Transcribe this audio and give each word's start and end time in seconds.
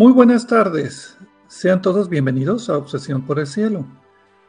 Muy 0.00 0.14
buenas 0.14 0.46
tardes. 0.46 1.18
Sean 1.46 1.82
todos 1.82 2.08
bienvenidos 2.08 2.70
a 2.70 2.78
Obsesión 2.78 3.26
por 3.26 3.38
el 3.38 3.46
Cielo, 3.46 3.84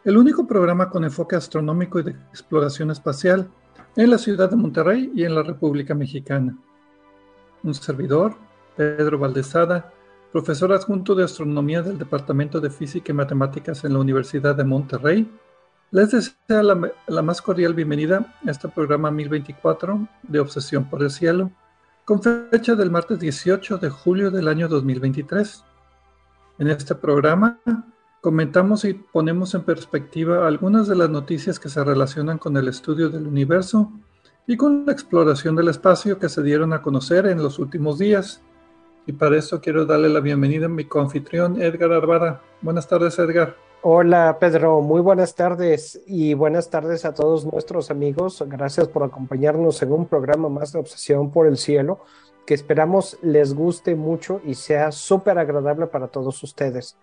el 0.05 0.15
único 0.15 0.47
programa 0.47 0.89
con 0.89 1.03
enfoque 1.03 1.35
astronómico 1.35 1.99
y 1.99 2.03
de 2.03 2.11
exploración 2.11 2.89
espacial 2.89 3.49
en 3.97 4.11
la 4.11 4.17
ciudad 4.17 4.49
de 4.49 4.55
Monterrey 4.55 5.11
y 5.13 5.25
en 5.25 5.35
la 5.35 5.43
República 5.43 5.93
Mexicana. 5.93 6.57
Un 7.63 7.73
servidor, 7.73 8.37
Pedro 8.77 9.19
Valdezada, 9.19 9.91
profesor 10.31 10.71
adjunto 10.71 11.15
de 11.15 11.25
astronomía 11.25 11.81
del 11.81 11.97
Departamento 11.97 12.61
de 12.61 12.69
Física 12.69 13.11
y 13.11 13.15
Matemáticas 13.15 13.83
en 13.83 13.91
la 13.91 13.99
Universidad 13.99 14.55
de 14.55 14.63
Monterrey, 14.63 15.29
les 15.91 16.11
desea 16.11 16.63
la, 16.63 16.93
la 17.07 17.21
más 17.21 17.41
cordial 17.41 17.73
bienvenida 17.73 18.37
a 18.47 18.51
este 18.51 18.69
programa 18.69 19.11
1024 19.11 20.07
de 20.23 20.39
Obsesión 20.39 20.89
por 20.89 21.03
el 21.03 21.11
Cielo 21.11 21.51
con 22.05 22.21
fecha 22.21 22.75
del 22.75 22.91
martes 22.91 23.19
18 23.19 23.77
de 23.77 23.89
julio 23.89 24.31
del 24.31 24.47
año 24.47 24.67
2023. 24.67 25.63
En 26.59 26.67
este 26.67 26.95
programa 26.95 27.59
comentamos 28.21 28.85
y 28.85 28.93
ponemos 28.93 29.53
en 29.53 29.63
perspectiva 29.63 30.47
algunas 30.47 30.87
de 30.87 30.95
las 30.95 31.09
noticias 31.09 31.59
que 31.59 31.69
se 31.69 31.83
relacionan 31.83 32.37
con 32.37 32.57
el 32.57 32.67
estudio 32.67 33.09
del 33.09 33.27
universo 33.27 33.91
y 34.47 34.57
con 34.57 34.85
la 34.85 34.91
exploración 34.91 35.55
del 35.55 35.69
espacio 35.69 36.19
que 36.19 36.29
se 36.29 36.43
dieron 36.43 36.73
a 36.73 36.81
conocer 36.81 37.27
en 37.27 37.41
los 37.41 37.59
últimos 37.59 37.99
días. 37.99 38.41
Y 39.05 39.13
para 39.13 39.37
eso 39.37 39.61
quiero 39.61 39.85
darle 39.85 40.09
la 40.09 40.19
bienvenida 40.19 40.65
a 40.65 40.69
mi 40.69 40.85
confitrión 40.85 41.61
Edgar 41.61 41.91
Arbada. 41.91 42.41
Buenas 42.61 42.87
tardes, 42.87 43.17
Edgar. 43.19 43.55
Hola 43.83 44.37
Pedro, 44.39 44.81
muy 44.81 45.01
buenas 45.01 45.33
tardes 45.33 46.03
y 46.05 46.35
buenas 46.35 46.69
tardes 46.69 47.03
a 47.03 47.15
todos 47.15 47.51
nuestros 47.51 47.89
amigos. 47.89 48.43
Gracias 48.47 48.87
por 48.87 49.01
acompañarnos 49.01 49.81
en 49.81 49.91
un 49.91 50.05
programa 50.05 50.49
más 50.49 50.71
de 50.71 50.77
Obsesión 50.77 51.31
por 51.31 51.47
el 51.47 51.57
Cielo 51.57 51.99
que 52.45 52.53
esperamos 52.53 53.17
les 53.23 53.55
guste 53.55 53.95
mucho 53.95 54.39
y 54.45 54.53
sea 54.53 54.91
súper 54.91 55.39
agradable 55.39 55.87
para 55.87 56.09
todos 56.09 56.43
ustedes. 56.43 56.95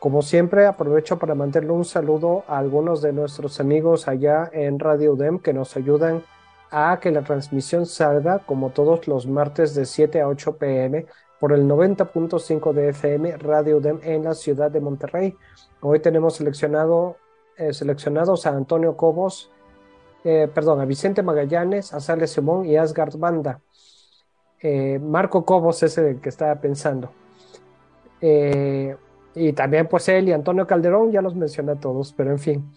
Como 0.00 0.20
siempre, 0.20 0.66
aprovecho 0.66 1.18
para 1.18 1.34
mandarle 1.34 1.70
un 1.70 1.86
saludo 1.86 2.44
a 2.46 2.58
algunos 2.58 3.00
de 3.00 3.14
nuestros 3.14 3.58
amigos 3.58 4.06
allá 4.06 4.50
en 4.52 4.78
Radio 4.78 5.16
DEM 5.16 5.38
que 5.38 5.54
nos 5.54 5.78
ayudan 5.78 6.22
a 6.70 6.98
que 7.00 7.10
la 7.10 7.22
transmisión 7.22 7.86
salga 7.86 8.40
como 8.40 8.68
todos 8.68 9.08
los 9.08 9.26
martes 9.26 9.74
de 9.74 9.86
7 9.86 10.20
a 10.20 10.28
8 10.28 10.58
pm 10.58 11.06
por 11.42 11.52
el 11.52 11.66
90.5 11.66 12.72
de 12.72 12.90
FM 12.90 13.36
Radio 13.38 13.80
DEM 13.80 13.98
en 14.04 14.22
la 14.22 14.32
ciudad 14.32 14.70
de 14.70 14.80
Monterrey. 14.80 15.36
Hoy 15.80 15.98
tenemos 15.98 16.36
seleccionado, 16.36 17.16
eh, 17.56 17.72
seleccionados 17.72 18.46
a 18.46 18.50
Antonio 18.50 18.96
Cobos, 18.96 19.50
eh, 20.22 20.48
perdón, 20.54 20.80
a 20.80 20.84
Vicente 20.84 21.20
Magallanes, 21.24 21.92
a 21.94 21.98
Sales 21.98 22.30
Simón 22.30 22.64
y 22.64 22.76
Asgard 22.76 23.16
Banda. 23.16 23.60
Eh, 24.60 25.00
Marco 25.00 25.44
Cobos 25.44 25.82
es 25.82 25.98
el 25.98 26.20
que 26.20 26.28
estaba 26.28 26.54
pensando. 26.60 27.10
y 28.20 29.52
también 29.54 29.88
pues 29.88 30.08
él 30.10 30.28
y 30.28 30.32
Antonio 30.32 30.64
Calderón, 30.64 31.10
ya 31.10 31.22
los 31.22 31.34
mencioné 31.34 31.72
a 31.72 31.80
todos, 31.80 32.12
pero 32.12 32.30
en 32.30 32.38
fin. 32.38 32.72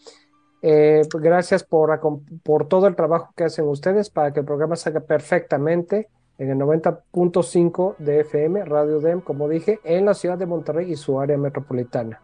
Pues, 0.60 1.08
gracias 1.22 1.64
por, 1.64 2.00
por 2.42 2.68
todo 2.68 2.88
el 2.88 2.96
trabajo 2.96 3.32
que 3.36 3.44
hacen 3.44 3.68
ustedes 3.68 4.10
para 4.10 4.34
que 4.34 4.40
el 4.40 4.46
programa 4.48 4.76
salga 4.76 5.02
perfectamente 5.02 6.10
en 6.38 6.50
el 6.50 6.58
90.5 6.58 7.98
de 7.98 8.22
FM, 8.22 8.66
Radio 8.66 9.00
DEM, 9.00 9.22
como 9.22 9.48
dije, 9.48 9.80
en 9.84 10.06
la 10.06 10.14
ciudad 10.14 10.38
de 10.38 10.46
Monterrey 10.46 10.92
y 10.92 10.96
su 10.96 11.20
área 11.20 11.38
metropolitana. 11.38 12.22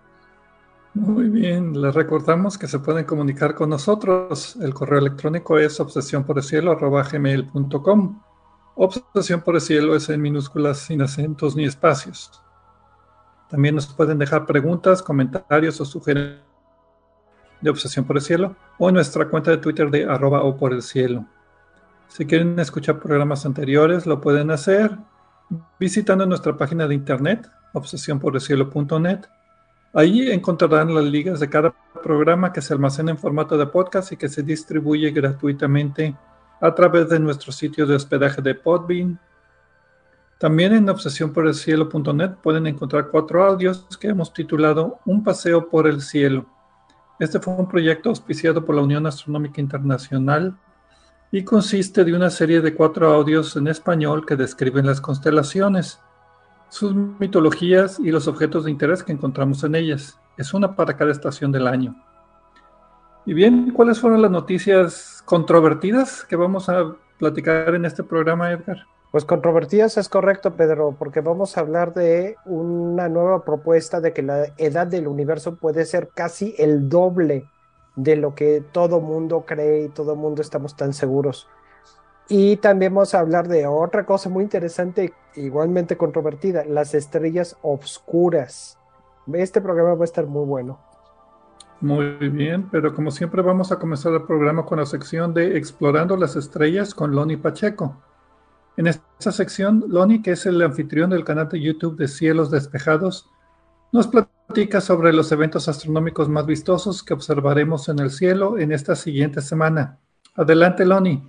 Muy 0.94 1.30
bien, 1.30 1.82
les 1.82 1.96
recordamos 1.96 2.58
que 2.58 2.68
se 2.68 2.80
pueden 2.80 3.06
comunicar 3.06 3.56
con 3.56 3.70
nosotros. 3.70 4.58
El 4.62 4.74
correo 4.74 5.00
electrónico 5.00 5.58
es 5.58 5.80
obsesión 5.80 6.26
por 6.26 6.38
el 6.38 6.44
cielo 6.44 6.78
gmail.com. 6.78 8.22
Obsesión 8.76 9.42
por 9.42 9.56
el 9.56 9.62
cielo 9.62 9.96
es 9.96 10.10
en 10.10 10.22
minúsculas 10.22 10.80
sin 10.80 11.02
acentos 11.02 11.56
ni 11.56 11.64
espacios. 11.64 12.44
También 13.50 13.76
nos 13.76 13.88
pueden 13.88 14.18
dejar 14.18 14.46
preguntas, 14.46 15.02
comentarios 15.02 15.80
o 15.80 15.86
sugerencias 15.86 16.52
de 17.62 17.70
Obsesión 17.70 18.06
por 18.06 18.18
el 18.18 18.22
Cielo 18.22 18.56
o 18.78 18.90
en 18.90 18.96
nuestra 18.96 19.30
cuenta 19.30 19.52
de 19.52 19.58
Twitter 19.58 19.90
de 19.90 20.06
arroba 20.06 20.44
o 20.44 20.58
por 20.58 20.74
el 20.74 20.82
cielo. 20.82 21.26
Si 22.12 22.26
quieren 22.26 22.60
escuchar 22.60 23.00
programas 23.00 23.46
anteriores, 23.46 24.06
lo 24.06 24.20
pueden 24.20 24.52
hacer 24.52 24.92
visitando 25.80 26.26
nuestra 26.26 26.58
página 26.58 26.86
de 26.86 26.94
internet, 26.94 27.50
obsesionporelcielo.net 27.72 29.28
Ahí 29.94 30.30
encontrarán 30.30 30.94
las 30.94 31.06
ligas 31.06 31.40
de 31.40 31.50
cada 31.50 31.74
programa 32.04 32.52
que 32.52 32.62
se 32.62 32.74
almacena 32.74 33.12
en 33.12 33.18
formato 33.18 33.58
de 33.58 33.66
podcast 33.66 34.12
y 34.12 34.18
que 34.18 34.28
se 34.28 34.44
distribuye 34.44 35.12
gratuitamente 35.12 36.14
a 36.60 36.76
través 36.76 37.08
de 37.08 37.20
nuestro 37.20 37.54
sitio 37.54 37.86
de 37.86 37.96
hospedaje 37.96 38.42
de 38.42 38.56
Podbean. 38.56 39.18
También 40.38 40.74
en 40.74 40.90
obsesionporelcielo.net 40.90 42.32
pueden 42.44 42.68
encontrar 42.68 43.08
cuatro 43.08 43.42
audios 43.46 43.88
que 44.00 44.10
hemos 44.10 44.34
titulado 44.34 45.00
Un 45.06 45.24
paseo 45.24 45.70
por 45.70 45.88
el 45.88 46.02
cielo. 46.02 46.46
Este 47.20 47.40
fue 47.40 47.54
un 47.54 47.70
proyecto 47.70 48.10
auspiciado 48.10 48.66
por 48.66 48.76
la 48.76 48.82
Unión 48.82 49.08
Astronómica 49.08 49.62
Internacional 49.62 50.58
y 51.32 51.44
consiste 51.44 52.04
de 52.04 52.14
una 52.14 52.30
serie 52.30 52.62
de 52.62 52.76
cuatro 52.76 53.12
audios 53.14 53.56
en 53.56 53.68
español 53.68 54.26
que 54.26 54.36
describen 54.36 54.86
las 54.86 55.00
constelaciones 55.02 56.00
sus 56.72 56.96
mitologías 56.96 58.00
y 58.00 58.12
los 58.12 58.30
objetos 58.30 58.64
de 58.64 58.72
interés 58.72 59.04
que 59.04 59.12
encontramos 59.12 59.64
en 59.66 59.76
ellas. 59.76 60.18
Es 60.38 60.54
una 60.54 60.76
para 60.76 60.96
cada 60.96 61.12
estación 61.12 61.52
del 61.52 61.68
año. 61.68 61.94
Y 63.26 63.34
bien, 63.34 63.72
¿cuáles 63.72 64.00
fueron 64.00 64.22
las 64.22 64.32
noticias 64.32 65.22
controvertidas 65.26 66.24
que 66.24 66.38
vamos 66.38 66.70
a 66.70 66.96
platicar 67.20 67.76
en 67.76 67.86
este 67.86 68.04
programa, 68.04 68.52
Edgar? 68.52 68.78
Pues 69.12 69.26
controvertidas 69.26 69.98
es 69.98 70.08
correcto, 70.08 70.56
Pedro, 70.56 70.96
porque 70.98 71.20
vamos 71.20 71.58
a 71.58 71.60
hablar 71.60 71.94
de 71.94 72.38
una 72.46 73.10
nueva 73.10 73.44
propuesta 73.44 74.00
de 74.00 74.14
que 74.14 74.22
la 74.22 74.46
edad 74.58 74.88
del 74.88 75.08
universo 75.10 75.58
puede 75.58 75.84
ser 75.84 76.10
casi 76.16 76.56
el 76.58 76.88
doble 76.88 77.50
de 77.96 78.16
lo 78.16 78.36
que 78.36 78.64
todo 78.72 79.02
mundo 79.02 79.46
cree 79.46 79.86
y 79.86 79.90
todo 79.90 80.16
mundo 80.16 80.42
estamos 80.42 80.76
tan 80.76 80.94
seguros. 80.94 81.48
Y 82.30 82.58
también 82.58 82.94
vamos 82.94 83.14
a 83.14 83.20
hablar 83.20 83.48
de 83.48 83.68
otra 83.68 84.06
cosa 84.06 84.30
muy 84.30 84.44
interesante, 84.44 85.14
igualmente 85.36 85.98
controvertida, 85.98 86.64
las 86.66 86.94
estrellas 86.94 87.58
obscuras. 87.62 88.78
Este 89.34 89.60
programa 89.62 89.96
va 89.96 90.02
a 90.02 90.06
estar 90.06 90.26
muy 90.26 90.46
bueno. 90.46 90.80
Muy 91.82 92.30
bien, 92.30 92.70
pero 92.72 92.94
como 92.94 93.10
siempre 93.10 93.42
vamos 93.42 93.72
a 93.72 93.80
comenzar 93.80 94.14
el 94.14 94.24
programa 94.24 94.66
con 94.66 94.80
la 94.80 94.86
sección 94.86 95.34
de 95.34 95.58
Explorando 95.58 96.16
las 96.16 96.36
Estrellas 96.36 96.94
con 96.94 97.16
Loni 97.16 97.38
Pacheco. 97.38 97.98
En 98.78 98.88
esta 98.88 99.32
sección, 99.32 99.84
Loni, 99.88 100.22
que 100.22 100.32
es 100.32 100.46
el 100.46 100.62
anfitrión 100.62 101.10
del 101.10 101.26
canal 101.26 101.50
de 101.50 101.60
YouTube 101.60 101.98
de 101.98 102.08
Cielos 102.08 102.52
Despejados, 102.52 103.30
nos 103.92 104.08
platica 104.08 104.80
sobre 104.80 105.12
los 105.12 105.32
eventos 105.32 105.68
astronómicos 105.68 106.30
más 106.30 106.46
vistosos 106.46 107.04
que 107.04 107.14
observaremos 107.14 107.90
en 107.90 108.00
el 108.00 108.10
cielo 108.10 108.58
en 108.58 108.72
esta 108.72 108.96
siguiente 108.96 109.42
semana. 109.42 110.00
Adelante, 110.36 110.86
Loni. 110.86 111.28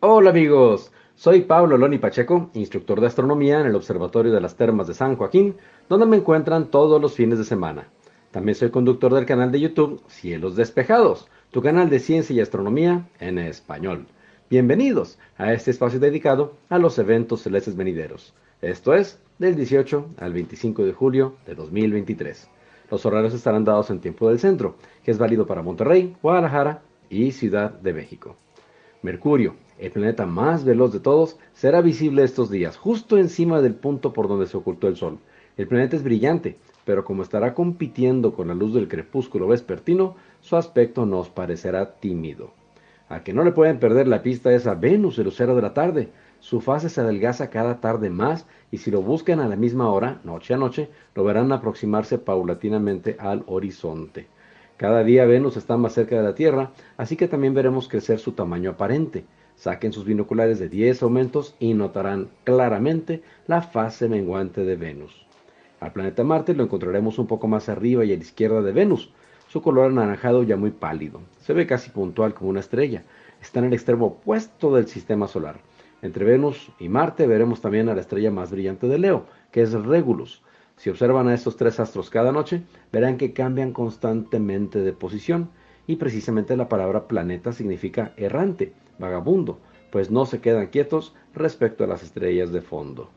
Hola 0.00 0.30
amigos, 0.30 0.92
soy 1.14 1.42
Pablo 1.42 1.76
Loni 1.76 1.98
Pacheco, 1.98 2.50
instructor 2.54 3.00
de 3.00 3.08
astronomía 3.08 3.60
en 3.60 3.66
el 3.66 3.74
Observatorio 3.74 4.32
de 4.32 4.40
las 4.40 4.54
Termas 4.54 4.86
de 4.86 4.94
San 4.94 5.16
Joaquín, 5.16 5.56
donde 5.88 6.06
me 6.06 6.16
encuentran 6.16 6.70
todos 6.70 7.00
los 7.00 7.14
fines 7.14 7.38
de 7.38 7.44
semana. 7.44 7.88
También 8.34 8.56
soy 8.56 8.70
conductor 8.70 9.14
del 9.14 9.26
canal 9.26 9.52
de 9.52 9.60
YouTube 9.60 10.02
Cielos 10.08 10.56
Despejados, 10.56 11.28
tu 11.52 11.62
canal 11.62 11.88
de 11.88 12.00
ciencia 12.00 12.34
y 12.34 12.40
astronomía 12.40 13.06
en 13.20 13.38
español. 13.38 14.06
Bienvenidos 14.50 15.20
a 15.38 15.52
este 15.52 15.70
espacio 15.70 16.00
dedicado 16.00 16.56
a 16.68 16.78
los 16.78 16.98
eventos 16.98 17.42
celestes 17.42 17.76
venideros. 17.76 18.34
Esto 18.60 18.92
es 18.92 19.20
del 19.38 19.54
18 19.54 20.08
al 20.18 20.32
25 20.32 20.84
de 20.84 20.92
julio 20.92 21.36
de 21.46 21.54
2023. 21.54 22.48
Los 22.90 23.06
horarios 23.06 23.34
estarán 23.34 23.64
dados 23.64 23.90
en 23.90 24.00
tiempo 24.00 24.28
del 24.28 24.40
centro, 24.40 24.74
que 25.04 25.12
es 25.12 25.18
válido 25.18 25.46
para 25.46 25.62
Monterrey, 25.62 26.16
Guadalajara 26.20 26.82
y 27.08 27.30
Ciudad 27.30 27.70
de 27.70 27.94
México. 27.94 28.34
Mercurio, 29.02 29.54
el 29.78 29.92
planeta 29.92 30.26
más 30.26 30.64
veloz 30.64 30.92
de 30.92 30.98
todos, 30.98 31.38
será 31.52 31.82
visible 31.82 32.24
estos 32.24 32.50
días, 32.50 32.76
justo 32.78 33.16
encima 33.16 33.60
del 33.60 33.76
punto 33.76 34.12
por 34.12 34.26
donde 34.26 34.48
se 34.48 34.56
ocultó 34.56 34.88
el 34.88 34.96
Sol. 34.96 35.20
El 35.56 35.68
planeta 35.68 35.94
es 35.94 36.02
brillante, 36.02 36.58
pero 36.84 37.04
como 37.04 37.22
estará 37.22 37.54
compitiendo 37.54 38.34
con 38.34 38.48
la 38.48 38.54
luz 38.54 38.74
del 38.74 38.88
crepúsculo 38.88 39.48
vespertino, 39.48 40.16
su 40.40 40.56
aspecto 40.56 41.06
nos 41.06 41.30
parecerá 41.30 41.94
tímido. 41.94 42.52
A 43.08 43.22
que 43.22 43.32
no 43.32 43.44
le 43.44 43.52
pueden 43.52 43.78
perder 43.78 44.08
la 44.08 44.22
pista 44.22 44.52
es 44.52 44.66
a 44.66 44.74
Venus, 44.74 45.18
el 45.18 45.24
lucero 45.24 45.54
de 45.54 45.62
la 45.62 45.74
tarde. 45.74 46.08
Su 46.40 46.60
fase 46.60 46.88
se 46.88 47.00
adelgaza 47.00 47.50
cada 47.50 47.80
tarde 47.80 48.10
más 48.10 48.46
y 48.70 48.78
si 48.78 48.90
lo 48.90 49.02
buscan 49.02 49.40
a 49.40 49.48
la 49.48 49.56
misma 49.56 49.90
hora, 49.90 50.20
noche 50.24 50.54
a 50.54 50.56
noche, 50.56 50.88
lo 51.14 51.24
verán 51.24 51.52
aproximarse 51.52 52.18
paulatinamente 52.18 53.16
al 53.18 53.44
horizonte. 53.46 54.26
Cada 54.76 55.04
día 55.04 55.24
Venus 55.24 55.56
está 55.56 55.76
más 55.76 55.92
cerca 55.92 56.16
de 56.16 56.22
la 56.22 56.34
Tierra, 56.34 56.72
así 56.96 57.16
que 57.16 57.28
también 57.28 57.54
veremos 57.54 57.88
crecer 57.88 58.18
su 58.18 58.32
tamaño 58.32 58.70
aparente. 58.70 59.24
Saquen 59.54 59.92
sus 59.92 60.04
binoculares 60.04 60.58
de 60.58 60.68
10 60.68 61.02
aumentos 61.04 61.54
y 61.60 61.74
notarán 61.74 62.28
claramente 62.42 63.22
la 63.46 63.62
fase 63.62 64.08
menguante 64.08 64.64
de 64.64 64.74
Venus. 64.76 65.23
Al 65.84 65.92
planeta 65.92 66.24
Marte 66.24 66.54
lo 66.54 66.64
encontraremos 66.64 67.18
un 67.18 67.26
poco 67.26 67.46
más 67.46 67.68
arriba 67.68 68.06
y 68.06 68.12
a 68.14 68.16
la 68.16 68.22
izquierda 68.22 68.62
de 68.62 68.72
Venus. 68.72 69.12
Su 69.48 69.60
color 69.60 69.90
anaranjado 69.90 70.42
ya 70.42 70.56
muy 70.56 70.70
pálido. 70.70 71.20
Se 71.42 71.52
ve 71.52 71.66
casi 71.66 71.90
puntual 71.90 72.32
como 72.32 72.48
una 72.48 72.60
estrella. 72.60 73.02
Está 73.42 73.58
en 73.58 73.66
el 73.66 73.74
extremo 73.74 74.06
opuesto 74.06 74.74
del 74.74 74.88
sistema 74.88 75.28
solar. 75.28 75.60
Entre 76.00 76.24
Venus 76.24 76.70
y 76.78 76.88
Marte 76.88 77.26
veremos 77.26 77.60
también 77.60 77.90
a 77.90 77.94
la 77.94 78.00
estrella 78.00 78.30
más 78.30 78.50
brillante 78.50 78.86
de 78.86 78.96
Leo, 78.96 79.26
que 79.52 79.60
es 79.60 79.74
Regulus. 79.74 80.40
Si 80.78 80.88
observan 80.88 81.28
a 81.28 81.34
estos 81.34 81.58
tres 81.58 81.78
astros 81.78 82.08
cada 82.08 82.32
noche, 82.32 82.62
verán 82.90 83.18
que 83.18 83.34
cambian 83.34 83.74
constantemente 83.74 84.78
de 84.78 84.94
posición 84.94 85.50
y 85.86 85.96
precisamente 85.96 86.56
la 86.56 86.70
palabra 86.70 87.08
planeta 87.08 87.52
significa 87.52 88.14
errante, 88.16 88.72
vagabundo, 88.98 89.58
pues 89.92 90.10
no 90.10 90.24
se 90.24 90.40
quedan 90.40 90.68
quietos 90.68 91.14
respecto 91.34 91.84
a 91.84 91.88
las 91.88 92.02
estrellas 92.02 92.52
de 92.52 92.62
fondo. 92.62 93.10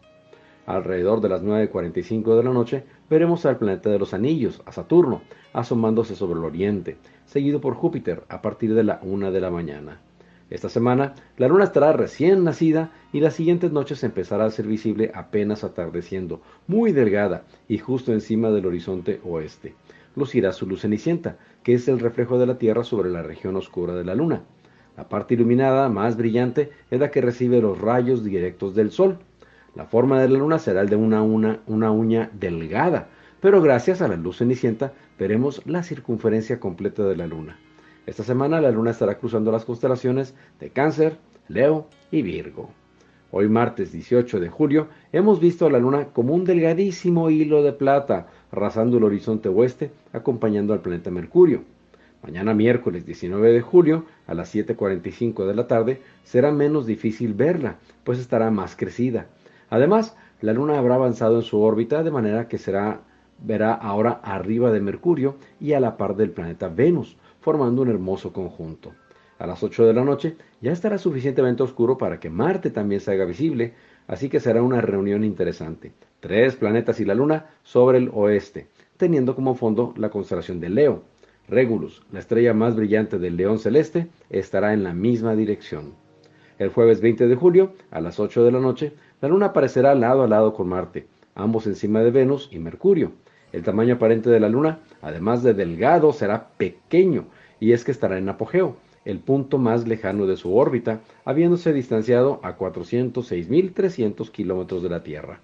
Alrededor 0.67 1.21
de 1.21 1.29
las 1.29 1.43
9.45 1.43 2.35
de 2.35 2.43
la 2.43 2.51
noche 2.51 2.83
veremos 3.09 3.45
al 3.45 3.57
planeta 3.57 3.89
de 3.89 3.97
los 3.97 4.13
anillos, 4.13 4.61
a 4.65 4.73
Saturno, 4.73 5.21
asomándose 5.53 6.13
sobre 6.13 6.37
el 6.37 6.45
oriente, 6.45 6.97
seguido 7.25 7.61
por 7.61 7.73
Júpiter 7.73 8.23
a 8.27 8.41
partir 8.41 8.75
de 8.75 8.83
la 8.83 8.99
1 9.01 9.31
de 9.31 9.39
la 9.39 9.49
mañana. 9.49 10.01
Esta 10.49 10.67
semana 10.67 11.15
la 11.37 11.47
luna 11.47 11.63
estará 11.63 11.93
recién 11.93 12.43
nacida 12.43 12.91
y 13.13 13.21
las 13.21 13.35
siguientes 13.35 13.71
noches 13.71 14.03
empezará 14.03 14.43
a 14.43 14.51
ser 14.51 14.67
visible 14.67 15.09
apenas 15.15 15.63
atardeciendo, 15.63 16.41
muy 16.67 16.91
delgada 16.91 17.45
y 17.69 17.77
justo 17.77 18.11
encima 18.11 18.49
del 18.51 18.65
horizonte 18.65 19.21
oeste. 19.23 19.73
Lucirá 20.17 20.51
su 20.51 20.67
luz 20.67 20.81
cenicienta, 20.81 21.37
que 21.63 21.75
es 21.75 21.87
el 21.87 21.99
reflejo 21.99 22.39
de 22.39 22.45
la 22.45 22.57
Tierra 22.57 22.83
sobre 22.83 23.09
la 23.09 23.23
región 23.23 23.55
oscura 23.55 23.93
de 23.93 24.03
la 24.03 24.15
luna. 24.15 24.43
La 24.97 25.07
parte 25.07 25.35
iluminada 25.35 25.87
más 25.87 26.17
brillante 26.17 26.71
es 26.91 26.99
la 26.99 27.09
que 27.09 27.21
recibe 27.21 27.61
los 27.61 27.79
rayos 27.79 28.21
directos 28.21 28.75
del 28.75 28.91
Sol. 28.91 29.19
La 29.77 29.85
forma 29.85 30.19
de 30.19 30.27
la 30.27 30.39
luna 30.39 30.57
será 30.57 30.81
el 30.81 30.89
de 30.89 30.95
una, 30.95 31.21
una, 31.21 31.59
una 31.67 31.91
uña 31.91 32.31
delgada, 32.33 33.09
pero 33.39 33.61
gracias 33.61 34.01
a 34.01 34.07
la 34.07 34.15
luz 34.15 34.37
cenicienta 34.39 34.93
veremos 35.19 35.61
la 35.67 35.83
circunferencia 35.83 36.59
completa 36.59 37.03
de 37.03 37.15
la 37.15 37.27
luna. 37.27 37.59
Esta 38.07 38.23
semana 38.23 38.59
la 38.59 38.71
luna 38.71 38.89
estará 38.89 39.19
cruzando 39.19 39.51
las 39.51 39.65
constelaciones 39.65 40.33
de 40.59 40.71
Cáncer, 40.71 41.17
Leo 41.47 41.85
y 42.09 42.23
Virgo. 42.23 42.71
Hoy 43.29 43.49
martes 43.49 43.91
18 43.91 44.39
de 44.39 44.49
julio 44.49 44.87
hemos 45.11 45.39
visto 45.39 45.67
a 45.67 45.69
la 45.69 45.77
luna 45.77 46.05
como 46.05 46.33
un 46.33 46.43
delgadísimo 46.43 47.29
hilo 47.29 47.61
de 47.61 47.73
plata 47.73 48.29
rasando 48.51 48.97
el 48.97 49.03
horizonte 49.03 49.47
oeste 49.47 49.91
acompañando 50.11 50.73
al 50.73 50.81
planeta 50.81 51.11
Mercurio. 51.11 51.61
Mañana 52.23 52.55
miércoles 52.55 53.05
19 53.05 53.53
de 53.53 53.61
julio 53.61 54.05
a 54.25 54.33
las 54.33 54.55
7.45 54.55 55.45
de 55.45 55.53
la 55.53 55.67
tarde 55.67 56.01
será 56.23 56.51
menos 56.51 56.87
difícil 56.87 57.35
verla, 57.35 57.75
pues 58.03 58.17
estará 58.17 58.49
más 58.49 58.75
crecida. 58.75 59.27
Además, 59.69 60.15
la 60.41 60.53
luna 60.53 60.77
habrá 60.77 60.95
avanzado 60.95 61.37
en 61.37 61.43
su 61.43 61.59
órbita 61.61 62.03
de 62.03 62.11
manera 62.11 62.47
que 62.47 62.57
será 62.57 63.01
verá 63.39 63.73
ahora 63.73 64.19
arriba 64.23 64.71
de 64.71 64.81
Mercurio 64.81 65.35
y 65.59 65.73
a 65.73 65.79
la 65.79 65.97
par 65.97 66.15
del 66.15 66.31
planeta 66.31 66.69
Venus, 66.69 67.17
formando 67.39 67.81
un 67.81 67.89
hermoso 67.89 68.33
conjunto. 68.33 68.93
A 69.39 69.45
las 69.45 69.61
8 69.61 69.85
de 69.85 69.93
la 69.93 70.03
noche 70.03 70.35
ya 70.61 70.71
estará 70.71 70.97
suficientemente 70.97 71.63
oscuro 71.63 71.97
para 71.97 72.19
que 72.19 72.29
Marte 72.29 72.71
también 72.71 73.01
se 73.01 73.11
haga 73.11 73.25
visible, 73.25 73.73
así 74.07 74.29
que 74.29 74.39
será 74.39 74.63
una 74.63 74.81
reunión 74.81 75.23
interesante. 75.23 75.91
Tres 76.19 76.55
planetas 76.55 76.99
y 76.99 77.05
la 77.05 77.13
Luna 77.13 77.45
sobre 77.61 77.99
el 77.99 78.09
oeste, 78.13 78.67
teniendo 78.97 79.35
como 79.35 79.53
fondo 79.53 79.93
la 79.97 80.09
constelación 80.09 80.59
de 80.59 80.69
Leo. 80.69 81.03
Regulus, 81.47 82.01
la 82.11 82.19
estrella 82.19 82.53
más 82.53 82.75
brillante 82.75 83.19
del 83.19 83.37
león 83.37 83.59
celeste, 83.59 84.07
estará 84.29 84.73
en 84.73 84.83
la 84.83 84.93
misma 84.93 85.35
dirección. 85.35 85.93
El 86.57 86.69
jueves 86.69 86.99
20 86.99 87.27
de 87.27 87.35
julio, 87.35 87.73
a 87.91 88.01
las 88.01 88.19
8 88.19 88.43
de 88.43 88.51
la 88.51 88.59
noche, 88.59 88.93
la 89.19 89.27
Luna 89.29 89.47
aparecerá 89.47 89.95
lado 89.95 90.23
a 90.23 90.27
lado 90.27 90.53
con 90.53 90.67
Marte, 90.67 91.07
ambos 91.33 91.65
encima 91.65 92.01
de 92.01 92.11
Venus 92.11 92.49
y 92.51 92.59
Mercurio. 92.59 93.13
El 93.51 93.63
tamaño 93.63 93.95
aparente 93.95 94.29
de 94.29 94.39
la 94.39 94.49
Luna, 94.49 94.79
además 95.01 95.41
de 95.41 95.55
delgado, 95.55 96.13
será 96.13 96.49
pequeño, 96.57 97.25
y 97.59 97.71
es 97.71 97.83
que 97.83 97.91
estará 97.91 98.19
en 98.19 98.29
apogeo, 98.29 98.77
el 99.05 99.19
punto 99.19 99.57
más 99.57 99.87
lejano 99.87 100.27
de 100.27 100.37
su 100.37 100.55
órbita, 100.55 100.99
habiéndose 101.25 101.73
distanciado 101.73 102.39
a 102.43 102.57
406.300 102.57 104.29
kilómetros 104.29 104.83
de 104.83 104.89
la 104.89 105.01
Tierra. 105.01 105.39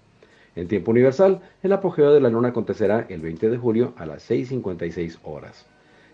En 0.56 0.68
tiempo 0.68 0.92
universal, 0.92 1.42
el 1.64 1.74
apogeo 1.74 2.14
de 2.14 2.22
la 2.22 2.30
Luna 2.30 2.50
acontecerá 2.50 3.08
el 3.10 3.22
20 3.22 3.50
de 3.50 3.58
julio 3.58 3.94
a 3.98 4.06
las 4.06 4.30
6.56 4.30 5.18
horas. 5.24 5.66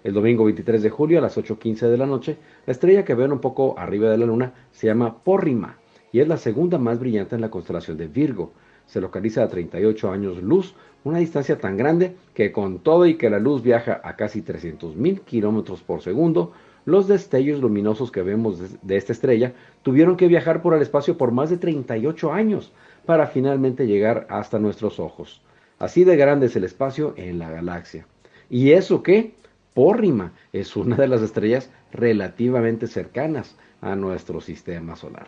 El 0.06 0.14
domingo 0.14 0.46
23 0.46 0.82
de 0.82 0.90
julio 0.90 1.18
a 1.18 1.22
las 1.22 1.38
8.15 1.38 1.90
de 1.90 1.98
la 1.98 2.06
noche, 2.06 2.38
la 2.66 2.72
estrella 2.72 3.04
que 3.04 3.16
ven 3.16 3.34
un 3.34 3.42
poco 3.42 3.78
arriba 3.78 4.10
de 4.10 4.18
la 4.18 4.28
Luna 4.28 4.54
se 4.72 4.88
llama 4.88 5.22
Porrima 5.22 5.76
y 6.12 6.20
es 6.20 6.28
la 6.28 6.38
segunda 6.38 6.78
más 6.78 7.00
brillante 7.00 7.36
en 7.36 7.42
la 7.42 7.50
constelación 7.50 7.98
de 7.98 8.08
Virgo. 8.08 8.52
Se 8.86 9.02
localiza 9.02 9.44
a 9.44 9.48
38 9.48 10.12
años 10.12 10.42
luz 10.42 10.76
una 11.04 11.20
distancia 11.20 11.58
tan 11.58 11.78
grande 11.78 12.16
que 12.34 12.52
con 12.52 12.80
todo 12.80 13.06
y 13.06 13.16
que 13.16 13.30
la 13.30 13.40
luz 13.40 13.62
viaja 13.62 14.02
a 14.04 14.16
casi 14.16 14.42
300.000 14.42 15.22
kilómetros 15.22 15.82
por 15.82 16.02
segundo, 16.02 16.52
los 16.86 17.08
destellos 17.08 17.62
luminosos 17.62 18.12
que 18.12 18.24
vemos 18.24 18.60
de 18.82 18.98
esta 18.98 19.14
estrella 19.14 19.54
tuvieron 19.84 20.18
que 20.18 20.28
viajar 20.28 20.62
por 20.62 20.74
el 20.74 20.82
espacio 20.82 21.18
por 21.18 21.32
más 21.32 21.50
de 21.50 21.58
38 21.58 22.34
años 22.34 22.72
para 23.06 23.28
finalmente 23.28 23.86
llegar 23.86 24.26
hasta 24.30 24.60
nuestros 24.60 25.00
ojos. 25.00 25.42
Así 25.78 26.04
de 26.04 26.18
grande 26.18 26.48
es 26.48 26.56
el 26.56 26.64
espacio 26.64 27.14
en 27.16 27.40
la 27.40 27.50
galaxia. 27.50 28.06
¿Y 28.50 28.72
eso 28.72 29.04
qué? 29.04 29.34
Pórrima 29.74 30.34
es 30.52 30.76
una 30.76 30.96
de 30.96 31.08
las 31.08 31.22
estrellas 31.22 31.70
relativamente 31.92 32.88
cercanas 32.88 33.56
a 33.82 33.96
nuestro 33.96 34.42
sistema 34.42 34.96
solar. 34.96 35.28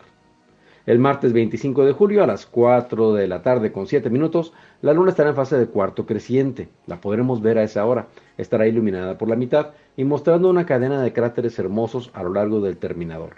El 0.84 0.98
martes 0.98 1.32
25 1.32 1.84
de 1.84 1.92
julio 1.92 2.24
a 2.24 2.26
las 2.26 2.44
4 2.44 3.14
de 3.14 3.28
la 3.28 3.42
tarde 3.42 3.70
con 3.70 3.86
7 3.86 4.10
minutos, 4.10 4.52
la 4.80 4.92
luna 4.92 5.10
estará 5.10 5.30
en 5.30 5.36
fase 5.36 5.56
de 5.56 5.68
cuarto 5.68 6.06
creciente. 6.06 6.68
La 6.86 7.00
podremos 7.00 7.40
ver 7.40 7.58
a 7.58 7.62
esa 7.62 7.86
hora. 7.86 8.08
Estará 8.36 8.66
iluminada 8.66 9.16
por 9.16 9.28
la 9.28 9.36
mitad 9.36 9.74
y 9.96 10.02
mostrando 10.02 10.50
una 10.50 10.66
cadena 10.66 11.00
de 11.00 11.12
cráteres 11.12 11.56
hermosos 11.60 12.10
a 12.14 12.24
lo 12.24 12.32
largo 12.32 12.60
del 12.60 12.78
terminador. 12.78 13.36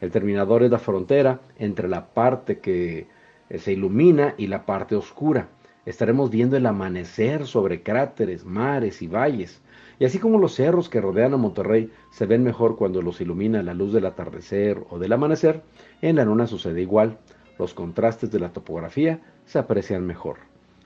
El 0.00 0.10
terminador 0.10 0.62
es 0.62 0.70
la 0.70 0.78
frontera 0.78 1.40
entre 1.58 1.86
la 1.86 2.06
parte 2.06 2.60
que 2.60 3.08
eh, 3.50 3.58
se 3.58 3.74
ilumina 3.74 4.34
y 4.38 4.46
la 4.46 4.64
parte 4.64 4.96
oscura. 4.96 5.48
Estaremos 5.84 6.30
viendo 6.30 6.56
el 6.56 6.64
amanecer 6.64 7.46
sobre 7.46 7.82
cráteres, 7.82 8.46
mares 8.46 9.02
y 9.02 9.06
valles. 9.06 9.60
Y 9.98 10.04
así 10.04 10.18
como 10.18 10.38
los 10.38 10.54
cerros 10.54 10.88
que 10.88 11.00
rodean 11.00 11.34
a 11.34 11.38
Monterrey 11.38 11.90
se 12.10 12.26
ven 12.26 12.44
mejor 12.44 12.76
cuando 12.76 13.00
los 13.00 13.20
ilumina 13.20 13.62
la 13.62 13.74
luz 13.74 13.92
del 13.92 14.06
atardecer 14.06 14.82
o 14.90 14.98
del 14.98 15.12
amanecer, 15.12 15.62
en 16.02 16.16
la 16.16 16.24
luna 16.24 16.46
sucede 16.46 16.82
igual. 16.82 17.18
Los 17.58 17.72
contrastes 17.72 18.30
de 18.30 18.40
la 18.40 18.52
topografía 18.52 19.20
se 19.46 19.58
aprecian 19.58 20.06
mejor. 20.06 20.36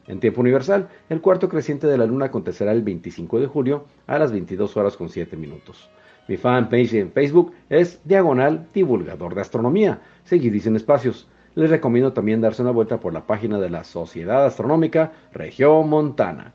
En 0.07 0.21
tiempo 0.21 0.40
universal, 0.40 0.88
el 1.09 1.21
cuarto 1.21 1.49
creciente 1.49 1.87
de 1.87 1.99
la 1.99 2.07
luna 2.07 2.26
acontecerá 2.26 2.73
el 2.73 2.83
25 2.83 3.40
de 3.40 3.47
julio 3.47 3.85
a 4.07 4.19
las 4.19 4.33
22 4.33 4.76
horas 4.76 4.97
con 4.97 5.09
7 5.09 5.37
minutos. 5.37 5.90
Mi 6.29 6.37
fanpage 6.37 6.95
en 6.95 7.11
Facebook 7.11 7.52
es 7.69 8.00
Diagonal 8.05 8.69
Divulgador 8.73 9.35
de 9.35 9.40
Astronomía, 9.40 10.00
seguidís 10.25 10.67
en 10.67 10.76
espacios. 10.76 11.29
Les 11.57 11.71
recomiendo 11.71 12.12
también 12.12 12.40
darse 12.40 12.62
una 12.62 12.71
vuelta 12.71 13.00
por 13.00 13.12
la 13.12 13.26
página 13.26 13.59
de 13.59 13.71
la 13.71 13.83
Sociedad 13.83 14.47
Astronómica 14.47 15.12
Región 15.33 15.88
Montana. 15.88 16.55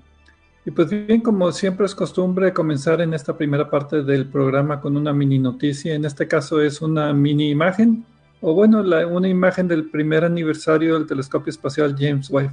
Y 0.65 0.71
pues 0.71 0.89
bien, 0.89 1.21
como 1.21 1.51
siempre 1.51 1.87
es 1.87 1.95
costumbre 1.95 2.53
comenzar 2.53 3.01
en 3.01 3.13
esta 3.15 3.35
primera 3.35 3.69
parte 3.69 4.03
del 4.03 4.27
programa 4.27 4.79
con 4.79 4.95
una 4.95 5.11
mini 5.11 5.39
noticia. 5.39 5.95
En 5.95 6.05
este 6.05 6.27
caso 6.27 6.61
es 6.61 6.81
una 6.81 7.13
mini 7.13 7.49
imagen, 7.49 8.05
o 8.41 8.53
bueno, 8.53 8.81
una 8.81 9.27
imagen 9.27 9.67
del 9.67 9.89
primer 9.89 10.23
aniversario 10.23 10.93
del 10.93 11.07
telescopio 11.07 11.49
espacial 11.49 11.95
James 11.97 12.29
Webb. 12.29 12.51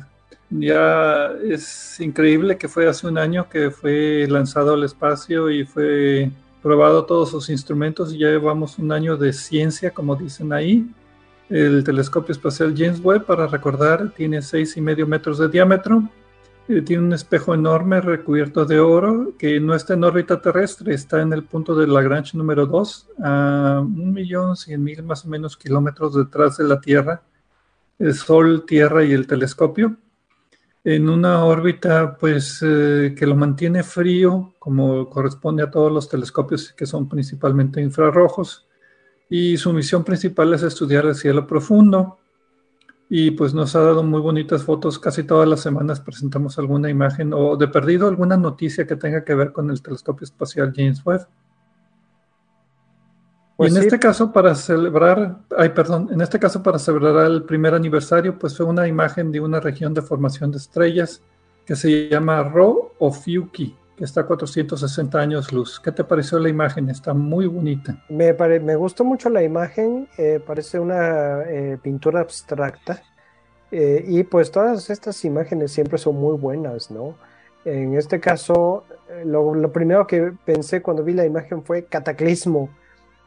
Ya 0.50 1.32
es 1.44 2.00
increíble 2.00 2.56
que 2.56 2.68
fue 2.68 2.88
hace 2.88 3.06
un 3.06 3.18
año 3.18 3.48
que 3.50 3.70
fue 3.70 4.26
lanzado 4.28 4.72
al 4.72 4.84
espacio 4.84 5.50
y 5.50 5.64
fue 5.64 6.30
probado 6.62 7.04
todos 7.04 7.30
sus 7.30 7.50
instrumentos 7.50 8.12
ya 8.12 8.28
llevamos 8.28 8.78
un 8.78 8.90
año 8.90 9.16
de 9.16 9.32
ciencia, 9.32 9.90
como 9.90 10.16
dicen 10.16 10.52
ahí. 10.52 10.86
El 11.50 11.84
telescopio 11.84 12.32
espacial 12.32 12.74
James 12.76 13.00
Webb, 13.02 13.24
para 13.24 13.46
recordar, 13.46 14.10
tiene 14.14 14.42
seis 14.42 14.76
y 14.76 14.80
medio 14.80 15.06
metros 15.06 15.38
de 15.38 15.48
diámetro. 15.48 16.02
Tiene 16.84 16.98
un 16.98 17.12
espejo 17.14 17.54
enorme 17.54 18.00
recubierto 18.00 18.64
de 18.66 18.78
oro 18.78 19.32
que 19.38 19.58
no 19.58 19.74
está 19.74 19.94
en 19.94 20.04
órbita 20.04 20.40
terrestre, 20.40 20.94
está 20.94 21.22
en 21.22 21.32
el 21.32 21.44
punto 21.44 21.74
de 21.74 21.86
Lagrange 21.86 22.36
número 22.36 22.66
2, 22.66 23.08
a 23.24 23.80
un 23.80 24.12
millón 24.12 24.54
cien 24.54 24.84
mil 24.84 25.02
más 25.02 25.24
o 25.24 25.28
menos 25.28 25.56
kilómetros 25.56 26.14
detrás 26.14 26.58
de 26.58 26.64
la 26.64 26.78
Tierra, 26.78 27.22
el 27.98 28.14
Sol, 28.14 28.64
Tierra 28.66 29.02
y 29.02 29.12
el 29.12 29.26
telescopio 29.26 29.96
en 30.84 31.08
una 31.08 31.44
órbita 31.44 32.16
pues 32.16 32.62
eh, 32.62 33.14
que 33.16 33.26
lo 33.26 33.34
mantiene 33.36 33.82
frío, 33.82 34.54
como 34.58 35.08
corresponde 35.10 35.62
a 35.62 35.70
todos 35.70 35.92
los 35.92 36.08
telescopios 36.08 36.72
que 36.72 36.86
son 36.86 37.08
principalmente 37.08 37.82
infrarrojos, 37.82 38.66
y 39.28 39.58
su 39.58 39.72
misión 39.72 40.02
principal 40.02 40.54
es 40.54 40.62
estudiar 40.62 41.04
el 41.04 41.14
cielo 41.14 41.46
profundo. 41.46 42.18
Y 43.10 43.30
pues 43.30 43.54
nos 43.54 43.74
ha 43.74 43.80
dado 43.80 44.02
muy 44.02 44.20
bonitas 44.20 44.62
fotos, 44.62 44.98
casi 44.98 45.22
todas 45.22 45.48
las 45.48 45.60
semanas 45.60 46.00
presentamos 46.00 46.58
alguna 46.58 46.90
imagen 46.90 47.32
o 47.32 47.56
de 47.56 47.68
perdido 47.68 48.06
alguna 48.06 48.36
noticia 48.36 48.86
que 48.86 48.96
tenga 48.96 49.24
que 49.24 49.34
ver 49.34 49.52
con 49.52 49.70
el 49.70 49.80
telescopio 49.80 50.24
espacial 50.24 50.72
James 50.76 51.04
Webb. 51.04 51.26
Pues 53.56 53.74
en 53.74 53.82
este 53.82 53.98
caso, 53.98 54.30
para 54.30 54.54
celebrar, 54.54 55.38
ay, 55.56 55.70
perdón, 55.70 56.10
en 56.12 56.20
este 56.20 56.38
caso, 56.38 56.62
para 56.62 56.78
celebrar 56.78 57.26
el 57.26 57.42
primer 57.42 57.74
aniversario, 57.74 58.38
pues 58.38 58.56
fue 58.56 58.66
una 58.66 58.86
imagen 58.86 59.32
de 59.32 59.40
una 59.40 59.58
región 59.58 59.92
de 59.94 60.02
formación 60.02 60.52
de 60.52 60.58
estrellas 60.58 61.22
que 61.66 61.74
se 61.74 62.08
llama 62.08 62.42
Ro 62.44 62.94
Ophiuchi, 63.00 63.74
que 63.98 64.04
está 64.04 64.22
a 64.22 64.26
460 64.26 65.18
años 65.18 65.52
luz. 65.52 65.78
¿Qué 65.78 65.92
te 65.92 66.04
pareció 66.04 66.38
la 66.38 66.48
imagen? 66.48 66.88
Está 66.88 67.12
muy 67.12 67.46
bonita. 67.46 68.02
Me, 68.08 68.32
me 68.32 68.76
gustó 68.76 69.04
mucho 69.04 69.28
la 69.28 69.42
imagen, 69.42 70.08
eh, 70.16 70.40
parece 70.44 70.78
una 70.78 71.42
eh, 71.42 71.78
pintura 71.82 72.20
abstracta. 72.20 73.02
Eh, 73.70 74.04
y 74.08 74.22
pues 74.22 74.50
todas 74.50 74.88
estas 74.88 75.22
imágenes 75.26 75.72
siempre 75.72 75.98
son 75.98 76.16
muy 76.16 76.38
buenas, 76.38 76.90
¿no? 76.90 77.16
En 77.66 77.94
este 77.94 78.18
caso, 78.18 78.84
lo, 79.26 79.54
lo 79.54 79.72
primero 79.72 80.06
que 80.06 80.32
pensé 80.44 80.80
cuando 80.80 81.04
vi 81.04 81.12
la 81.12 81.26
imagen 81.26 81.62
fue 81.62 81.84
cataclismo 81.84 82.70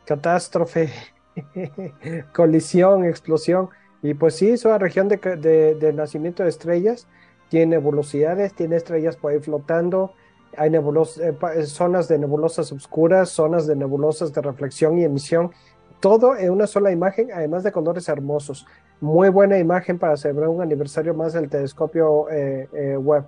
catástrofe, 0.05 0.89
colisión, 2.33 3.05
explosión. 3.05 3.69
Y 4.01 4.13
pues 4.13 4.35
sí, 4.35 4.49
es 4.49 4.65
una 4.65 4.77
región 4.77 5.07
de, 5.07 5.93
nacimiento 5.95 6.43
de 6.43 6.49
estrellas, 6.49 7.07
tiene 7.49 7.77
nebulosidades, 7.77 8.53
tiene 8.53 8.77
estrellas 8.77 9.15
por 9.15 9.31
ahí 9.31 9.39
flotando, 9.39 10.13
hay 10.57 10.75
eh, 10.75 11.33
eh, 11.55 11.63
zonas 11.63 12.07
de 12.07 12.17
nebulosas 12.17 12.71
oscuras, 12.71 13.29
zonas 13.29 13.67
de 13.67 13.75
nebulosas 13.75 14.33
de 14.33 14.41
reflexión 14.41 14.97
y 14.97 15.03
emisión, 15.03 15.51
todo 15.99 16.35
en 16.35 16.51
una 16.51 16.67
sola 16.67 16.91
imagen, 16.91 17.29
además 17.33 17.63
de 17.63 17.71
colores 17.71 18.09
hermosos. 18.09 18.65
Muy 18.99 19.29
buena 19.29 19.57
imagen 19.57 19.97
para 19.97 20.17
celebrar 20.17 20.49
un 20.49 20.61
aniversario 20.61 21.13
más 21.13 21.33
del 21.33 21.49
telescopio 21.49 22.27
eh, 22.29 22.97
web. 22.97 23.25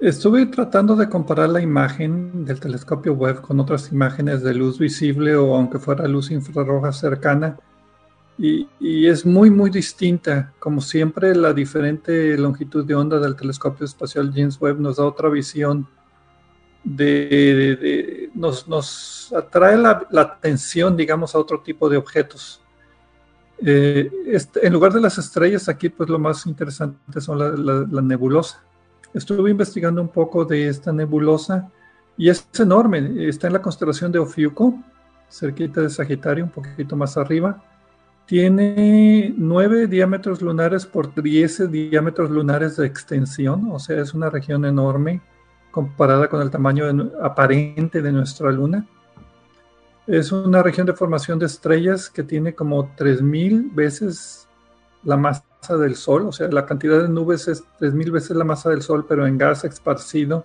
Estuve 0.00 0.46
tratando 0.46 0.96
de 0.96 1.08
comparar 1.08 1.48
la 1.48 1.60
imagen 1.60 2.44
del 2.44 2.60
telescopio 2.60 3.14
web 3.14 3.40
con 3.40 3.58
otras 3.60 3.90
imágenes 3.92 4.42
de 4.42 4.54
luz 4.54 4.78
visible 4.78 5.36
o 5.36 5.54
aunque 5.54 5.78
fuera 5.78 6.06
luz 6.06 6.30
infrarroja 6.30 6.92
cercana 6.92 7.56
y, 8.38 9.06
es 9.06 9.24
muy 9.24 9.50
muy 9.50 9.70
distinta. 9.70 10.52
Como 10.58 10.80
siempre, 10.80 11.34
la 11.34 11.52
diferente 11.52 12.36
longitud 12.36 12.84
de 12.84 12.94
onda 12.94 13.18
del 13.18 13.36
telescopio 13.36 13.84
espacial 13.84 14.32
James 14.34 14.60
Webb 14.60 14.80
nos 14.80 14.96
da 14.96 15.04
otra 15.04 15.28
visión 15.28 15.86
de, 16.82 18.30
nos, 18.34 19.32
atrae 19.32 19.76
la, 19.76 20.06
atención, 20.16 20.96
digamos, 20.96 21.34
a 21.34 21.38
otro 21.38 21.60
tipo 21.60 21.88
de 21.88 21.96
objetos. 21.96 22.60
Eh, 23.64 24.10
este, 24.26 24.66
en 24.66 24.72
lugar 24.72 24.92
de 24.92 25.00
las 25.00 25.16
estrellas, 25.16 25.68
aquí 25.68 25.88
pues 25.88 26.08
lo 26.08 26.18
más 26.18 26.44
interesante 26.46 27.20
son 27.20 27.38
la 27.38 28.02
nebulosa 28.02 28.62
estuve 29.14 29.50
investigando 29.50 30.02
un 30.02 30.08
poco 30.08 30.44
de 30.44 30.68
esta 30.68 30.92
nebulosa 30.92 31.70
y 32.18 32.28
es 32.28 32.46
enorme. 32.58 33.28
Está 33.28 33.46
en 33.46 33.54
la 33.54 33.62
constelación 33.62 34.12
de 34.12 34.18
Ofiuco, 34.18 34.74
cerquita 35.30 35.80
de 35.80 35.88
Sagitario, 35.88 36.44
un 36.44 36.50
poquito 36.50 36.96
más 36.96 37.16
arriba. 37.16 37.62
Tiene 38.26 39.34
nueve 39.36 39.86
diámetros 39.86 40.40
lunares 40.40 40.86
por 40.86 41.14
10 41.14 41.70
diámetros 41.70 42.30
lunares 42.30 42.76
de 42.76 42.86
extensión, 42.86 43.70
o 43.70 43.78
sea, 43.78 44.00
es 44.00 44.14
una 44.14 44.30
región 44.30 44.64
enorme 44.64 45.20
comparada 45.70 46.28
con 46.28 46.40
el 46.40 46.50
tamaño 46.50 46.86
aparente 47.22 48.00
de 48.00 48.12
nuestra 48.12 48.50
luna. 48.50 48.86
Es 50.06 50.32
una 50.32 50.62
región 50.62 50.86
de 50.86 50.92
formación 50.94 51.38
de 51.38 51.46
estrellas 51.46 52.08
que 52.08 52.22
tiene 52.22 52.54
como 52.54 52.94
3.000 52.96 53.74
veces 53.74 54.48
la 55.02 55.16
masa 55.16 55.76
del 55.78 55.96
Sol, 55.96 56.26
o 56.26 56.32
sea, 56.32 56.48
la 56.48 56.64
cantidad 56.64 57.02
de 57.02 57.08
nubes 57.08 57.48
es 57.48 57.64
3.000 57.80 58.10
veces 58.10 58.36
la 58.36 58.44
masa 58.44 58.70
del 58.70 58.82
Sol, 58.82 59.04
pero 59.08 59.26
en 59.26 59.36
gas 59.36 59.64
esparcido 59.64 60.44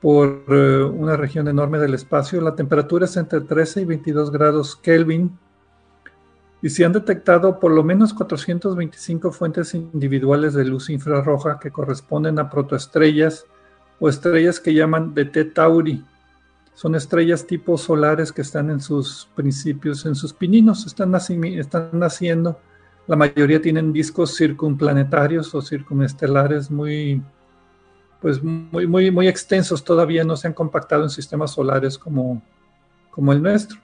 por 0.00 0.44
eh, 0.48 0.82
una 0.84 1.16
región 1.16 1.48
enorme 1.48 1.78
del 1.78 1.94
espacio. 1.94 2.40
La 2.40 2.54
temperatura 2.54 3.06
es 3.06 3.16
entre 3.16 3.40
13 3.40 3.82
y 3.82 3.84
22 3.84 4.30
grados 4.30 4.76
Kelvin. 4.76 5.38
Y 6.60 6.70
se 6.70 6.84
han 6.84 6.92
detectado 6.92 7.60
por 7.60 7.72
lo 7.72 7.84
menos 7.84 8.12
425 8.14 9.30
fuentes 9.30 9.74
individuales 9.74 10.54
de 10.54 10.64
luz 10.64 10.90
infrarroja 10.90 11.58
que 11.60 11.70
corresponden 11.70 12.38
a 12.38 12.50
protoestrellas 12.50 13.46
o 14.00 14.08
estrellas 14.08 14.58
que 14.58 14.74
llaman 14.74 15.14
de 15.14 15.24
T 15.24 15.44
Tauri. 15.44 16.04
Son 16.74 16.94
estrellas 16.94 17.46
tipo 17.46 17.76
solares 17.76 18.32
que 18.32 18.42
están 18.42 18.70
en 18.70 18.80
sus 18.80 19.28
principios, 19.34 20.06
en 20.06 20.14
sus 20.14 20.32
pininos, 20.32 20.86
están, 20.86 21.10
naciendo 21.10 22.58
la 23.08 23.16
mayoría 23.16 23.60
tienen 23.60 23.92
discos 23.92 24.36
circunplanetarios 24.36 25.54
o 25.54 25.62
circunestelares 25.62 26.70
muy, 26.70 27.22
pues 28.20 28.42
muy, 28.42 28.86
muy, 28.86 29.10
muy 29.10 29.26
extensos, 29.26 29.82
todavía 29.82 30.24
no 30.24 30.36
se 30.36 30.46
han 30.46 30.52
compactado 30.52 31.04
en 31.04 31.10
sistemas 31.10 31.52
solares 31.52 31.98
como, 31.98 32.42
como 33.10 33.32
el 33.32 33.42
nuestro. 33.42 33.80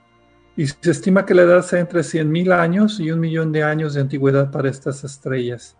Y 0.57 0.67
se 0.67 0.91
estima 0.91 1.25
que 1.25 1.33
la 1.33 1.43
edad 1.43 1.61
sea 1.63 1.79
entre 1.79 2.01
100.000 2.01 2.53
años 2.53 2.99
y 2.99 3.11
un 3.11 3.19
millón 3.19 3.51
de 3.51 3.63
años 3.63 3.93
de 3.93 4.01
antigüedad 4.01 4.51
para 4.51 4.69
estas 4.69 5.03
estrellas. 5.03 5.75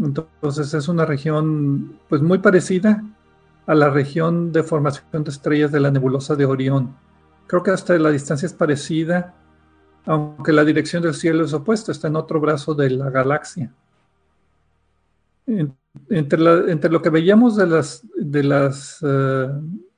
Entonces 0.00 0.74
es 0.74 0.88
una 0.88 1.04
región 1.04 1.98
pues 2.08 2.22
muy 2.22 2.38
parecida 2.38 3.02
a 3.66 3.74
la 3.74 3.90
región 3.90 4.52
de 4.52 4.62
formación 4.62 5.24
de 5.24 5.30
estrellas 5.30 5.72
de 5.72 5.80
la 5.80 5.90
nebulosa 5.90 6.36
de 6.36 6.44
Orión. 6.44 6.96
Creo 7.48 7.62
que 7.62 7.72
hasta 7.72 7.98
la 7.98 8.10
distancia 8.10 8.46
es 8.46 8.52
parecida 8.52 9.34
aunque 10.08 10.54
la 10.54 10.64
dirección 10.64 11.02
del 11.02 11.14
cielo 11.14 11.44
es 11.44 11.52
opuesta, 11.52 11.92
está 11.92 12.08
en 12.08 12.16
otro 12.16 12.40
brazo 12.40 12.74
de 12.74 12.88
la 12.88 13.10
galaxia. 13.10 13.70
Entre, 15.46 16.38
lo 16.38 17.02
que 17.02 17.10
veíamos 17.10 17.56
de 17.56 17.66
las, 17.66 18.06
de 18.16 18.42
las 18.42 19.04
eh, 19.06 19.48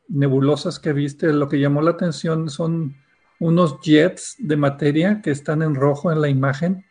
nebulosas 0.09 0.81
que 0.81 0.93
viste, 0.93 1.33
lo 1.33 1.49
que 1.49 1.61
llamó 1.61 1.81
la 1.81 1.93
atención 1.93 2.51
son 2.51 2.97
unos 3.41 3.81
jets 3.81 4.37
de 4.39 4.57
materia 4.57 5.21
que 5.23 5.33
están 5.33 5.63
en 5.63 5.75
rojo 5.75 6.13
en 6.13 6.21
la 6.21 6.29
imagen, 6.29 6.85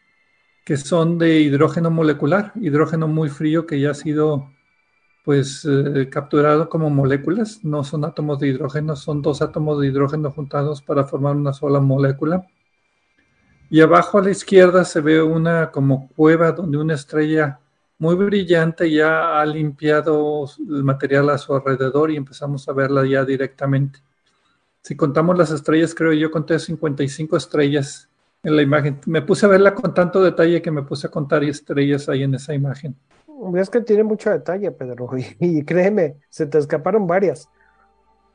que 0.65 0.75
son 0.75 1.17
de 1.17 1.39
hidrógeno 1.39 1.89
molecular, 1.91 2.51
hidrógeno 2.55 3.07
muy 3.07 3.29
frío 3.29 3.65
que 3.65 3.79
ya 3.79 3.91
ha 3.91 3.93
sido 3.93 4.49
pues 5.23 5.65
eh, 5.69 6.09
capturado 6.09 6.67
como 6.67 6.89
moléculas, 6.89 7.63
no 7.63 7.83
son 7.83 8.03
átomos 8.03 8.39
de 8.39 8.47
hidrógeno, 8.47 8.95
son 8.95 9.21
dos 9.21 9.41
átomos 9.43 9.79
de 9.79 9.87
hidrógeno 9.87 10.31
juntados 10.31 10.81
para 10.81 11.03
formar 11.05 11.35
una 11.35 11.53
sola 11.53 11.79
molécula. 11.79 12.47
Y 13.69 13.81
abajo 13.81 14.17
a 14.17 14.23
la 14.23 14.31
izquierda 14.31 14.83
se 14.85 15.01
ve 15.01 15.21
una 15.21 15.69
como 15.69 16.09
cueva 16.09 16.51
donde 16.51 16.79
una 16.79 16.95
estrella 16.95 17.59
muy 17.99 18.15
brillante 18.15 18.89
ya 18.89 19.39
ha 19.39 19.45
limpiado 19.45 20.45
el 20.57 20.83
material 20.83 21.29
a 21.29 21.37
su 21.37 21.53
alrededor 21.53 22.09
y 22.09 22.15
empezamos 22.15 22.67
a 22.67 22.73
verla 22.73 23.05
ya 23.05 23.23
directamente. 23.23 23.99
Si 24.81 24.95
contamos 24.95 25.37
las 25.37 25.51
estrellas, 25.51 25.93
creo 25.93 26.13
yo 26.13 26.31
conté 26.31 26.57
55 26.57 27.37
estrellas 27.37 28.09
en 28.43 28.55
la 28.55 28.61
imagen. 28.61 28.99
Me 29.05 29.21
puse 29.21 29.45
a 29.45 29.49
verla 29.49 29.75
con 29.75 29.93
tanto 29.93 30.23
detalle 30.23 30.61
que 30.61 30.71
me 30.71 30.83
puse 30.83 31.07
a 31.07 31.11
contar 31.11 31.43
estrellas 31.43 32.07
ahí 32.09 32.23
en 32.23 32.35
esa 32.35 32.53
imagen. 32.53 32.95
Es 33.55 33.69
que 33.69 33.81
tiene 33.81 34.03
mucho 34.03 34.29
detalle, 34.29 34.71
Pedro, 34.71 35.09
y 35.39 35.63
créeme, 35.63 36.17
se 36.29 36.45
te 36.45 36.57
escaparon 36.57 37.07
varias. 37.07 37.49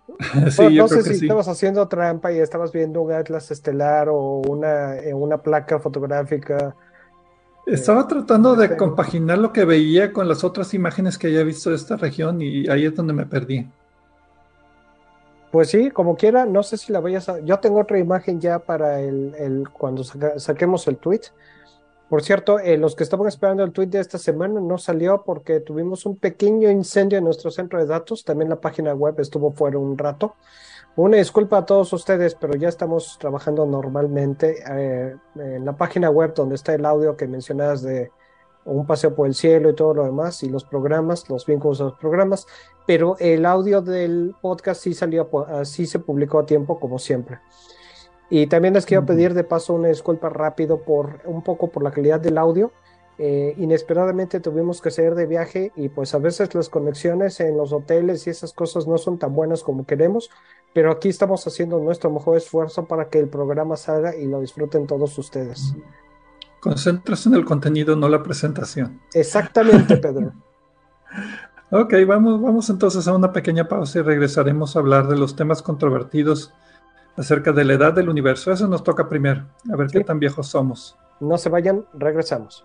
no 0.73 0.89
sé 0.89 1.03
si 1.03 1.25
estabas 1.25 1.49
haciendo 1.49 1.89
trampa 1.89 2.31
y 2.31 2.39
estabas 2.39 2.73
viendo 2.73 3.01
un 3.01 3.13
atlas 3.13 3.51
estelar 3.51 4.09
o 4.11 4.43
una, 4.47 4.99
eh, 4.99 5.15
una 5.15 5.39
placa 5.39 5.79
fotográfica. 5.79 6.77
Estaba 7.67 8.03
eh, 8.03 8.07
tratando 8.09 8.55
de 8.55 8.77
compaginar 8.77 9.39
lo 9.39 9.53
que 9.53 9.65
veía 9.65 10.13
con 10.13 10.29
las 10.29 10.45
otras 10.45 10.75
imágenes 10.75 11.17
que 11.17 11.29
había 11.29 11.43
visto 11.43 11.71
de 11.71 11.77
esta 11.77 11.97
región 11.97 12.43
y 12.43 12.69
ahí 12.69 12.85
es 12.85 12.95
donde 12.95 13.15
me 13.15 13.27
perdí. 13.27 13.67
Pues 15.55 15.69
sí, 15.71 15.93
como 15.93 16.17
quiera, 16.17 16.47
no 16.47 16.65
sé 16.65 16.77
si 16.77 16.93
la 16.93 16.99
vayas 16.99 17.29
a... 17.29 17.39
Yo 17.39 17.61
tengo 17.61 17.79
otra 17.79 17.97
imagen 18.01 18.41
ya 18.41 18.59
para 18.59 19.01
el, 19.01 19.37
el 19.37 19.69
cuando 19.69 20.03
saquemos 20.03 20.89
el 20.89 20.97
tweet, 20.97 21.21
Por 22.09 22.23
cierto, 22.25 22.59
eh, 22.59 22.77
los 22.77 22.97
que 22.97 23.05
estaban 23.05 23.29
esperando 23.29 23.63
el 23.63 23.71
tweet 23.71 23.87
de 23.87 24.01
esta 24.01 24.19
semana 24.19 24.61
no 24.61 24.79
salió 24.79 25.23
porque 25.23 25.61
tuvimos 25.61 26.07
un 26.07 26.17
pequeño 26.17 26.69
incendio 26.73 27.19
en 27.19 27.25
nuestro 27.25 27.53
centro 27.53 27.79
de 27.79 27.87
datos. 27.87 28.25
También 28.25 28.51
la 28.51 28.61
página 28.61 28.95
web 28.95 29.15
estuvo 29.21 29.53
fuera 29.53 29.79
un 29.79 29.97
rato. 29.97 30.35
Una 30.97 31.19
disculpa 31.19 31.59
a 31.59 31.65
todos 31.65 31.93
ustedes, 31.93 32.35
pero 32.35 32.57
ya 32.57 32.69
estamos 32.69 33.17
trabajando 33.21 33.65
normalmente 33.65 34.57
eh, 34.69 35.15
en 35.37 35.65
la 35.65 35.77
página 35.77 36.11
web 36.11 36.35
donde 36.35 36.57
está 36.57 36.75
el 36.75 36.85
audio 36.85 37.17
que 37.17 37.29
mencionabas 37.29 37.81
de 37.83 38.11
un 38.65 38.87
paseo 38.87 39.15
por 39.15 39.27
el 39.27 39.35
cielo 39.35 39.71
y 39.71 39.75
todo 39.75 39.95
lo 39.95 40.05
demás, 40.05 40.43
y 40.43 40.49
los 40.49 40.65
programas, 40.65 41.29
los 41.29 41.47
vínculos 41.47 41.79
de 41.79 41.85
los 41.85 41.95
programas, 41.95 42.47
pero 42.87 43.17
el 43.19 43.47
audio 43.47 43.81
del 43.81 44.35
podcast 44.41 44.83
sí 44.83 44.95
salió, 44.95 45.29
sí 45.65 45.87
se 45.87 45.99
publicó 45.99 46.39
a 46.39 46.47
tiempo, 46.47 46.79
como 46.79 46.99
siempre. 46.99 47.41
Y 48.31 48.47
también 48.47 48.75
les 48.75 48.87
quiero 48.87 49.05
pedir 49.05 49.35
de 49.35 49.45
paso 49.45 49.75
una 49.75 49.89
disculpa 49.89 50.29
rápido 50.29 50.83
por 50.83 51.21
un 51.25 51.43
poco 51.43 51.69
por 51.69 51.83
la 51.83 51.91
calidad 51.91 52.21
del 52.21 52.39
audio. 52.39 52.73
Eh, 53.17 53.55
inesperadamente 53.59 54.41
tuvimos 54.41 54.81
que 54.83 54.91
salir 54.91 55.15
de 55.15 55.27
viaje 55.27 55.71
y 55.77 55.89
pues 55.89 56.15
a 56.15 56.19
veces 56.19 56.53
las 56.55 56.69
conexiones 56.69 57.39
en 57.39 57.57
los 57.57 57.73
hoteles 57.73 58.27
y 58.27 58.31
esas 58.31 58.53
cosas 58.53 58.89
no 58.89 58.99
son 58.99 59.19
tan 59.19 59.35
buenas 59.35 59.63
como 59.63 59.87
queremos, 59.87 60.31
pero 60.73 60.91
aquí 60.91 61.11
estamos 61.11 61.47
haciendo 61.47 61.79
nuestro 61.79 62.11
mejor 62.11 62.37
esfuerzo 62.37 62.87
para 62.87 63.09
que 63.09 63.21
el 63.21 63.29
programa 63.29 63.77
salga 63.77 64.17
y 64.17 64.27
lo 64.27 64.41
disfruten 64.41 64.89
todos 64.89 65.17
ustedes. 65.17 65.75
Concentras 66.65 67.27
en 67.27 67.35
el 67.35 67.45
contenido, 67.45 67.95
no 67.95 68.09
la 68.09 68.23
presentación. 68.23 68.99
Exactamente, 69.13 69.99
Pedro. 69.99 70.33
ok, 71.71 71.93
vamos, 72.07 72.41
vamos 72.41 72.71
entonces 72.71 73.07
a 73.07 73.15
una 73.15 73.35
pequeña 73.35 73.69
pausa 73.69 73.99
y 73.99 74.03
regresaremos 74.03 74.75
a 74.75 74.79
hablar 74.79 75.07
de 75.07 75.19
los 75.19 75.37
temas 75.37 75.61
controvertidos 75.61 76.55
acerca 77.19 77.53
de 77.53 77.67
la 77.67 77.75
edad 77.75 77.93
del 77.93 78.09
universo. 78.09 78.51
Eso 78.51 78.67
nos 78.67 78.83
toca 78.83 79.11
primero, 79.11 79.45
a 79.71 79.77
ver 79.77 79.89
qué 79.89 80.03
tan 80.05 80.19
viejos 80.19 80.47
somos. 80.47 80.97
No 81.21 81.37
se 81.37 81.51
vayan, 81.51 81.85
regresamos. 81.93 82.65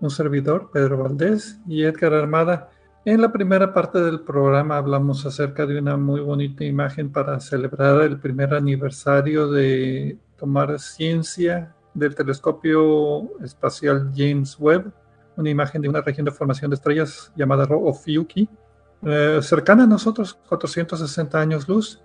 Un 0.00 0.10
servidor, 0.10 0.70
Pedro 0.72 0.98
Valdés 0.98 1.58
y 1.66 1.84
Edgar 1.84 2.14
Armada. 2.14 2.70
En 3.04 3.20
la 3.20 3.32
primera 3.32 3.72
parte 3.72 4.00
del 4.00 4.20
programa 4.20 4.76
hablamos 4.76 5.24
acerca 5.26 5.66
de 5.66 5.78
una 5.78 5.96
muy 5.96 6.20
bonita 6.20 6.64
imagen 6.64 7.10
para 7.10 7.40
celebrar 7.40 8.02
el 8.02 8.18
primer 8.18 8.54
aniversario 8.54 9.50
de 9.50 10.18
tomar 10.36 10.78
ciencia 10.78 11.74
del 11.94 12.14
telescopio 12.14 13.28
espacial 13.42 14.12
James 14.14 14.56
Webb, 14.58 14.92
una 15.36 15.50
imagen 15.50 15.82
de 15.82 15.88
una 15.88 16.00
región 16.00 16.24
de 16.24 16.32
formación 16.32 16.70
de 16.70 16.76
estrellas 16.76 17.32
llamada 17.34 17.64
Ophiuchi, 17.64 18.48
eh, 19.02 19.38
cercana 19.42 19.84
a 19.84 19.86
nosotros, 19.86 20.38
460 20.48 21.40
años 21.40 21.68
luz 21.68 22.00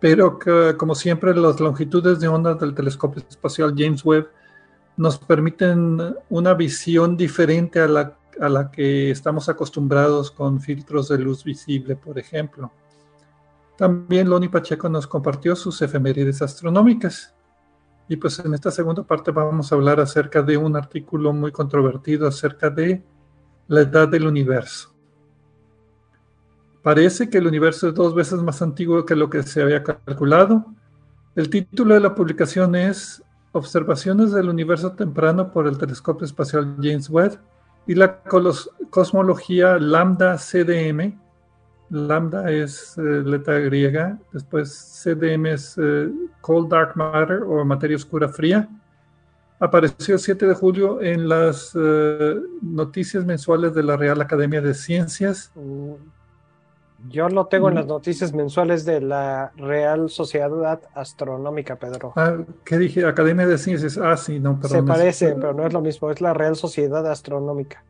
pero 0.00 0.38
que, 0.38 0.74
como 0.76 0.94
siempre 0.94 1.34
las 1.34 1.60
longitudes 1.60 2.20
de 2.20 2.28
onda 2.28 2.54
del 2.54 2.74
telescopio 2.74 3.22
espacial 3.28 3.74
James 3.76 4.04
Webb 4.04 4.28
nos 4.98 5.18
permiten 5.18 6.16
una 6.28 6.54
visión 6.54 7.16
diferente 7.16 7.80
a 7.80 7.86
la, 7.86 8.18
a 8.40 8.48
la 8.48 8.70
que 8.70 9.10
estamos 9.12 9.48
acostumbrados 9.48 10.30
con 10.32 10.60
filtros 10.60 11.08
de 11.08 11.18
luz 11.18 11.44
visible, 11.44 11.94
por 11.94 12.18
ejemplo. 12.18 12.72
También 13.76 14.28
Loni 14.28 14.48
Pacheco 14.48 14.88
nos 14.88 15.06
compartió 15.06 15.54
sus 15.54 15.80
efemérides 15.80 16.42
astronómicas. 16.42 17.32
Y 18.08 18.16
pues 18.16 18.40
en 18.40 18.52
esta 18.54 18.72
segunda 18.72 19.04
parte 19.04 19.30
vamos 19.30 19.70
a 19.70 19.76
hablar 19.76 20.00
acerca 20.00 20.42
de 20.42 20.56
un 20.56 20.74
artículo 20.76 21.32
muy 21.32 21.52
controvertido 21.52 22.26
acerca 22.26 22.68
de 22.68 23.04
la 23.68 23.82
edad 23.82 24.08
del 24.08 24.26
universo. 24.26 24.92
Parece 26.82 27.30
que 27.30 27.38
el 27.38 27.46
universo 27.46 27.88
es 27.88 27.94
dos 27.94 28.16
veces 28.16 28.42
más 28.42 28.62
antiguo 28.62 29.06
que 29.06 29.14
lo 29.14 29.30
que 29.30 29.44
se 29.44 29.62
había 29.62 29.84
calculado. 29.84 30.66
El 31.36 31.50
título 31.50 31.94
de 31.94 32.00
la 32.00 32.16
publicación 32.16 32.74
es 32.74 33.22
Observaciones 33.52 34.32
del 34.32 34.48
universo 34.48 34.92
temprano 34.92 35.52
por 35.52 35.66
el 35.66 35.78
telescopio 35.78 36.26
espacial 36.26 36.76
James 36.82 37.08
Webb 37.08 37.38
y 37.86 37.94
la 37.94 38.20
cosmología 38.90 39.78
lambda 39.78 40.36
CDM. 40.36 41.18
Lambda 41.90 42.50
es 42.50 42.98
eh, 42.98 43.00
letra 43.00 43.58
griega, 43.60 44.18
después 44.30 45.02
CDM 45.02 45.46
es 45.46 45.78
eh, 45.78 46.10
Cold 46.42 46.70
Dark 46.70 46.96
Matter 46.96 47.42
o 47.42 47.64
materia 47.64 47.96
oscura 47.96 48.28
fría. 48.28 48.68
Apareció 49.58 50.14
el 50.14 50.20
7 50.20 50.46
de 50.46 50.54
julio 50.54 51.00
en 51.00 51.28
las 51.28 51.72
eh, 51.74 52.36
noticias 52.60 53.24
mensuales 53.24 53.74
de 53.74 53.82
la 53.82 53.96
Real 53.96 54.20
Academia 54.20 54.60
de 54.60 54.74
Ciencias. 54.74 55.50
Mm. 55.54 56.17
Yo 57.06 57.28
lo 57.28 57.46
tengo 57.46 57.68
en 57.68 57.76
las 57.76 57.86
noticias 57.86 58.32
mensuales 58.34 58.84
de 58.84 59.00
la 59.00 59.52
Real 59.56 60.10
Sociedad 60.10 60.80
Astronómica, 60.94 61.76
Pedro. 61.76 62.12
Ah, 62.16 62.38
¿Qué 62.64 62.76
dije? 62.76 63.06
Academia 63.06 63.46
de 63.46 63.56
Ciencias. 63.56 63.96
Ah, 63.98 64.16
sí, 64.16 64.40
no, 64.40 64.58
perdón. 64.58 64.78
Se 64.78 64.82
parecen, 64.82 65.34
pero 65.40 65.54
no 65.54 65.64
es 65.64 65.72
lo 65.72 65.80
mismo. 65.80 66.10
Es 66.10 66.20
la 66.20 66.34
Real 66.34 66.56
Sociedad 66.56 67.06
Astronómica. 67.08 67.84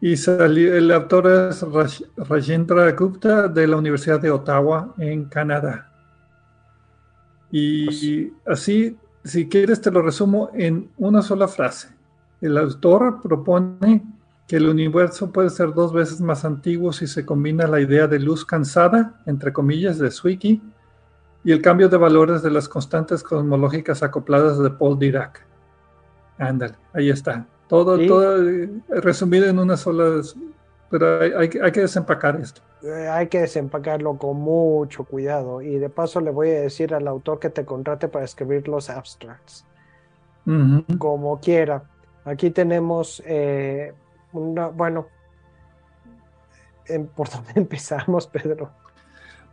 Y 0.00 0.16
salió, 0.16 0.74
el 0.74 0.90
autor 0.90 1.50
es 1.50 1.64
Rajendra 2.16 2.90
Gupta 2.92 3.46
de 3.46 3.66
la 3.66 3.76
Universidad 3.76 4.20
de 4.20 4.30
Ottawa, 4.30 4.94
en 4.98 5.26
Canadá. 5.26 5.92
Y 7.50 7.84
pues 7.84 8.42
así, 8.46 8.96
si 9.22 9.48
quieres, 9.48 9.82
te 9.82 9.90
lo 9.90 10.00
resumo 10.00 10.50
en 10.54 10.90
una 10.96 11.20
sola 11.20 11.46
frase. 11.46 11.90
El 12.40 12.56
autor 12.56 13.20
propone 13.22 14.02
que 14.52 14.58
el 14.58 14.68
universo 14.68 15.32
puede 15.32 15.48
ser 15.48 15.72
dos 15.72 15.94
veces 15.94 16.20
más 16.20 16.44
antiguo 16.44 16.92
si 16.92 17.06
se 17.06 17.24
combina 17.24 17.66
la 17.66 17.80
idea 17.80 18.06
de 18.06 18.18
luz 18.18 18.44
cansada, 18.44 19.18
entre 19.24 19.50
comillas, 19.50 19.98
de 19.98 20.10
Zwicky, 20.10 20.60
y 21.42 21.52
el 21.52 21.62
cambio 21.62 21.88
de 21.88 21.96
valores 21.96 22.42
de 22.42 22.50
las 22.50 22.68
constantes 22.68 23.22
cosmológicas 23.22 24.02
acopladas 24.02 24.58
de 24.58 24.68
Paul 24.68 24.98
Dirac. 24.98 25.42
Ándale, 26.36 26.74
ahí 26.92 27.08
está. 27.08 27.46
Todo, 27.66 27.96
todo 28.06 28.46
eh, 28.46 28.68
resumido 28.90 29.46
en 29.46 29.58
una 29.58 29.78
sola 29.78 30.20
pero 30.90 31.38
hay, 31.38 31.48
que 31.48 31.80
desempacar 31.80 32.36
esto. 32.36 32.60
Eh, 32.82 33.08
hay 33.08 33.28
que 33.28 33.40
desempacarlo 33.40 34.18
con 34.18 34.36
mucho 34.36 35.04
cuidado 35.04 35.62
y 35.62 35.78
de 35.78 35.88
paso 35.88 36.20
le 36.20 36.30
voy 36.30 36.50
a 36.50 36.60
decir 36.60 36.92
al 36.92 37.08
autor 37.08 37.38
que 37.38 37.48
te 37.48 37.64
contrate 37.64 38.06
para 38.06 38.26
escribir 38.26 38.68
los 38.68 38.90
abstracts. 38.90 39.64
Como 40.98 41.40
quiera. 41.40 41.84
Aquí 42.26 42.50
tenemos 42.50 43.22
eh, 43.24 43.94
bueno, 44.32 45.06
¿por 47.14 47.28
dónde 47.30 47.52
empezamos, 47.56 48.26
Pedro? 48.26 48.70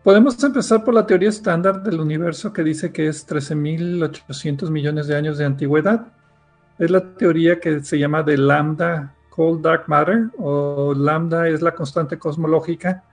Podemos 0.04 0.42
empezar 0.44 0.84
por 0.84 0.94
la 0.94 1.06
teoría 1.06 1.30
estándar 1.30 1.84
del 1.84 2.00
universo 2.00 2.54
que 2.54 2.64
dice 2.64 2.92
que 2.92 3.08
es 3.08 3.28
13.800 3.28 4.70
millones 4.70 5.08
de 5.08 5.16
años 5.16 5.38
de 5.38 5.46
antigüedad. 5.46 6.08
Es 6.78 6.90
la 6.90 7.02
teoría 7.16 7.60
que 7.60 7.84
se 7.84 8.00
llama 8.00 8.24
de 8.24 8.38
lambda 8.38 9.14
cold 9.30 9.62
dark 9.62 9.84
matter 9.88 10.30
o 10.38 10.94
lambda 10.94 11.48
es 11.48 11.62
la 11.62 11.74
constante 11.74 12.18
cosmológica 12.18 13.04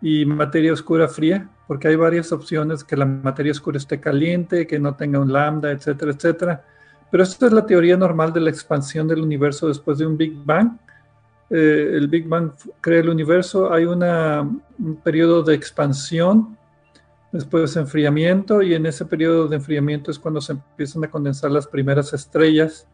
y 0.00 0.24
materia 0.24 0.72
oscura 0.72 1.08
fría, 1.08 1.48
porque 1.66 1.88
hay 1.88 1.96
varias 1.96 2.30
opciones 2.32 2.84
que 2.84 2.96
la 2.96 3.06
materia 3.06 3.52
oscura 3.52 3.78
esté 3.78 3.98
caliente, 3.98 4.66
que 4.66 4.78
no 4.78 4.94
tenga 4.94 5.18
un 5.18 5.32
lambda, 5.32 5.70
etcétera, 5.70 6.12
etcétera. 6.12 6.64
Pero 7.10 7.22
esta 7.22 7.46
es 7.46 7.52
la 7.52 7.66
teoría 7.66 7.96
normal 7.96 8.32
de 8.32 8.40
la 8.40 8.50
expansión 8.50 9.08
del 9.08 9.22
universo 9.22 9.68
después 9.68 9.98
de 9.98 10.06
un 10.06 10.16
Big 10.16 10.34
Bang. 10.44 10.76
Eh, 11.50 11.90
el 11.94 12.08
Big 12.08 12.26
Bang 12.26 12.52
crea 12.80 13.00
el 13.00 13.08
universo, 13.08 13.72
hay 13.72 13.84
una, 13.84 14.42
un 14.42 14.96
periodo 14.96 15.42
de 15.42 15.54
expansión, 15.54 16.56
después 17.32 17.76
enfriamiento, 17.76 18.62
y 18.62 18.74
en 18.74 18.86
ese 18.86 19.04
periodo 19.04 19.46
de 19.46 19.56
enfriamiento 19.56 20.10
es 20.10 20.18
cuando 20.18 20.40
se 20.40 20.52
empiezan 20.52 21.04
a 21.04 21.10
condensar 21.10 21.50
las 21.50 21.66
primeras 21.66 22.12
estrellas, 22.12 22.88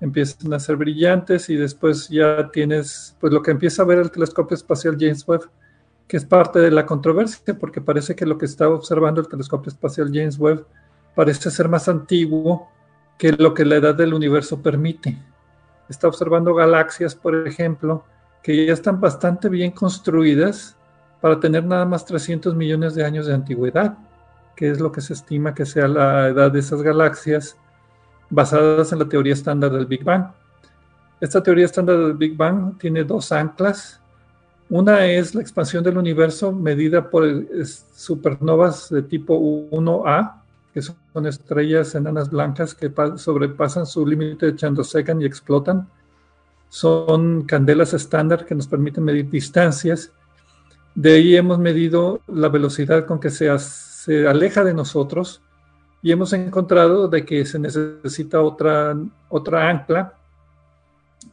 empiezan 0.00 0.52
a 0.54 0.60
ser 0.60 0.76
brillantes 0.76 1.50
y 1.50 1.56
después 1.56 2.08
ya 2.08 2.50
tienes, 2.50 3.16
pues 3.20 3.32
lo 3.32 3.42
que 3.42 3.50
empieza 3.50 3.82
a 3.82 3.86
ver 3.86 3.98
el 3.98 4.10
telescopio 4.10 4.54
espacial 4.54 4.96
James 4.98 5.26
Webb, 5.28 5.50
que 6.08 6.16
es 6.16 6.24
parte 6.24 6.58
de 6.58 6.70
la 6.70 6.86
controversia, 6.86 7.56
porque 7.58 7.80
parece 7.80 8.16
que 8.16 8.26
lo 8.26 8.38
que 8.38 8.46
está 8.46 8.68
observando 8.68 9.20
el 9.20 9.28
telescopio 9.28 9.70
espacial 9.70 10.10
James 10.12 10.38
Webb 10.38 10.64
parece 11.14 11.50
ser 11.50 11.68
más 11.68 11.88
antiguo 11.88 12.68
que 13.18 13.32
lo 13.32 13.52
que 13.52 13.66
la 13.66 13.76
edad 13.76 13.94
del 13.94 14.14
universo 14.14 14.62
permite. 14.62 15.18
Está 15.90 16.06
observando 16.08 16.54
galaxias, 16.54 17.14
por 17.16 17.46
ejemplo, 17.46 18.04
que 18.42 18.64
ya 18.64 18.72
están 18.72 19.00
bastante 19.00 19.48
bien 19.48 19.72
construidas 19.72 20.76
para 21.20 21.38
tener 21.40 21.64
nada 21.64 21.84
más 21.84 22.06
300 22.06 22.54
millones 22.54 22.94
de 22.94 23.04
años 23.04 23.26
de 23.26 23.34
antigüedad, 23.34 23.98
que 24.56 24.70
es 24.70 24.80
lo 24.80 24.92
que 24.92 25.00
se 25.00 25.12
estima 25.12 25.52
que 25.52 25.66
sea 25.66 25.88
la 25.88 26.28
edad 26.28 26.50
de 26.50 26.60
esas 26.60 26.80
galaxias 26.80 27.56
basadas 28.30 28.92
en 28.92 29.00
la 29.00 29.08
teoría 29.08 29.32
estándar 29.32 29.72
del 29.72 29.86
Big 29.86 30.04
Bang. 30.04 30.26
Esta 31.20 31.42
teoría 31.42 31.66
estándar 31.66 31.98
del 31.98 32.14
Big 32.14 32.36
Bang 32.36 32.78
tiene 32.78 33.04
dos 33.04 33.32
anclas. 33.32 34.00
Una 34.70 35.04
es 35.04 35.34
la 35.34 35.42
expansión 35.42 35.82
del 35.82 35.98
universo 35.98 36.52
medida 36.52 37.10
por 37.10 37.24
supernovas 37.94 38.88
de 38.88 39.02
tipo 39.02 39.36
1A, 39.36 40.39
que 40.72 40.82
son 40.82 41.26
estrellas 41.26 41.94
enanas 41.94 42.30
blancas 42.30 42.74
que 42.74 42.92
sobrepasan 43.16 43.86
su 43.86 44.06
límite 44.06 44.46
de 44.46 44.56
Chandrasekhar 44.56 45.20
y 45.20 45.24
explotan. 45.24 45.88
Son 46.68 47.42
candelas 47.42 47.94
estándar 47.94 48.46
que 48.46 48.54
nos 48.54 48.68
permiten 48.68 49.04
medir 49.04 49.28
distancias. 49.28 50.12
De 50.94 51.14
ahí 51.14 51.36
hemos 51.36 51.58
medido 51.58 52.20
la 52.28 52.48
velocidad 52.48 53.06
con 53.06 53.18
que 53.18 53.30
se, 53.30 53.56
se 53.58 54.28
aleja 54.28 54.62
de 54.62 54.74
nosotros 54.74 55.42
y 56.02 56.12
hemos 56.12 56.32
encontrado 56.32 57.08
de 57.08 57.24
que 57.24 57.44
se 57.44 57.58
necesita 57.58 58.40
otra, 58.40 58.96
otra 59.28 59.68
ancla, 59.68 60.14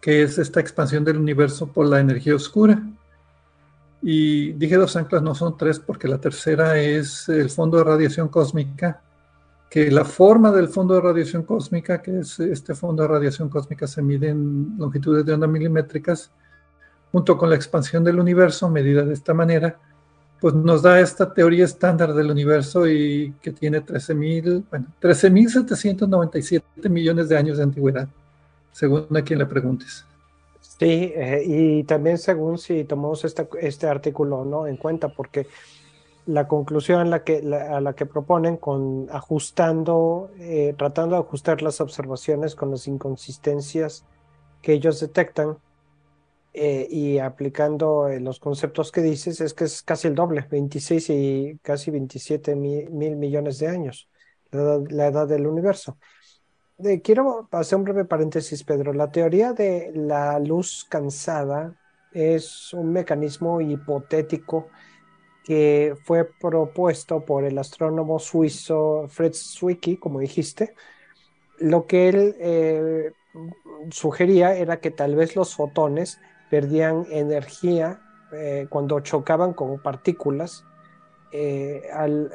que 0.01 0.23
es 0.23 0.37
esta 0.37 0.59
expansión 0.59 1.03
del 1.03 1.17
universo 1.17 1.67
por 1.67 1.87
la 1.87 1.99
energía 1.99 2.35
oscura. 2.35 2.81
Y 4.01 4.51
dije 4.53 4.75
dos 4.75 4.95
anclas, 4.95 5.21
no 5.21 5.33
son 5.33 5.57
tres, 5.57 5.79
porque 5.79 6.07
la 6.07 6.19
tercera 6.19 6.77
es 6.77 7.29
el 7.29 7.49
fondo 7.49 7.77
de 7.77 7.83
radiación 7.83 8.27
cósmica, 8.27 9.01
que 9.69 9.91
la 9.91 10.05
forma 10.05 10.51
del 10.51 10.69
fondo 10.69 10.93
de 10.95 11.01
radiación 11.01 11.43
cósmica, 11.43 12.01
que 12.01 12.19
es 12.19 12.39
este 12.39 12.73
fondo 12.73 13.03
de 13.03 13.09
radiación 13.09 13.49
cósmica, 13.49 13.85
se 13.87 14.01
mide 14.01 14.29
en 14.29 14.75
longitudes 14.77 15.25
de 15.25 15.33
onda 15.33 15.47
milimétricas, 15.47 16.31
junto 17.11 17.37
con 17.37 17.49
la 17.49 17.55
expansión 17.55 18.03
del 18.03 18.19
universo, 18.19 18.69
medida 18.69 19.03
de 19.03 19.13
esta 19.13 19.33
manera, 19.33 19.77
pues 20.39 20.53
nos 20.53 20.81
da 20.81 20.99
esta 20.99 21.33
teoría 21.33 21.65
estándar 21.65 22.13
del 22.13 22.29
universo 22.31 22.87
y 22.87 23.33
que 23.41 23.51
tiene 23.51 23.83
13.000, 23.83 24.63
bueno, 24.69 24.87
13.797 25.01 26.89
millones 26.89 27.27
de 27.27 27.37
años 27.37 27.57
de 27.57 27.63
antigüedad, 27.63 28.07
según 28.71 29.07
a 29.15 29.21
quien 29.21 29.39
le 29.39 29.45
preguntes. 29.47 30.05
Sí, 30.61 31.11
eh, 31.15 31.43
y 31.45 31.83
también 31.83 32.19
según 32.19 32.59
si 32.59 32.83
tomamos 32.83 33.25
este, 33.25 33.87
artículo 33.87 34.45
¿no? 34.45 34.67
en 34.67 34.77
cuenta, 34.77 35.09
porque 35.09 35.47
la 36.27 36.45
conclusión 36.47 36.99
a 36.99 37.05
la 37.81 37.93
que, 37.93 38.05
proponen 38.05 38.57
con 38.57 39.07
ajustando, 39.11 40.29
eh, 40.37 40.75
tratando 40.77 41.15
de 41.15 41.21
ajustar 41.21 41.61
las 41.61 41.79
observaciones 41.79 42.53
con 42.53 42.69
las 42.69 42.87
inconsistencias 42.87 44.05
que 44.61 44.73
ellos 44.73 44.99
detectan 44.99 45.57
eh, 46.53 46.85
y 46.89 47.19
aplicando 47.19 48.09
eh, 48.09 48.19
los 48.19 48.39
conceptos 48.39 48.91
que 48.91 49.01
dices, 49.01 49.39
es 49.39 49.53
que 49.53 49.63
es 49.63 49.81
casi 49.81 50.09
el 50.09 50.15
doble, 50.15 50.45
26 50.51 51.09
y 51.11 51.59
casi 51.61 51.91
27 51.91 52.57
mil, 52.57 52.91
millones 52.91 53.59
de 53.59 53.69
años, 53.69 54.09
la 54.51 55.07
edad, 55.07 55.27
del 55.27 55.47
universo. 55.47 55.97
quiero 57.03 57.47
hacer 57.51 57.77
un 57.77 57.85
breve 57.85 58.03
paréntesis, 58.03 58.65
Pedro. 58.65 58.91
La 58.91 59.11
teoría 59.11 59.53
de 59.53 59.91
la 59.95 60.39
luz 60.39 60.85
cansada 60.89 61.73
es 62.11 62.73
un 62.73 62.91
mecanismo 62.91 63.61
hipotético 63.61 64.67
que 65.47 65.95
fue 66.03 66.25
propuesto 66.25 67.21
por 67.21 67.45
el 67.45 67.57
astrónomo 67.57 68.19
suizo 68.19 69.05
Fritz 69.07 69.55
Zwicky, 69.57 69.95
como 69.95 70.19
dijiste, 70.19 70.75
lo 71.57 71.87
que 71.87 72.09
él 72.09 72.35
eh, 72.41 73.13
sugería 73.89 74.55
era 74.55 74.81
que 74.81 74.91
tal 74.91 75.15
vez 75.15 75.37
los 75.37 75.55
fotones 75.55 76.19
perdían 76.49 77.05
energía 77.11 78.01
eh, 78.33 78.67
cuando 78.69 78.99
chocaban 78.99 79.53
con 79.53 79.81
partículas 79.81 80.65
eh, 81.31 81.83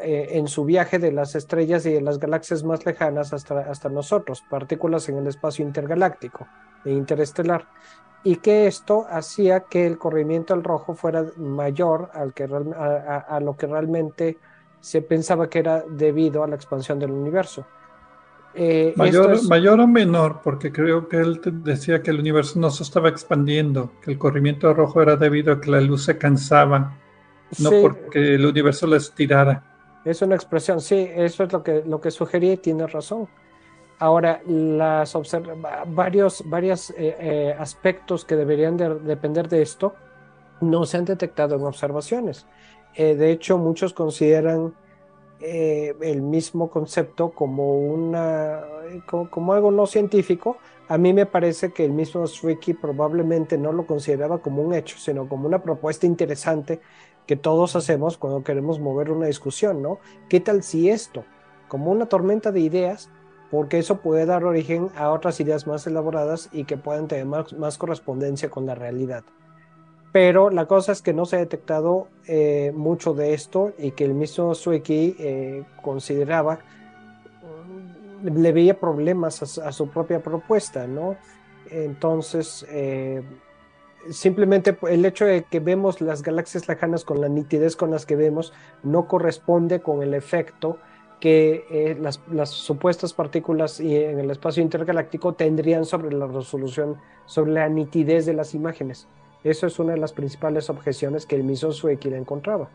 en 0.02 0.48
su 0.48 0.64
viaje 0.64 0.98
de 0.98 1.12
las 1.12 1.34
estrellas 1.34 1.84
y 1.84 1.92
de 1.92 2.00
las 2.00 2.18
galaxias 2.18 2.64
más 2.64 2.86
lejanas 2.86 3.34
hasta, 3.34 3.58
hasta 3.60 3.90
nosotros, 3.90 4.42
partículas 4.48 5.10
en 5.10 5.18
el 5.18 5.26
espacio 5.26 5.66
intergaláctico 5.66 6.48
e 6.86 6.92
interestelar 6.92 7.68
y 8.24 8.36
que 8.36 8.66
esto 8.66 9.06
hacía 9.10 9.60
que 9.60 9.86
el 9.86 9.98
corrimiento 9.98 10.54
al 10.54 10.62
rojo 10.62 10.94
fuera 10.94 11.24
mayor 11.36 12.10
al 12.14 12.32
que, 12.32 12.44
a, 12.44 13.40
lo 13.40 13.56
que 13.56 13.66
realmente 13.66 14.38
se 14.80 15.02
pensaba 15.02 15.48
que 15.48 15.58
era 15.58 15.84
debido 15.88 16.44
a 16.44 16.46
la 16.46 16.54
expansión 16.54 16.98
del 16.98 17.10
universo. 17.10 17.66
Eh, 18.54 18.92
mayor, 18.96 19.42
mayor 19.48 19.80
o 19.80 19.86
menor, 19.86 20.40
porque 20.44 20.70
creo 20.70 21.08
que 21.08 21.16
él 21.16 21.40
decía 21.64 22.02
que 22.02 22.10
el 22.10 22.20
universo 22.20 22.60
no 22.60 22.70
se 22.70 22.82
estaba 22.82 23.08
expandiendo, 23.08 23.92
que 24.02 24.12
el 24.12 24.18
corrimiento 24.18 24.68
al 24.68 24.76
rojo 24.76 25.00
era 25.00 25.16
debido 25.16 25.54
a 25.54 25.60
que 25.60 25.70
la 25.70 25.80
luz 25.80 26.04
se 26.04 26.18
cansaba, 26.18 26.98
no 27.58 27.70
porque 27.80 28.34
el 28.34 28.44
universo 28.44 28.86
la 28.86 28.98
estirara. 28.98 29.64
Es 30.04 30.20
una 30.20 30.34
expresión, 30.34 30.80
sí, 30.80 31.08
eso 31.14 31.44
es 31.44 31.52
lo 31.52 31.62
que, 31.62 31.82
lo 31.86 32.00
que 32.00 32.10
sugería 32.10 32.52
y 32.52 32.56
tiene 32.58 32.86
razón. 32.86 33.28
Ahora, 34.02 34.42
varios, 35.86 36.90
eh, 36.90 37.16
eh, 37.20 37.54
aspectos 37.56 38.24
que 38.24 38.34
deberían 38.34 38.76
depender 38.76 39.48
de 39.48 39.62
esto 39.62 39.94
no 40.60 40.84
se 40.86 40.96
han 40.96 41.04
detectado 41.04 41.54
en 41.54 41.62
observaciones. 41.62 42.44
Eh, 42.96 43.14
de 43.14 43.30
hecho, 43.30 43.58
muchos 43.58 43.94
consideran 43.94 44.74
el 45.38 46.20
mismo 46.20 46.68
concepto 46.68 47.30
como, 47.30 47.78
una, 47.78 48.64
algo 49.52 49.70
no 49.70 49.86
científico. 49.86 50.56
A 50.88 50.98
mí 50.98 51.12
me 51.12 51.26
parece 51.26 51.72
que 51.72 51.84
el 51.84 51.92
mismo 51.92 52.26
Zwicky 52.26 52.74
probablemente 52.74 53.56
no 53.56 53.70
lo 53.70 53.86
consideraba 53.86 54.38
como 54.38 54.62
un 54.62 54.74
hecho, 54.74 54.98
sino 54.98 55.28
como 55.28 55.46
una 55.46 55.62
propuesta 55.62 56.06
interesante 56.06 56.80
que 57.24 57.36
todos 57.36 57.76
hacemos 57.76 58.18
cuando 58.18 58.42
queremos 58.42 58.80
mover 58.80 59.12
una 59.12 59.26
discusión, 59.26 59.80
¿no? 59.80 60.00
¿Qué 60.28 60.40
tal 60.40 60.64
si 60.64 60.90
esto, 60.90 61.24
como 61.68 61.92
una 61.92 62.06
tormenta 62.06 62.50
de 62.50 62.60
ideas, 62.60 63.08
porque 63.52 63.78
eso 63.78 63.98
puede 63.98 64.24
dar 64.24 64.44
origen 64.44 64.88
a 64.96 65.10
otras 65.10 65.38
ideas 65.38 65.66
más 65.66 65.86
elaboradas 65.86 66.48
y 66.52 66.64
que 66.64 66.78
puedan 66.78 67.06
tener 67.06 67.26
más, 67.26 67.76
correspondencia 67.76 68.48
con 68.48 68.64
la 68.64 68.74
realidad. 68.74 69.24
Pero 70.10 70.48
la 70.48 70.64
cosa 70.64 70.92
es 70.92 71.02
que 71.02 71.12
no 71.12 71.26
se 71.26 71.36
ha 71.36 71.40
detectado 71.40 72.08
eh, 72.26 72.72
mucho 72.74 73.12
de 73.12 73.34
esto 73.34 73.74
y 73.76 73.90
que 73.90 74.06
el 74.06 74.14
mismo 74.14 74.54
Sueki 74.54 75.16
eh, 75.18 75.64
consideraba, 75.82 76.60
le 78.22 78.52
veía 78.52 78.80
problemas 78.80 79.58
a, 79.58 79.70
su 79.70 79.90
propia 79.90 80.22
propuesta, 80.22 80.86
¿no? 80.86 81.16
Entonces, 81.70 82.64
eh, 82.70 83.22
simplemente 84.08 84.78
el 84.88 85.04
hecho 85.04 85.26
de 85.26 85.42
que 85.42 85.60
vemos 85.60 86.00
las 86.00 86.22
galaxias 86.22 86.68
lejanas 86.68 87.04
con 87.04 87.20
la 87.20 87.28
nitidez 87.28 87.76
con 87.76 87.90
las 87.90 88.06
que 88.06 88.16
vemos 88.16 88.54
no 88.82 89.06
corresponde 89.08 89.82
con 89.82 90.02
el 90.02 90.14
efecto 90.14 90.78
que 91.22 91.66
eh, 91.70 91.96
las, 92.00 92.50
supuestas 92.50 93.12
partículas 93.12 93.78
en 93.78 94.18
el 94.18 94.28
espacio 94.32 94.60
intergaláctico 94.60 95.34
tendrían 95.34 95.84
sobre 95.84 96.12
la 96.12 96.26
resolución, 96.26 96.96
sobre 97.26 97.52
la 97.52 97.68
nitidez 97.68 98.26
de 98.26 98.34
las 98.34 98.54
imágenes. 98.54 99.06
Eso 99.44 99.68
es 99.68 99.78
una 99.78 99.92
de 99.92 99.98
las 99.98 100.12
principales 100.12 100.68
objeciones 100.68 101.24
que 101.24 101.36
el 101.36 101.44
mismo 101.44 101.70
Suekin 101.70 102.14
encontraba. 102.14 102.68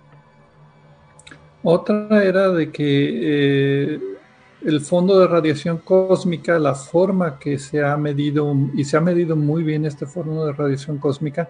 Otra 1.61 2.23
era 2.23 2.47
de 2.47 2.71
que 2.71 3.95
eh, 3.95 3.99
el 4.63 4.79
fondo 4.79 5.19
de 5.19 5.27
radiación 5.27 5.79
cósmica, 5.79 6.57
la 6.57 6.73
forma 6.73 7.37
que 7.39 7.59
se 7.59 7.83
ha 7.83 7.97
medido, 7.97 8.55
y 8.73 8.85
se 8.85 8.95
ha 8.95 9.01
medido 9.01 9.35
muy 9.35 9.63
bien 9.63 9.85
este 9.85 10.05
fondo 10.05 10.45
de 10.45 10.53
radiación 10.53 10.99
cósmica, 10.99 11.49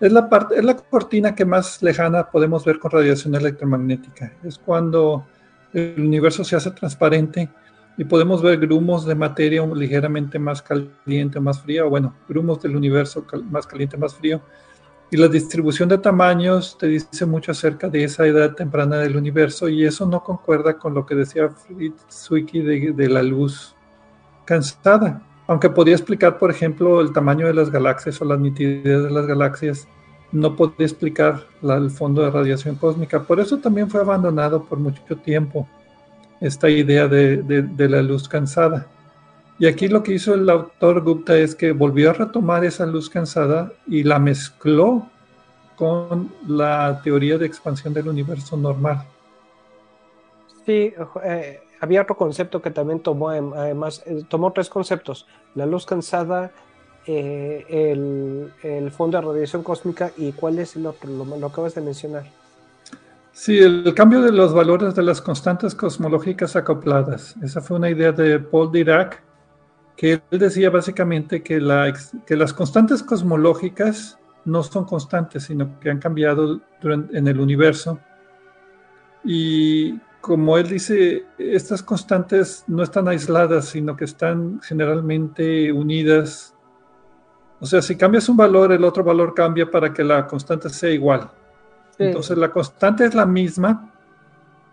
es 0.00 0.12
la, 0.12 0.30
parte, 0.30 0.56
es 0.56 0.64
la 0.64 0.76
cortina 0.76 1.34
que 1.34 1.44
más 1.44 1.82
lejana 1.82 2.30
podemos 2.30 2.64
ver 2.64 2.78
con 2.78 2.90
radiación 2.90 3.34
electromagnética. 3.34 4.32
Es 4.42 4.56
cuando 4.56 5.26
el 5.72 5.94
universo 5.98 6.44
se 6.44 6.56
hace 6.56 6.70
transparente 6.70 7.48
y 7.96 8.04
podemos 8.04 8.42
ver 8.42 8.58
grumos 8.58 9.04
de 9.04 9.14
materia 9.14 9.66
ligeramente 9.66 10.38
más 10.38 10.62
caliente, 10.62 11.40
más 11.40 11.60
fría, 11.60 11.84
o 11.84 11.90
bueno, 11.90 12.14
grumos 12.28 12.62
del 12.62 12.76
universo 12.76 13.24
más 13.50 13.66
caliente, 13.66 13.96
más 13.96 14.14
frío. 14.14 14.40
Y 15.10 15.16
la 15.16 15.26
distribución 15.26 15.88
de 15.88 15.98
tamaños 15.98 16.76
te 16.78 16.86
dice 16.86 17.26
mucho 17.26 17.52
acerca 17.52 17.88
de 17.88 18.04
esa 18.04 18.26
edad 18.26 18.54
temprana 18.54 18.98
del 18.98 19.16
universo 19.16 19.68
y 19.68 19.84
eso 19.84 20.06
no 20.06 20.22
concuerda 20.22 20.78
con 20.78 20.94
lo 20.94 21.06
que 21.06 21.14
decía 21.14 21.48
Fritz 21.48 22.04
Zwicky 22.10 22.60
de, 22.60 22.92
de 22.92 23.08
la 23.08 23.22
luz 23.22 23.74
cansada. 24.44 25.22
Aunque 25.46 25.70
podía 25.70 25.94
explicar, 25.94 26.38
por 26.38 26.50
ejemplo, 26.50 27.00
el 27.00 27.12
tamaño 27.12 27.46
de 27.46 27.54
las 27.54 27.70
galaxias 27.70 28.20
o 28.20 28.26
la 28.26 28.36
nitidez 28.36 29.02
de 29.02 29.10
las 29.10 29.26
galaxias, 29.26 29.88
no 30.32 30.56
podía 30.56 30.86
explicar 30.86 31.44
el 31.62 31.90
fondo 31.90 32.22
de 32.22 32.30
radiación 32.30 32.76
cósmica. 32.76 33.22
Por 33.22 33.40
eso 33.40 33.58
también 33.58 33.88
fue 33.88 34.00
abandonado 34.00 34.62
por 34.64 34.78
mucho 34.78 35.16
tiempo 35.16 35.66
esta 36.40 36.68
idea 36.68 37.08
de, 37.08 37.88
la 37.88 38.02
luz 38.02 38.28
cansada. 38.28 38.86
Y 39.58 39.66
aquí 39.66 39.88
lo 39.88 40.02
que 40.02 40.14
hizo 40.14 40.34
el 40.34 40.48
autor 40.48 41.02
Gupta 41.02 41.36
es 41.36 41.54
que 41.54 41.72
volvió 41.72 42.10
a 42.10 42.12
retomar 42.12 42.64
esa 42.64 42.86
luz 42.86 43.10
cansada 43.10 43.72
y 43.86 44.04
la 44.04 44.18
mezcló 44.18 45.08
con 45.74 46.32
la 46.46 47.00
teoría 47.02 47.38
de 47.38 47.46
expansión 47.46 47.92
del 47.92 48.08
universo 48.08 48.56
normal. 48.56 49.04
Sí, 50.64 50.92
eh, 51.24 51.60
había 51.80 52.02
otro 52.02 52.16
concepto 52.16 52.60
que 52.60 52.70
también 52.70 53.00
tomó, 53.00 53.30
además, 53.30 54.02
eh, 54.06 54.22
tomó 54.28 54.52
tres 54.52 54.68
conceptos, 54.68 55.26
la 55.54 55.66
luz 55.66 55.86
cansada, 55.86 56.52
eh, 57.10 57.64
el, 58.62 58.90
fondo 58.90 59.18
de 59.18 59.26
radiación 59.26 59.62
cósmica 59.62 60.12
y 60.16 60.32
cuál 60.32 60.58
es 60.58 60.76
el 60.76 60.86
otro, 60.86 61.10
lo, 61.10 61.24
lo 61.24 61.46
acabas 61.46 61.74
de 61.74 61.80
mencionar. 61.80 62.24
Sí, 63.32 63.58
el 63.58 63.94
cambio 63.94 64.20
de 64.20 64.30
los 64.30 64.52
valores 64.52 64.94
de 64.94 65.02
las 65.02 65.22
constantes 65.22 65.74
cosmológicas 65.74 66.54
acopladas. 66.54 67.34
Esa 67.42 67.60
fue 67.60 67.78
una 67.78 67.88
idea 67.88 68.12
de 68.12 68.38
Paul 68.40 68.70
Dirac, 68.70 69.22
que 69.96 70.20
él 70.30 70.38
decía 70.38 70.70
básicamente 70.70 71.42
que, 71.42 71.60
la, 71.60 71.94
que 72.26 72.36
las 72.36 72.52
constantes 72.52 73.02
cosmológicas 73.02 74.18
no 74.44 74.62
son 74.62 74.84
constantes, 74.84 75.44
sino 75.44 75.80
que 75.80 75.88
han 75.90 76.00
cambiado 76.00 76.60
en 76.82 77.26
el 77.26 77.40
universo. 77.40 77.98
Y 79.24 79.98
como 80.20 80.58
él 80.58 80.68
dice, 80.68 81.24
estas 81.38 81.82
constantes 81.82 82.64
no 82.66 82.82
están 82.82 83.08
aisladas, 83.08 83.66
sino 83.66 83.96
que 83.96 84.04
están 84.04 84.60
generalmente 84.62 85.72
unidas. 85.72 86.54
O 87.60 87.66
sea, 87.66 87.82
si 87.82 87.96
cambias 87.96 88.28
un 88.28 88.36
valor, 88.36 88.72
el 88.72 88.84
otro 88.84 89.02
valor 89.02 89.34
cambia 89.34 89.70
para 89.70 89.92
que 89.92 90.04
la 90.04 90.26
constante 90.26 90.68
sea 90.70 90.90
igual. 90.90 91.30
Entonces 91.98 92.38
la 92.38 92.50
constante 92.50 93.04
es 93.04 93.14
la 93.14 93.26
misma, 93.26 93.92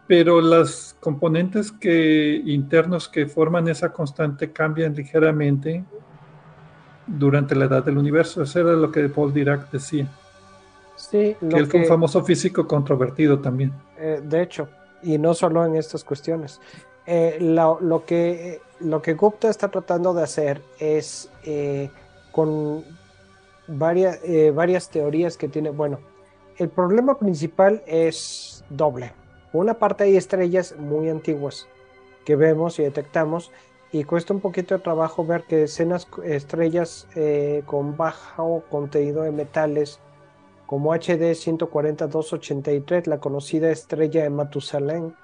pero 0.08 0.40
los 0.40 0.96
componentes 1.00 1.72
que, 1.72 2.42
internos 2.46 3.10
que 3.10 3.26
forman 3.26 3.68
esa 3.68 3.92
constante 3.92 4.52
cambian 4.52 4.94
ligeramente 4.94 5.84
durante 7.08 7.56
la 7.56 7.66
edad 7.66 7.84
del 7.84 7.98
universo. 7.98 8.44
Eso 8.44 8.60
era 8.60 8.74
lo 8.74 8.92
que 8.92 9.10
Paul 9.10 9.34
Dirac 9.34 9.72
decía. 9.72 10.08
Sí, 10.96 11.36
que 11.50 11.58
él 11.58 11.68
fue 11.68 11.82
un 11.82 11.86
famoso 11.88 12.24
físico 12.24 12.68
controvertido 12.68 13.40
también. 13.40 13.74
Eh, 13.98 14.22
de 14.24 14.44
hecho, 14.44 14.70
y 15.02 15.18
no 15.18 15.34
solo 15.34 15.66
en 15.66 15.76
estas 15.76 16.04
cuestiones. 16.04 16.62
Eh, 17.08 17.38
lo, 17.40 18.04
que, 18.06 18.62
lo 18.80 19.02
que 19.02 19.14
Gupta 19.14 19.50
está 19.50 19.70
tratando 19.70 20.14
de 20.14 20.24
hacer 20.24 20.62
es 20.80 21.30
eh, 21.44 21.90
con 22.36 22.84
varias, 23.66 24.20
varias 24.54 24.90
teorías 24.90 25.38
que 25.38 25.48
tiene, 25.48 25.70
bueno, 25.70 26.00
el 26.58 26.68
problema 26.68 27.18
principal 27.18 27.82
es 27.88 28.66
doble. 28.70 29.14
Por 29.54 29.62
una 29.62 29.76
parte 29.76 30.04
hay 30.04 30.18
estrellas 30.18 30.76
muy 30.78 31.08
antiguas 31.08 31.66
que 32.26 32.36
vemos 32.36 32.78
y 32.78 32.84
detectamos 32.84 33.54
y 33.92 34.04
cuesta 34.04 34.34
un 34.34 34.42
poquito 34.42 34.76
de 34.76 34.84
trabajo 34.84 35.26
ver 35.26 35.44
que 35.44 35.64
escenas 35.64 36.10
estrellas 36.26 37.08
eh, 37.16 37.64
con 37.66 37.96
bajo 37.96 38.64
contenido 38.70 39.22
de 39.22 39.32
metales 39.32 40.00
como 40.66 40.92
HD 40.94 41.36
14283, 41.36 43.08
la 43.08 43.20
conocida 43.20 43.72
estrella 43.72 44.24
de 44.24 44.30
Matusalén, 44.32 45.16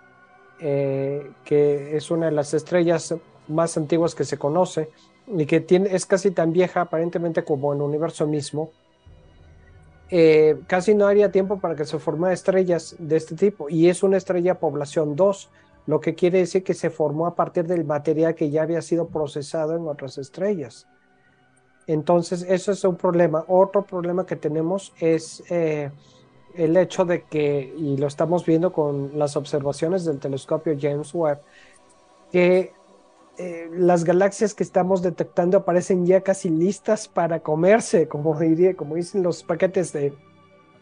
eh, 0.61 1.31
que 1.43 1.97
es 1.97 2.11
una 2.11 2.27
de 2.27 2.31
las 2.31 2.53
estrellas 2.53 3.15
más 3.47 3.75
antiguas 3.75 4.15
que 4.15 4.23
se 4.23 4.37
conoce 4.37 4.89
y 5.27 5.45
que 5.45 5.59
tiene, 5.61 5.93
es 5.95 6.05
casi 6.05 6.31
tan 6.31 6.51
vieja 6.53 6.81
aparentemente 6.81 7.43
como 7.43 7.73
el 7.73 7.81
universo 7.81 8.27
mismo, 8.27 8.71
eh, 10.09 10.59
casi 10.67 10.93
no 10.93 11.07
haría 11.07 11.31
tiempo 11.31 11.59
para 11.59 11.75
que 11.75 11.85
se 11.85 11.97
formaran 11.97 12.33
estrellas 12.33 12.95
de 12.99 13.15
este 13.15 13.35
tipo 13.35 13.69
y 13.69 13.87
es 13.87 14.03
una 14.03 14.17
estrella 14.17 14.59
población 14.59 15.15
2, 15.15 15.49
lo 15.87 16.01
que 16.01 16.15
quiere 16.15 16.39
decir 16.39 16.63
que 16.63 16.73
se 16.73 16.89
formó 16.89 17.27
a 17.27 17.35
partir 17.35 17.65
del 17.65 17.85
material 17.85 18.35
que 18.35 18.49
ya 18.49 18.63
había 18.63 18.81
sido 18.81 19.07
procesado 19.07 19.75
en 19.75 19.87
otras 19.87 20.17
estrellas. 20.17 20.87
Entonces, 21.87 22.45
eso 22.47 22.71
es 22.71 22.83
un 22.83 22.95
problema. 22.95 23.43
Otro 23.47 23.83
problema 23.83 24.25
que 24.25 24.35
tenemos 24.35 24.93
es 24.99 25.43
eh, 25.49 25.91
el 26.55 26.77
hecho 26.77 27.05
de 27.05 27.23
que, 27.23 27.73
y 27.77 27.97
lo 27.97 28.07
estamos 28.07 28.45
viendo 28.45 28.71
con 28.71 29.17
las 29.17 29.35
observaciones 29.35 30.05
del 30.05 30.19
telescopio 30.19 30.77
James 30.79 31.13
Webb, 31.13 31.39
que 32.31 32.73
eh, 33.43 33.71
las 33.73 34.03
galaxias 34.03 34.53
que 34.53 34.61
estamos 34.61 35.01
detectando 35.01 35.57
aparecen 35.57 36.05
ya 36.05 36.21
casi 36.21 36.47
listas 36.47 37.07
para 37.07 37.39
comerse, 37.39 38.07
como 38.07 38.39
diría, 38.39 38.75
como 38.75 38.93
dicen 38.93 39.23
los 39.23 39.41
paquetes 39.41 39.91
de, 39.93 40.13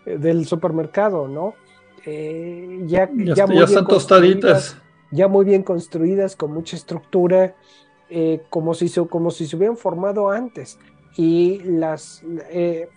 del 0.05 0.45
supermercado, 0.45 1.29
¿no? 1.29 1.53
Eh, 2.05 2.81
ya, 2.85 3.09
ya, 3.15 3.45
están 3.45 3.87
tostaditas. 3.87 4.77
Ya 5.09 5.29
muy 5.29 5.45
bien 5.45 5.63
construidas, 5.63 6.35
con 6.35 6.51
mucha 6.51 6.75
estructura, 6.75 7.55
eh, 8.09 8.41
como, 8.49 8.73
si 8.73 8.89
se, 8.89 9.07
como 9.07 9.31
si 9.31 9.47
se 9.47 9.55
hubieran 9.55 9.77
formado 9.77 10.29
antes. 10.29 10.77
Y 11.15 11.59
las, 11.63 12.23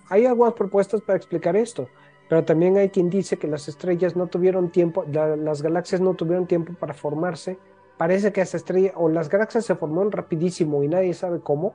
hay 0.09 0.27
algunas 0.27 0.55
propuestas 0.55 1.03
para 1.03 1.17
explicar 1.17 1.55
esto, 1.55 1.89
pero 2.29 2.43
también 2.43 2.79
hay 2.79 2.89
quien 2.89 3.11
dice 3.11 3.37
que 3.37 3.47
las 3.47 3.69
estrellas 3.69 4.17
no 4.17 4.27
tuvieron 4.27 4.71
tiempo, 4.71 5.05
las 5.09 5.63
galaxias 5.63 6.01
no 6.01 6.15
tuvieron 6.15 6.49
tiempo 6.49 6.73
para 6.75 6.95
formarse 6.95 7.59
parece 7.97 8.33
que 8.33 8.41
esa 8.41 8.57
estrella 8.57 8.93
o 8.97 9.09
las 9.09 9.29
galaxias 9.29 9.65
se 9.65 9.75
formaron 9.75 10.13
rapidísimo 10.13 10.83
y 10.83 10.89
nadie 10.89 11.15
sabe 11.15 11.41
cómo. 11.41 11.75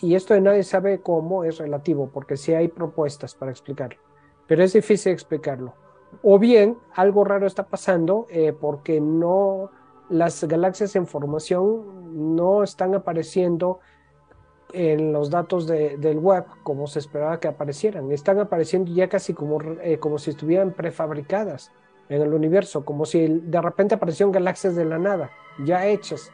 Y 0.00 0.14
esto 0.14 0.34
de 0.34 0.40
nadie 0.40 0.64
sabe 0.64 1.00
cómo 1.00 1.44
es 1.44 1.58
relativo, 1.58 2.10
porque 2.12 2.36
sí 2.36 2.54
hay 2.54 2.68
propuestas 2.68 3.34
para 3.34 3.52
explicarlo, 3.52 4.00
pero 4.46 4.64
es 4.64 4.72
difícil 4.72 5.12
explicarlo. 5.12 5.74
O 6.22 6.38
bien 6.38 6.76
algo 6.94 7.24
raro 7.24 7.46
está 7.46 7.64
pasando 7.64 8.26
eh, 8.30 8.52
porque 8.52 9.00
no 9.00 9.70
las 10.10 10.44
galaxias 10.44 10.94
en 10.96 11.06
formación 11.06 12.36
no 12.38 12.62
están 12.62 12.94
apareciendo 12.94 13.80
en 14.72 15.12
los 15.12 15.30
datos 15.30 15.66
del 15.66 16.18
web 16.18 16.44
como 16.62 16.86
se 16.86 16.98
esperaba 16.98 17.40
que 17.40 17.48
aparecieran. 17.48 18.10
Están 18.10 18.38
apareciendo 18.38 18.92
ya 18.92 19.08
casi 19.08 19.34
como, 19.34 19.60
eh, 19.82 19.98
como 19.98 20.18
si 20.18 20.30
estuvieran 20.30 20.72
prefabricadas 20.72 21.72
en 22.14 22.22
el 22.22 22.34
universo, 22.34 22.84
como 22.84 23.06
si 23.06 23.26
de 23.26 23.60
repente 23.60 23.94
aparecieron 23.94 24.32
galaxias 24.32 24.76
de 24.76 24.84
la 24.84 24.98
nada, 24.98 25.30
ya 25.64 25.86
hechas. 25.86 26.30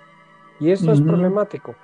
Y 0.61 0.71
esto 0.73 0.93
es 0.93 1.01
problemático. 1.01 1.77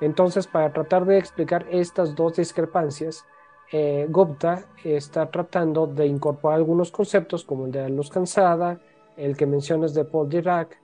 Entonces, 0.00 0.46
para 0.46 0.72
tratar 0.72 1.06
de 1.06 1.16
explicar 1.16 1.66
estas 1.70 2.14
dos 2.14 2.36
discrepancias, 2.36 3.24
eh, 3.72 4.06
Gupta 4.10 4.66
está 4.84 5.30
tratando 5.30 5.86
de 5.86 6.06
incorporar 6.06 6.58
algunos 6.58 6.90
conceptos 6.90 7.42
como 7.44 7.66
el 7.66 7.72
de 7.72 7.82
la 7.82 7.88
luz 7.88 8.10
cansada, 8.10 8.80
el 9.16 9.36
que 9.36 9.46
mencionas 9.46 9.94
de 9.94 10.04
Paul 10.04 10.28
Dirac 10.28 10.78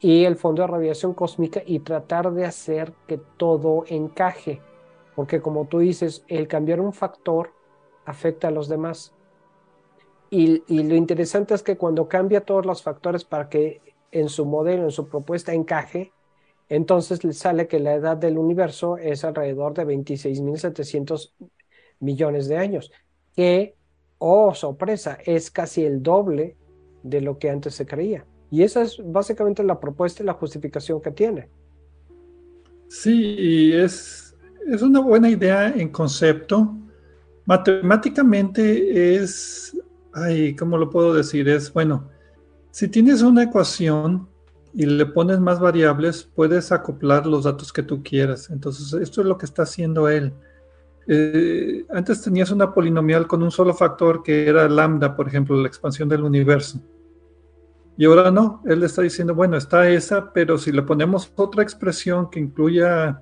y 0.00 0.24
el 0.24 0.36
fondo 0.36 0.62
de 0.62 0.68
radiación 0.68 1.14
cósmica 1.14 1.62
y 1.64 1.80
tratar 1.80 2.32
de 2.32 2.44
hacer 2.44 2.92
que 3.06 3.18
todo 3.36 3.84
encaje. 3.86 4.60
Porque 5.14 5.40
como 5.40 5.66
tú 5.66 5.78
dices, 5.78 6.24
el 6.26 6.48
cambiar 6.48 6.80
un 6.80 6.92
factor 6.92 7.52
afecta 8.04 8.48
a 8.48 8.50
los 8.50 8.68
demás. 8.68 9.14
Y, 10.30 10.62
lo 10.68 10.94
interesante 10.94 11.54
es 11.54 11.62
que 11.62 11.76
cuando 11.76 12.08
cambia 12.08 12.42
todos 12.42 12.64
los 12.64 12.82
factores 12.82 13.24
para 13.24 13.48
que 13.48 13.80
en 14.12 14.28
su 14.28 14.46
modelo, 14.46 14.84
en 14.84 14.90
su 14.92 15.08
propuesta 15.08 15.52
encaje, 15.52 16.12
entonces 16.68 17.24
le 17.24 17.32
sale 17.32 17.66
que 17.66 17.80
la 17.80 17.94
edad 17.94 18.16
del 18.16 18.38
universo 18.38 18.96
es 18.96 19.24
alrededor 19.24 19.74
de 19.74 19.84
26.700 19.86 21.32
millones 21.98 22.46
de 22.46 22.56
años, 22.56 22.92
que, 23.34 23.74
oh 24.18 24.54
sorpresa, 24.54 25.18
es 25.24 25.50
casi 25.50 25.84
el 25.84 26.02
doble 26.02 26.56
de 27.02 27.20
lo 27.20 27.38
que 27.38 27.50
antes 27.50 27.74
se 27.74 27.86
creía. 27.86 28.24
Y 28.52 28.62
esa 28.62 28.82
es 28.82 29.00
básicamente 29.04 29.64
la 29.64 29.80
propuesta 29.80 30.22
y 30.22 30.26
la 30.26 30.34
justificación 30.34 31.00
que 31.00 31.10
tiene. 31.10 31.48
Sí, 32.88 33.72
es, 33.72 34.36
es 34.66 34.82
una 34.82 35.00
buena 35.00 35.28
idea 35.28 35.68
en 35.68 35.88
concepto, 35.88 36.76
Matemáticamente 37.50 39.16
es, 39.16 39.76
ay, 40.12 40.54
¿cómo 40.56 40.78
lo 40.78 40.90
puedo 40.90 41.14
decir? 41.14 41.48
Es, 41.48 41.72
bueno, 41.72 42.08
si 42.70 42.88
tienes 42.88 43.22
una 43.22 43.44
ecuación 43.44 44.28
y 44.72 44.86
le 44.86 45.06
pones 45.06 45.40
más 45.40 45.58
variables, 45.58 46.30
puedes 46.34 46.72
acoplar 46.72 47.26
los 47.26 47.44
datos 47.44 47.72
que 47.72 47.82
tú 47.82 48.02
quieras. 48.02 48.50
Entonces, 48.50 48.92
esto 49.00 49.20
es 49.20 49.26
lo 49.26 49.36
que 49.36 49.46
está 49.46 49.62
haciendo 49.62 50.08
él. 50.08 50.32
Eh, 51.06 51.84
antes 51.90 52.22
tenías 52.22 52.50
una 52.50 52.72
polinomial 52.72 53.26
con 53.26 53.42
un 53.42 53.50
solo 53.50 53.74
factor 53.74 54.22
que 54.22 54.48
era 54.48 54.68
lambda, 54.68 55.16
por 55.16 55.26
ejemplo, 55.26 55.56
la 55.56 55.66
expansión 55.66 56.08
del 56.08 56.22
universo. 56.22 56.80
Y 57.96 58.04
ahora 58.04 58.30
no, 58.30 58.62
él 58.64 58.82
está 58.82 59.02
diciendo, 59.02 59.34
bueno, 59.34 59.56
está 59.56 59.90
esa, 59.90 60.32
pero 60.32 60.56
si 60.56 60.72
le 60.72 60.82
ponemos 60.82 61.32
otra 61.36 61.62
expresión 61.62 62.30
que 62.30 62.40
incluya 62.40 63.20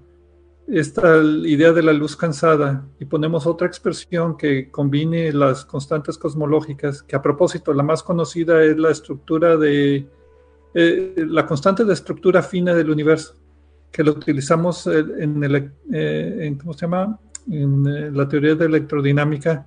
esta 0.70 1.16
idea 1.22 1.72
de 1.72 1.83
la 1.83 1.92
luz 1.92 2.16
cansada 2.16 2.87
y 3.00 3.07
ponemos 3.07 3.46
otra 3.46 3.66
expresión 3.66 4.37
que 4.37 4.70
combine 4.70 5.33
las 5.33 5.64
constantes 5.64 6.18
cosmológicas, 6.18 7.02
que 7.02 7.16
a 7.16 7.22
propósito 7.22 7.72
la 7.72 7.83
más 7.83 8.02
conocida 8.02 8.62
es 8.62 8.76
la 8.76 8.90
estructura 8.90 9.57
de 9.57 10.07
eh, 10.74 11.14
la 11.16 11.46
constante 11.46 11.85
de 11.85 11.94
estructura 11.94 12.42
fina 12.42 12.74
del 12.74 12.90
universo, 12.90 13.35
que 13.90 14.04
lo 14.04 14.12
utilizamos 14.12 14.87
en, 14.87 15.42
el, 15.42 15.72
eh, 15.92 16.37
en 16.40 16.57
¿cómo 16.57 16.74
se 16.74 16.81
llama? 16.81 17.18
En 17.50 17.87
eh, 17.87 18.11
la 18.12 18.28
teoría 18.28 18.54
de 18.54 18.66
electrodinámica. 18.66 19.66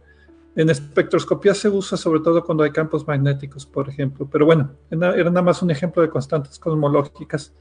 En 0.56 0.70
espectroscopía 0.70 1.56
se 1.56 1.70
usa 1.70 1.98
sobre 1.98 2.20
todo 2.20 2.44
cuando 2.44 2.64
hay 2.64 2.72
campos 2.72 3.08
magnéticos, 3.08 3.66
por 3.66 3.90
ejemplo. 3.90 4.28
Pero 4.32 4.46
bueno, 4.46 4.72
era 4.92 5.30
nada 5.30 5.42
más 5.42 5.62
un 5.64 5.72
ejemplo 5.72 6.02
de 6.04 6.10
constantes 6.10 6.60
cosmológicas 6.60 7.54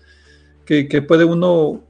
que, 0.66 0.88
que 0.88 1.00
puede 1.00 1.24
uno 1.24 1.84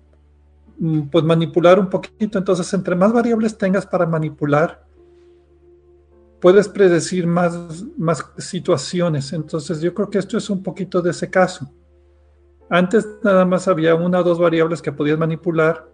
pues 1.10 1.24
manipular 1.24 1.78
un 1.78 1.88
poquito. 1.88 2.38
Entonces, 2.38 2.72
entre 2.72 2.96
más 2.96 3.12
variables 3.12 3.56
tengas 3.56 3.86
para 3.86 4.06
manipular, 4.06 4.84
puedes 6.40 6.68
predecir 6.68 7.26
más, 7.26 7.84
más 7.96 8.24
situaciones. 8.38 9.32
Entonces 9.32 9.80
yo 9.80 9.94
creo 9.94 10.10
que 10.10 10.18
esto 10.18 10.38
es 10.38 10.48
un 10.50 10.62
poquito 10.62 11.02
de 11.02 11.10
ese 11.10 11.30
caso. 11.30 11.70
Antes 12.68 13.06
nada 13.22 13.44
más 13.44 13.68
había 13.68 13.94
una 13.94 14.20
o 14.20 14.22
dos 14.22 14.38
variables 14.38 14.80
que 14.80 14.92
podías 14.92 15.18
manipular 15.18 15.88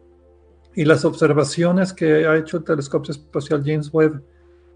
y 0.74 0.84
las 0.84 1.04
observaciones 1.04 1.92
que 1.92 2.26
ha 2.26 2.36
hecho 2.36 2.58
el 2.58 2.64
telescopio 2.64 3.12
espacial 3.12 3.62
James 3.64 3.88
Webb 3.92 4.22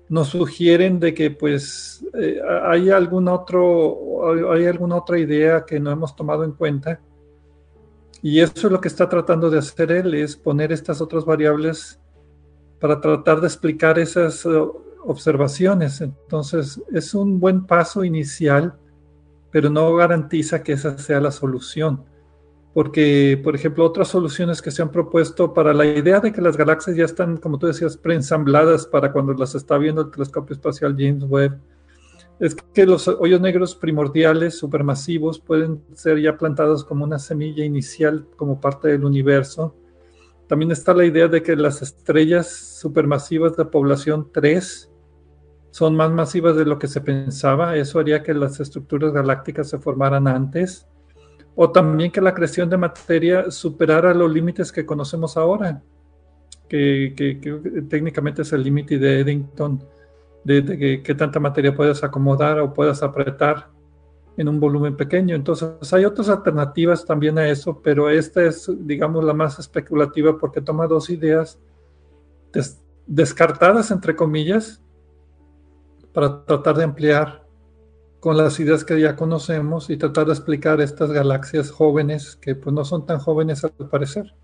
nos 0.09 0.29
sugieren 0.29 0.99
de 0.99 1.15
que 1.15 1.31
pues 1.31 2.05
eh, 2.15 2.41
hay 2.65 2.91
algún 2.91 3.29
otro 3.29 4.51
hay 4.51 4.67
alguna 4.67 4.97
otra 4.97 5.19
idea 5.19 5.65
que 5.65 5.79
no 5.79 5.91
hemos 5.91 6.17
tomado 6.17 6.43
en 6.43 6.53
cuenta 6.53 7.01
y 8.23 8.41
eso 8.41 8.67
es 8.67 8.73
lo 8.73 8.81
que 8.81 8.89
está 8.89 9.09
tratando 9.09 9.49
de 9.51 9.59
hacer 9.59 9.91
él 9.93 10.15
es 10.15 10.37
poner 10.37 10.73
estas 10.73 11.01
otras 11.01 11.25
variables 11.25 11.99
para 12.79 13.01
tratar 13.01 13.41
de 13.41 13.47
explicar 13.47 13.99
esas 13.99 14.47
observaciones. 15.05 16.01
Entonces, 16.01 16.81
es 16.93 17.15
un 17.15 17.41
buen 17.41 17.67
paso 17.67 18.05
inicial, 18.05 18.75
pero 19.51 19.71
no 19.71 19.95
garantiza 19.95 20.63
que 20.63 20.73
esa 20.73 20.99
sea 20.99 21.21
la 21.21 21.31
solución. 21.31 22.05
Porque, 22.73 23.41
por 23.43 23.57
ejemplo, 23.57 23.85
otras 23.85 24.09
soluciones 24.09 24.63
que 24.63 24.71
se 24.71 24.83
han 24.83 24.93
propuesto 24.93 25.53
para 25.53 25.75
la 25.75 25.87
idea 25.87 26.21
de 26.21 26.33
que 26.33 26.41
las 26.41 26.57
galaxias 26.57 26.97
ya 26.97 27.05
están, 27.05 27.37
como 27.37 27.59
tú 27.59 27.67
decías, 27.67 27.97
preensambladas 27.97 28.87
para 28.87 29.13
cuando 29.13 29.33
las 29.33 29.55
está 29.55 29.77
viendo 29.77 30.03
el 30.03 30.11
telescopio 30.11 30.55
espacial 30.55 30.95
James 30.97 31.25
Webb, 31.29 31.59
es 32.41 32.55
que 32.55 32.87
los 32.87 33.07
hoyos 33.07 33.41
negros 33.41 33.75
primordiales 33.75 34.57
supermasivos 34.59 35.39
pueden 35.39 35.83
ser 35.93 36.19
ya 36.21 36.39
plantados 36.39 36.85
como 36.85 37.05
una 37.05 37.19
semilla 37.19 37.65
inicial, 37.65 38.27
como 38.37 38.61
parte 38.61 38.89
del 38.89 39.05
universo. 39.05 39.77
También 40.49 40.73
está 40.73 40.95
la 40.95 41.05
idea 41.05 41.29
de 41.29 41.43
que 41.43 41.55
las 41.55 41.83
estrellas 41.83 42.49
supermasivas 42.49 43.57
de 43.57 43.67
población 43.67 44.31
3 44.33 44.91
son 45.71 45.95
más 45.95 46.11
masivas 46.11 46.57
de 46.57 46.65
lo 46.65 46.79
que 46.79 46.89
se 46.89 47.03
pensaba. 47.03 47.77
Eso 47.77 48.01
haría 48.01 48.23
que 48.23 48.33
las 48.33 48.59
estructuras 48.59 49.13
galácticas 49.13 49.69
se 49.69 49.79
formaran 49.79 50.27
antes. 50.27 50.89
O 51.55 51.71
también 51.71 52.11
que 52.11 52.23
la 52.23 52.35
creación 52.35 52.71
de 52.71 52.79
materia 52.79 53.51
superara 53.51 54.15
los 54.15 54.33
límites 54.33 54.73
que 54.73 54.87
conocemos 54.87 55.37
ahora, 55.37 55.83
que, 56.69 57.39
técnicamente 57.91 58.43
es 58.43 58.53
el 58.55 58.63
límite 58.63 58.99
de 58.99 59.21
Eddington, 59.21 59.85
de, 60.45 61.03
que, 61.03 61.15
tanta 61.15 61.41
materia 61.41 61.75
puedes 61.75 62.03
acomodar 62.03 62.59
o 62.61 62.73
puedas 62.73 63.03
apretar 63.03 63.69
en 64.37 64.49
un 64.49 64.61
volumen 64.61 64.97
pequeño. 64.97 65.35
Entonces 65.35 65.93
hay 65.93 66.05
otras 66.05 66.29
alternativas 66.29 67.05
también 67.05 67.39
a 67.39 67.49
eso, 67.49 67.81
pero 67.83 68.09
esta 68.11 68.45
es, 68.45 68.71
digamos, 68.81 69.25
la 69.25 69.35
más 69.35 69.59
especulativa 69.59 70.39
porque 70.39 70.61
toma 70.61 70.87
dos 70.87 71.11
ideas 71.11 71.59
descartadas, 73.07 73.91
entre 73.91 74.17
comillas, 74.17 74.83
para 76.13 76.45
tratar 76.45 76.77
de 76.77 76.85
ampliar 76.85 77.47
con 78.21 78.37
las 78.37 78.61
ideas 78.61 78.85
que 78.85 79.01
ya 79.01 79.17
conocemos 79.17 79.89
y 79.89 79.97
tratar 79.97 80.27
de 80.27 80.33
explicar 80.33 80.81
estas 80.81 81.11
galaxias 81.11 81.71
jóvenes 81.71 82.37
que 82.37 82.55
pues 82.55 82.75
no 82.75 82.85
son 82.85 83.07
tan 83.07 83.19
jóvenes 83.19 83.65
al 83.65 83.73
parecer. 83.89 84.35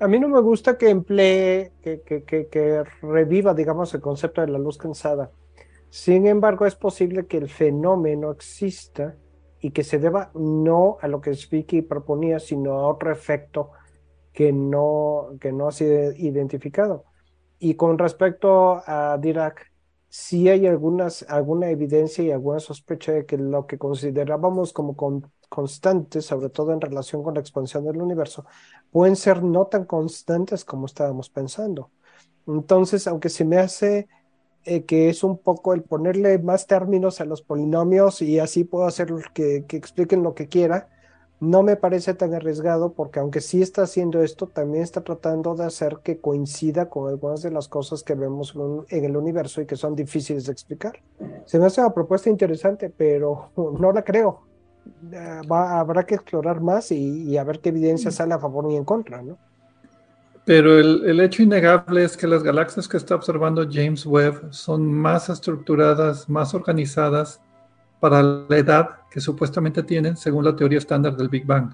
A 0.00 0.08
mí 0.08 0.18
no 0.18 0.28
me 0.28 0.40
gusta 0.40 0.76
que 0.76 0.90
emplee, 0.90 1.72
que, 1.82 2.02
que, 2.02 2.24
que, 2.24 2.84
reviva, 3.00 3.54
digamos, 3.54 3.94
el 3.94 4.00
concepto 4.00 4.40
de 4.40 4.48
la 4.48 4.58
luz 4.58 4.76
cansada. 4.76 5.30
Sin 5.88 6.26
embargo, 6.26 6.66
es 6.66 6.74
posible 6.74 7.26
que 7.26 7.36
el 7.36 7.48
fenómeno 7.48 8.32
exista 8.32 9.16
y 9.60 9.70
que 9.70 9.84
se 9.84 9.98
deba 9.98 10.30
no 10.34 10.98
a 11.00 11.08
lo 11.08 11.20
que 11.20 11.36
Vicky 11.50 11.82
proponía, 11.82 12.40
sino 12.40 12.72
a 12.72 12.88
otro 12.88 13.12
efecto 13.12 13.70
que 14.32 14.52
no, 14.52 15.36
que 15.40 15.52
no 15.52 15.68
ha 15.68 15.72
sido 15.72 16.12
identificado. 16.12 17.04
Y 17.60 17.74
con 17.74 17.96
respecto 17.96 18.82
a 18.84 19.16
Dirac, 19.18 19.72
sí 20.14 20.48
hay 20.48 20.68
algunas, 20.68 21.24
alguna 21.28 21.70
evidencia 21.70 22.22
y 22.22 22.30
alguna 22.30 22.60
sospecha 22.60 23.10
de 23.10 23.26
que 23.26 23.36
lo 23.36 23.66
que 23.66 23.78
considerábamos 23.78 24.72
como 24.72 24.94
constantes, 25.48 26.26
sobre 26.26 26.50
todo 26.50 26.72
en 26.72 26.80
relación 26.80 27.24
con 27.24 27.34
la 27.34 27.40
expansión 27.40 27.84
del 27.84 28.00
universo, 28.00 28.46
pueden 28.92 29.16
ser 29.16 29.42
no 29.42 29.66
tan 29.66 29.86
constantes 29.86 30.64
como 30.64 30.86
estábamos 30.86 31.30
pensando. 31.30 31.90
Entonces, 32.46 33.08
aunque 33.08 33.28
se 33.28 33.44
me 33.44 33.56
hace 33.58 34.06
eh, 34.64 34.84
que 34.84 35.08
es 35.08 35.24
un 35.24 35.36
poco 35.36 35.74
el 35.74 35.82
ponerle 35.82 36.38
más 36.38 36.68
términos 36.68 37.20
a 37.20 37.24
los 37.24 37.42
polinomios 37.42 38.22
y 38.22 38.38
así 38.38 38.62
puedo 38.62 38.86
hacer 38.86 39.12
que, 39.34 39.64
que 39.66 39.76
expliquen 39.76 40.22
lo 40.22 40.34
que 40.34 40.46
quiera, 40.46 40.90
no 41.50 41.62
me 41.62 41.76
parece 41.76 42.14
tan 42.14 42.34
arriesgado 42.34 42.92
porque 42.92 43.20
aunque 43.20 43.40
sí 43.40 43.62
está 43.62 43.82
haciendo 43.82 44.22
esto, 44.22 44.46
también 44.46 44.82
está 44.82 45.02
tratando 45.02 45.54
de 45.54 45.64
hacer 45.64 45.98
que 46.02 46.18
coincida 46.18 46.88
con 46.88 47.08
algunas 47.08 47.42
de 47.42 47.50
las 47.50 47.68
cosas 47.68 48.02
que 48.02 48.14
vemos 48.14 48.54
en 48.88 49.04
el 49.04 49.16
universo 49.16 49.60
y 49.60 49.66
que 49.66 49.76
son 49.76 49.94
difíciles 49.94 50.46
de 50.46 50.52
explicar. 50.52 51.00
Se 51.44 51.58
me 51.58 51.66
hace 51.66 51.80
una 51.80 51.92
propuesta 51.92 52.30
interesante, 52.30 52.92
pero 52.96 53.50
no 53.56 53.92
la 53.92 54.02
creo. 54.02 54.42
Eh, 55.12 55.40
habrá 55.48 56.04
que 56.04 56.14
explorar 56.14 56.60
más 56.60 56.90
y, 56.92 57.36
a 57.36 57.44
ver 57.44 57.60
qué 57.60 57.70
evidencia 57.70 58.10
mm. 58.10 58.12
sale 58.12 58.34
a 58.34 58.38
favor 58.38 58.70
y 58.70 58.76
en 58.76 58.84
contra, 58.84 59.22
¿no? 59.22 59.38
Pero 60.44 60.78
el, 60.78 61.04
el, 61.06 61.20
hecho 61.20 61.42
innegable 61.42 62.04
es 62.04 62.18
que 62.18 62.26
las 62.26 62.42
galaxias 62.42 62.86
que 62.86 62.98
está 62.98 63.14
observando 63.14 63.66
James 63.70 64.04
Webb 64.04 64.52
son 64.52 64.92
más 64.92 65.30
estructuradas, 65.30 66.28
más 66.28 66.52
organizadas 66.52 67.40
para 68.00 68.22
la 68.22 68.56
edad 68.56 68.88
que 69.10 69.20
supuestamente 69.20 69.82
tienen 69.82 70.16
según 70.16 70.44
la 70.44 70.54
teoría 70.56 70.78
estándar 70.78 71.16
del 71.16 71.28
Big 71.28 71.46
Bang. 71.46 71.72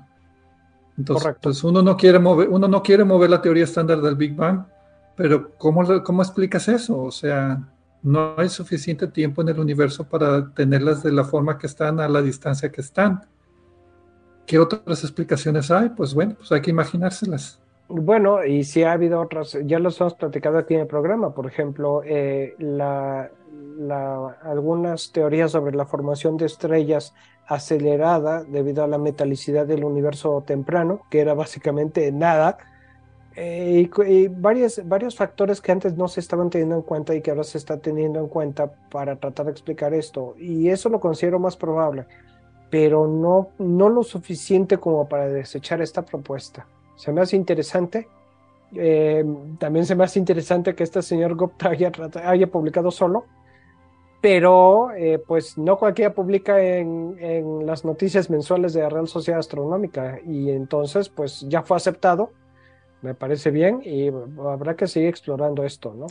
Entonces, 0.96 1.34
pues 1.40 1.64
uno 1.64 1.82
no 1.82 1.96
quiere 1.96 2.18
mover, 2.18 2.48
uno 2.48 2.68
no 2.68 2.82
quiere 2.82 3.04
mover 3.04 3.30
la 3.30 3.40
teoría 3.40 3.64
estándar 3.64 4.00
del 4.00 4.16
Big 4.16 4.36
Bang, 4.36 4.64
pero 5.16 5.52
¿cómo, 5.56 6.02
¿cómo 6.02 6.22
explicas 6.22 6.68
eso? 6.68 7.00
O 7.02 7.10
sea, 7.10 7.60
no 8.02 8.34
hay 8.36 8.48
suficiente 8.48 9.06
tiempo 9.06 9.42
en 9.42 9.48
el 9.48 9.58
universo 9.58 10.04
para 10.04 10.52
tenerlas 10.52 11.02
de 11.02 11.12
la 11.12 11.24
forma 11.24 11.58
que 11.58 11.66
están 11.66 12.00
a 12.00 12.08
la 12.08 12.22
distancia 12.22 12.70
que 12.70 12.80
están. 12.80 13.22
¿Qué 14.46 14.58
otras 14.58 15.04
explicaciones 15.04 15.70
hay? 15.70 15.90
Pues 15.90 16.14
bueno, 16.14 16.34
pues 16.38 16.50
hay 16.52 16.60
que 16.60 16.70
imaginárselas. 16.70 17.60
Bueno, 17.88 18.44
y 18.44 18.64
si 18.64 18.84
ha 18.84 18.92
habido 18.92 19.20
otras, 19.20 19.58
ya 19.64 19.78
los 19.78 20.00
hemos 20.00 20.14
platicado 20.14 20.58
aquí 20.58 20.74
en 20.74 20.80
el 20.80 20.86
programa, 20.86 21.34
por 21.34 21.46
ejemplo, 21.46 22.02
eh, 22.04 22.54
la, 22.58 23.30
algunas 24.42 25.12
teorías 25.12 25.52
sobre 25.52 25.74
la 25.74 25.86
formación 25.86 26.36
de 26.36 26.46
estrellas 26.46 27.14
acelerada 27.46 28.44
debido 28.44 28.84
a 28.84 28.86
la 28.86 28.98
metalicidad 28.98 29.66
del 29.66 29.84
universo 29.84 30.44
temprano, 30.46 31.02
que 31.10 31.20
era 31.20 31.34
básicamente 31.34 32.12
nada, 32.12 32.58
eh, 33.36 33.88
y, 34.06 34.28
varios, 34.28 34.80
varios 34.86 35.16
factores 35.16 35.60
que 35.60 35.72
antes 35.72 35.96
no 35.96 36.08
se 36.08 36.20
estaban 36.20 36.50
teniendo 36.50 36.76
en 36.76 36.82
cuenta 36.82 37.14
y 37.14 37.20
que 37.20 37.30
ahora 37.30 37.44
se 37.44 37.58
está 37.58 37.78
teniendo 37.78 38.20
en 38.20 38.28
cuenta 38.28 38.70
para 38.90 39.16
tratar 39.16 39.46
de 39.46 39.52
explicar 39.52 39.94
esto. 39.94 40.34
Y 40.38 40.68
eso 40.68 40.88
lo 40.88 41.00
considero 41.00 41.38
más 41.38 41.56
probable, 41.56 42.06
pero 42.70 43.06
no, 43.06 43.48
no 43.58 43.88
lo 43.88 44.02
suficiente 44.04 44.78
como 44.78 45.08
para 45.08 45.26
desechar 45.26 45.80
esta 45.80 46.02
propuesta. 46.02 46.66
Se 46.96 47.12
me 47.12 47.20
hace 47.20 47.34
interesante, 47.34 48.08
eh, 48.76 49.24
también 49.58 49.86
se 49.86 49.96
me 49.96 50.04
hace 50.04 50.18
interesante 50.18 50.74
que 50.74 50.84
este 50.84 51.02
señor 51.02 51.34
Gupta 51.34 51.70
haya, 51.70 51.90
haya 52.24 52.46
publicado 52.46 52.90
solo, 52.90 53.24
pero 54.20 54.90
eh, 54.92 55.22
pues 55.26 55.56
no 55.56 55.78
cualquiera 55.78 56.12
publica 56.12 56.62
en, 56.62 57.16
en, 57.18 57.66
las 57.66 57.84
noticias 57.84 58.28
mensuales 58.28 58.72
de 58.74 58.82
la 58.82 58.90
Real 58.90 59.08
Sociedad 59.08 59.40
Astronómica 59.40 60.20
y 60.26 60.50
entonces 60.50 61.08
pues 61.08 61.46
ya 61.48 61.62
fue 61.62 61.76
aceptado, 61.76 62.32
me 63.02 63.14
parece 63.14 63.50
bien 63.50 63.80
y 63.84 64.08
habrá 64.46 64.76
que 64.76 64.86
seguir 64.86 65.08
explorando 65.08 65.64
esto, 65.64 65.94
¿no? 65.96 66.06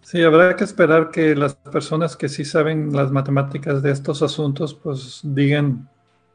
Sí, 0.00 0.20
habrá 0.22 0.56
que 0.56 0.64
esperar 0.64 1.10
que 1.10 1.36
las 1.36 1.54
personas 1.54 2.16
que 2.16 2.28
sí 2.28 2.44
saben 2.44 2.92
las 2.92 3.12
matemáticas 3.12 3.82
de 3.82 3.92
estos 3.92 4.22
asuntos, 4.22 4.74
pues 4.74 5.20
digan 5.22 5.88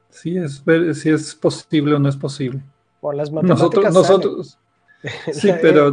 si 0.10 0.38
es, 0.38 0.64
si 0.94 1.10
es 1.10 1.36
posible 1.36 1.96
o 1.96 2.00
no 2.00 2.08
es 2.08 2.16
posible. 2.16 2.62
Por 3.02 3.16
las 3.16 3.30
matemáticas. 3.30 3.94
Nosotros, 3.94 4.58
sí, 5.32 5.52
pero 5.62 5.92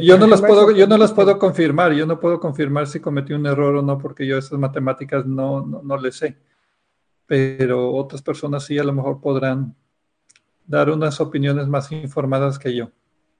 yo 0.00 0.18
no 0.18 0.26
las 0.26 0.40
puedo, 0.40 0.70
yo 0.70 0.86
no 0.86 0.96
las 0.96 1.12
puedo 1.12 1.38
confirmar. 1.38 1.92
Yo 1.92 2.06
no 2.06 2.18
puedo 2.18 2.40
confirmar 2.40 2.86
si 2.86 3.00
cometí 3.00 3.32
un 3.32 3.46
error 3.46 3.76
o 3.76 3.82
no, 3.82 3.98
porque 3.98 4.26
yo 4.26 4.38
esas 4.38 4.58
matemáticas 4.58 5.26
no, 5.26 5.64
no, 5.64 5.82
no 5.82 5.96
le 5.96 6.12
sé. 6.12 6.36
Pero 7.26 7.92
otras 7.94 8.22
personas 8.22 8.64
sí 8.64 8.78
a 8.78 8.84
lo 8.84 8.92
mejor 8.92 9.20
podrán 9.20 9.74
dar 10.66 10.90
unas 10.90 11.20
opiniones 11.20 11.66
más 11.68 11.90
informadas 11.92 12.58
que 12.58 12.74
yo. 12.74 12.90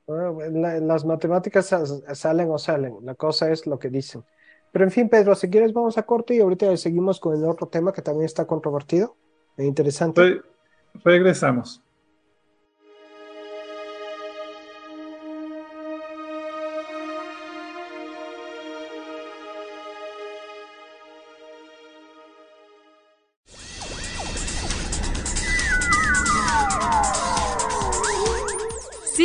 las 0.07 1.05
matemáticas 1.05 1.75
salen 2.13 2.51
o 2.51 2.59
salen, 2.59 2.97
la 3.03 3.15
cosa 3.15 3.51
es 3.51 3.67
lo 3.67 3.79
que 3.79 3.91
dicen. 3.91 4.25
Pero 4.73 4.85
en 4.85 4.91
fin, 4.91 5.09
Pedro, 5.09 5.35
si 5.35 5.49
quieres 5.49 5.73
vamos 5.73 5.97
a 5.99 6.03
corte 6.03 6.35
y 6.35 6.41
ahorita 6.41 6.77
seguimos 6.77 7.19
con 7.19 7.35
el 7.35 7.45
otro 7.45 7.67
tema 7.69 7.93
que 7.93 8.03
también 8.03 8.27
está 8.27 8.47
controvertido 8.47 9.17
e 9.57 9.65
interesante. 9.65 10.43
regresamos. 11.05 11.83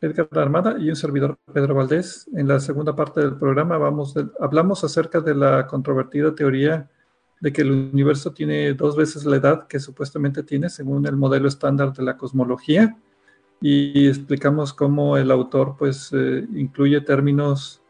Edgar 0.00 0.28
Armada 0.32 0.76
y 0.78 0.88
un 0.88 0.96
servidor 0.96 1.38
Pedro 1.52 1.74
Valdés. 1.74 2.28
En 2.34 2.48
la 2.48 2.60
segunda 2.60 2.94
parte 2.94 3.20
del 3.20 3.36
programa 3.36 3.78
vamos 3.78 4.14
hablamos 4.40 4.84
acerca 4.84 5.20
de 5.20 5.34
la 5.34 5.66
controvertida 5.66 6.34
teoría 6.34 6.88
de 7.40 7.52
que 7.52 7.62
el 7.62 7.70
universo 7.70 8.32
tiene 8.32 8.74
dos 8.74 8.96
veces 8.96 9.24
la 9.24 9.36
edad 9.36 9.66
que 9.66 9.80
supuestamente 9.80 10.42
tiene 10.42 10.70
según 10.70 11.06
el 11.06 11.16
modelo 11.16 11.48
estándar 11.48 11.92
de 11.92 12.02
la 12.02 12.16
cosmología 12.16 12.96
y 13.60 14.08
explicamos 14.08 14.72
cómo 14.72 15.16
el 15.16 15.30
autor 15.30 15.76
pues 15.78 16.10
eh, 16.12 16.46
incluye 16.54 17.00
términos 17.00 17.82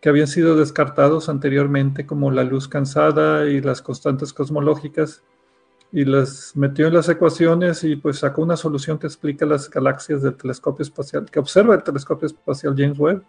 que 0.00 0.08
habían 0.08 0.26
sido 0.26 0.56
descartados 0.56 1.28
anteriormente 1.28 2.06
como 2.06 2.30
la 2.30 2.44
luz 2.44 2.68
cansada 2.68 3.48
y 3.48 3.60
las 3.60 3.82
constantes 3.82 4.32
cosmológicas 4.32 5.22
y 5.92 6.06
las 6.06 6.56
metió 6.56 6.86
en 6.86 6.94
las 6.94 7.08
ecuaciones 7.10 7.84
y 7.84 7.96
pues 7.96 8.20
sacó 8.20 8.42
una 8.42 8.56
solución 8.56 8.98
que 8.98 9.06
explica 9.06 9.44
las 9.44 9.68
galaxias 9.68 10.22
del 10.22 10.34
telescopio 10.34 10.82
espacial, 10.82 11.30
que 11.30 11.38
observa 11.38 11.74
el 11.74 11.82
telescopio 11.82 12.26
espacial 12.26 12.74
James 12.76 12.98
Webb, 12.98 13.22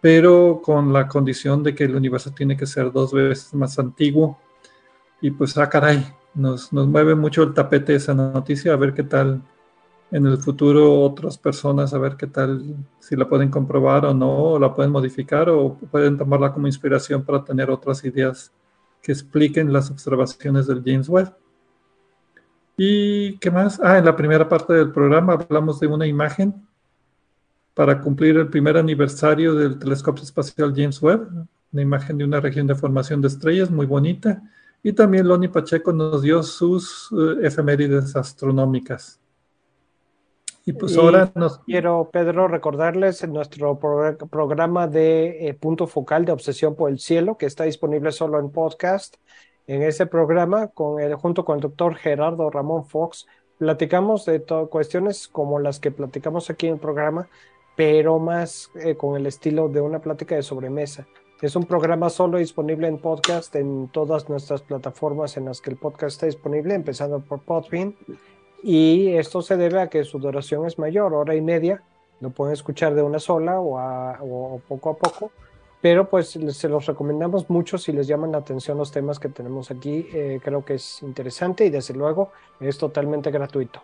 pero 0.00 0.60
con 0.64 0.92
la 0.92 1.06
condición 1.06 1.62
de 1.62 1.74
que 1.74 1.84
el 1.84 1.94
universo 1.94 2.30
tiene 2.30 2.56
que 2.56 2.66
ser 2.66 2.90
dos 2.90 3.12
veces 3.12 3.52
más 3.54 3.78
antiguo. 3.78 4.38
Y 5.20 5.30
pues, 5.30 5.56
ah, 5.58 5.68
caray, 5.68 6.06
nos, 6.34 6.72
nos 6.72 6.86
mueve 6.86 7.14
mucho 7.14 7.42
el 7.42 7.52
tapete 7.52 7.94
esa 7.94 8.14
noticia, 8.14 8.72
a 8.72 8.76
ver 8.76 8.94
qué 8.94 9.02
tal 9.02 9.42
en 10.10 10.26
el 10.26 10.38
futuro 10.38 11.00
otras 11.02 11.36
personas, 11.36 11.92
a 11.92 11.98
ver 11.98 12.16
qué 12.16 12.26
tal, 12.26 12.76
si 13.00 13.16
la 13.16 13.28
pueden 13.28 13.50
comprobar 13.50 14.06
o 14.06 14.14
no, 14.14 14.52
o 14.52 14.58
la 14.58 14.72
pueden 14.74 14.92
modificar 14.92 15.50
o 15.50 15.74
pueden 15.74 16.16
tomarla 16.16 16.52
como 16.52 16.68
inspiración 16.68 17.24
para 17.24 17.44
tener 17.44 17.70
otras 17.70 18.04
ideas 18.04 18.52
que 19.02 19.12
expliquen 19.12 19.72
las 19.72 19.90
observaciones 19.90 20.66
del 20.66 20.82
James 20.84 21.08
Webb. 21.08 21.34
¿Y 22.76 23.38
qué 23.38 23.50
más? 23.50 23.80
Ah, 23.82 23.98
en 23.98 24.04
la 24.04 24.14
primera 24.14 24.48
parte 24.48 24.74
del 24.74 24.92
programa 24.92 25.32
hablamos 25.32 25.80
de 25.80 25.86
una 25.86 26.06
imagen 26.06 26.54
para 27.72 28.00
cumplir 28.00 28.36
el 28.36 28.48
primer 28.48 28.76
aniversario 28.76 29.54
del 29.54 29.78
telescopio 29.78 30.24
espacial 30.24 30.72
James 30.76 31.00
Webb, 31.00 31.28
una 31.72 31.82
imagen 31.82 32.18
de 32.18 32.24
una 32.24 32.40
región 32.40 32.66
de 32.66 32.74
formación 32.74 33.20
de 33.20 33.28
estrellas 33.28 33.70
muy 33.70 33.86
bonita. 33.86 34.42
Y 34.82 34.92
también 34.92 35.26
Loni 35.26 35.48
Pacheco 35.48 35.92
nos 35.92 36.22
dio 36.22 36.42
sus 36.42 37.10
eh, 37.12 37.46
efemérides 37.46 38.14
astronómicas. 38.14 39.20
Y 40.64 40.72
pues 40.72 40.96
ahora 40.96 41.30
nos... 41.34 41.60
Quiero, 41.60 42.10
Pedro, 42.12 42.48
recordarles 42.48 43.22
en 43.22 43.32
nuestro 43.32 43.78
programa 43.78 44.88
de 44.88 45.48
eh, 45.48 45.54
punto 45.54 45.86
focal 45.86 46.24
de 46.24 46.32
obsesión 46.32 46.74
por 46.74 46.90
el 46.90 46.98
cielo, 46.98 47.38
que 47.38 47.46
está 47.46 47.64
disponible 47.64 48.10
solo 48.10 48.38
en 48.40 48.50
podcast 48.50 49.16
en 49.66 49.82
ese 49.82 50.06
programa, 50.06 50.68
con 50.68 51.00
el, 51.00 51.14
junto 51.16 51.44
con 51.44 51.56
el 51.56 51.62
doctor 51.62 51.96
Gerardo 51.96 52.50
Ramón 52.50 52.84
Fox, 52.84 53.26
platicamos 53.58 54.24
de 54.24 54.42
cuestiones 54.70 55.28
como 55.28 55.58
las 55.58 55.80
que 55.80 55.90
platicamos 55.90 56.50
aquí 56.50 56.66
en 56.66 56.74
el 56.74 56.80
programa, 56.80 57.28
pero 57.74 58.18
más 58.18 58.70
eh, 58.76 58.96
con 58.96 59.16
el 59.16 59.26
estilo 59.26 59.68
de 59.68 59.80
una 59.80 60.00
plática 60.00 60.34
de 60.34 60.42
sobremesa. 60.42 61.06
Es 61.42 61.54
un 61.56 61.64
programa 61.64 62.08
solo 62.08 62.38
disponible 62.38 62.88
en 62.88 62.98
podcast 62.98 63.54
en 63.56 63.88
todas 63.88 64.28
nuestras 64.28 64.62
plataformas 64.62 65.36
en 65.36 65.44
las 65.44 65.60
que 65.60 65.70
el 65.70 65.76
podcast 65.76 66.14
está 66.14 66.26
disponible, 66.26 66.74
empezando 66.74 67.20
por 67.20 67.40
Podbean. 67.40 67.94
Y 68.62 69.08
esto 69.08 69.42
se 69.42 69.56
debe 69.56 69.80
a 69.80 69.88
que 69.88 70.04
su 70.04 70.18
duración 70.18 70.64
es 70.66 70.78
mayor, 70.78 71.12
hora 71.12 71.34
y 71.34 71.42
media. 71.42 71.82
Lo 72.20 72.30
pueden 72.30 72.54
escuchar 72.54 72.94
de 72.94 73.02
una 73.02 73.18
sola 73.18 73.60
o, 73.60 73.76
o 73.76 74.60
poco 74.66 74.90
a 74.90 74.96
poco 74.96 75.30
pero 75.86 76.10
pues 76.10 76.30
se 76.30 76.68
los 76.68 76.84
recomendamos 76.84 77.48
mucho 77.48 77.78
si 77.78 77.92
les 77.92 78.08
llaman 78.08 78.32
la 78.32 78.38
atención 78.38 78.76
los 78.76 78.90
temas 78.90 79.20
que 79.20 79.28
tenemos 79.28 79.70
aquí. 79.70 80.04
Eh, 80.12 80.40
creo 80.42 80.64
que 80.64 80.74
es 80.74 81.00
interesante 81.02 81.64
y 81.64 81.70
desde 81.70 81.94
luego 81.94 82.32
es 82.58 82.76
totalmente 82.76 83.30
gratuito. 83.30 83.80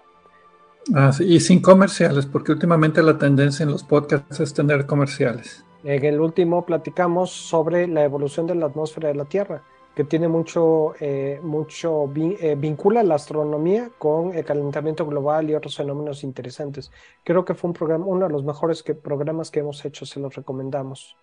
Ah, 0.96 1.12
y 1.20 1.38
sin 1.38 1.62
comerciales, 1.62 2.26
porque 2.26 2.50
últimamente 2.50 3.04
la 3.04 3.16
tendencia 3.16 3.62
en 3.62 3.70
los 3.70 3.84
podcasts 3.84 4.40
es 4.40 4.52
tener 4.52 4.84
comerciales. 4.84 5.64
En 5.84 6.04
el 6.04 6.20
último 6.20 6.66
platicamos 6.66 7.30
sobre 7.30 7.86
la 7.86 8.02
evolución 8.02 8.48
de 8.48 8.56
la 8.56 8.66
atmósfera 8.66 9.06
de 9.06 9.14
la 9.14 9.26
Tierra, 9.26 9.62
que 9.94 10.02
tiene 10.02 10.26
mucho, 10.26 10.94
eh, 10.98 11.38
mucho 11.40 12.12
eh, 12.16 12.56
vincula 12.58 13.04
la 13.04 13.14
astronomía 13.14 13.90
con 13.96 14.34
el 14.34 14.44
calentamiento 14.44 15.06
global 15.06 15.48
y 15.48 15.54
otros 15.54 15.76
fenómenos 15.76 16.24
interesantes. 16.24 16.90
Creo 17.22 17.44
que 17.44 17.54
fue 17.54 17.68
un 17.68 17.74
programa, 17.74 18.04
uno 18.06 18.26
de 18.26 18.32
los 18.32 18.42
mejores 18.42 18.82
programas 18.82 19.52
que 19.52 19.60
hemos 19.60 19.84
hecho, 19.84 20.04
se 20.04 20.18
los 20.18 20.34
recomendamos. 20.34 21.16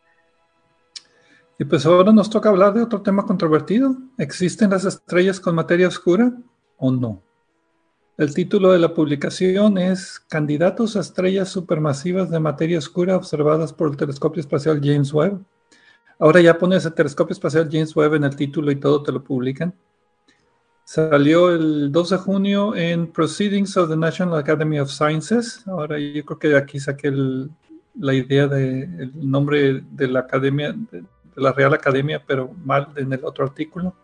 Y 1.60 1.66
pues 1.66 1.86
ahora 1.86 2.14
nos 2.14 2.30
toca 2.30 2.48
hablar 2.48 2.74
de 2.74 2.82
otro 2.82 3.02
tema 3.02 3.26
controvertido. 3.26 3.98
¿Existen 4.18 4.70
las 4.70 4.86
estrellas 4.86 5.42
con 5.42 5.56
materia 5.56 5.90
oscura 5.90 6.32
o 6.78 6.90
no? 6.90 7.22
El 8.18 8.34
título 8.34 8.72
de 8.72 8.80
la 8.80 8.94
publicación 8.94 9.78
es 9.78 10.22
Candidatos 10.22 10.96
a 10.96 11.02
estrellas 11.02 11.50
supermasivas 11.50 12.30
de 12.30 12.40
materia 12.40 12.78
oscura 12.78 13.18
observadas 13.18 13.74
por 13.74 13.90
el 13.92 13.98
telescopio 13.98 14.40
espacial 14.40 14.80
James 14.82 15.14
Webb. 15.14 15.44
Ahora 16.18 16.40
ya 16.40 16.58
pones 16.58 16.86
el 16.86 16.94
telescopio 16.94 17.34
espacial 17.34 17.68
James 17.70 17.94
Webb 17.94 18.14
en 18.14 18.24
el 18.24 18.38
título 18.38 18.72
y 18.72 18.78
todo 18.78 19.04
te 19.04 19.12
lo 19.12 19.22
publican. 19.22 19.74
Salió 20.86 21.50
el 21.54 21.92
2 21.92 22.10
de 22.10 22.18
junio 22.18 22.74
en 22.74 23.12
Proceedings 23.12 23.76
of 23.76 23.90
the 23.90 23.98
National 23.98 24.40
Academy 24.40 24.80
of 24.80 24.90
Sciences. 24.90 25.68
Ahora 25.68 26.00
yo 26.00 26.24
creo 26.24 26.40
que 26.40 26.56
aquí 26.56 26.80
saqué 26.80 27.12
la 28.00 28.14
idea 28.14 28.48
del 28.48 29.12
nombre 29.16 29.84
de 29.92 30.08
la 30.08 30.22
academia, 30.22 30.74
de, 30.74 31.04
la 31.40 31.52
Real 31.52 31.74
Academia, 31.74 32.24
pero 32.26 32.54
mal 32.64 32.90
en 32.96 33.12
el 33.14 33.24
otro 33.24 33.46
artículo. 33.46 33.96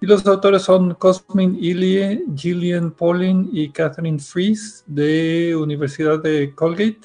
Y 0.00 0.06
los 0.06 0.26
autores 0.26 0.62
son 0.62 0.94
Cosmin 0.94 1.56
Ilie, 1.60 2.24
Gillian 2.36 2.90
Pauling 2.90 3.48
y 3.52 3.70
Catherine 3.70 4.18
Fries 4.18 4.84
de 4.86 5.56
Universidad 5.56 6.22
de 6.22 6.54
Colgate 6.54 7.00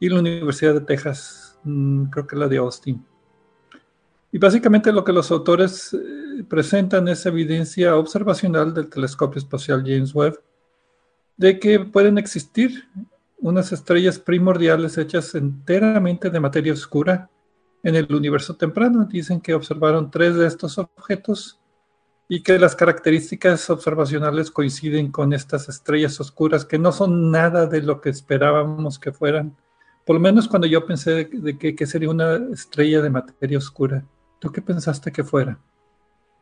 y 0.00 0.08
la 0.08 0.20
Universidad 0.20 0.74
de 0.74 0.80
Texas, 0.80 1.58
mm, 1.64 2.04
creo 2.04 2.26
que 2.26 2.36
la 2.36 2.48
de 2.48 2.56
Austin. 2.56 3.04
Y 4.32 4.38
básicamente 4.38 4.92
lo 4.92 5.04
que 5.04 5.12
los 5.12 5.30
autores 5.30 5.92
eh, 5.92 6.42
presentan 6.48 7.06
es 7.08 7.26
evidencia 7.26 7.96
observacional 7.96 8.72
del 8.72 8.88
telescopio 8.88 9.38
espacial 9.38 9.82
James 9.86 10.14
Webb 10.14 10.40
de 11.36 11.58
que 11.58 11.80
pueden 11.80 12.18
existir 12.18 12.88
unas 13.38 13.72
estrellas 13.72 14.18
primordiales 14.18 14.96
hechas 14.96 15.34
enteramente 15.34 16.30
de 16.30 16.40
materia 16.40 16.72
oscura 16.72 17.28
en 17.82 17.96
el 17.96 18.12
universo 18.14 18.56
temprano. 18.56 19.04
Dicen 19.04 19.40
que 19.40 19.54
observaron 19.54 20.10
tres 20.10 20.36
de 20.36 20.46
estos 20.46 20.78
objetos 20.78 21.60
y 22.28 22.42
que 22.42 22.58
las 22.58 22.74
características 22.74 23.68
observacionales 23.68 24.50
coinciden 24.50 25.10
con 25.10 25.32
estas 25.32 25.68
estrellas 25.68 26.18
oscuras 26.20 26.64
que 26.64 26.78
no 26.78 26.92
son 26.92 27.30
nada 27.30 27.66
de 27.66 27.82
lo 27.82 28.00
que 28.00 28.10
esperábamos 28.10 28.98
que 28.98 29.12
fueran. 29.12 29.54
Por 30.06 30.16
lo 30.16 30.20
menos 30.20 30.48
cuando 30.48 30.66
yo 30.66 30.86
pensé 30.86 31.26
de, 31.26 31.58
que, 31.58 31.86
sería 31.86 32.10
una 32.10 32.36
estrella 32.52 33.02
de 33.02 33.10
materia 33.10 33.58
oscura. 33.58 34.04
¿Tú 34.38 34.50
qué 34.50 34.62
pensaste 34.62 35.12
que 35.12 35.22
fuera? 35.22 35.58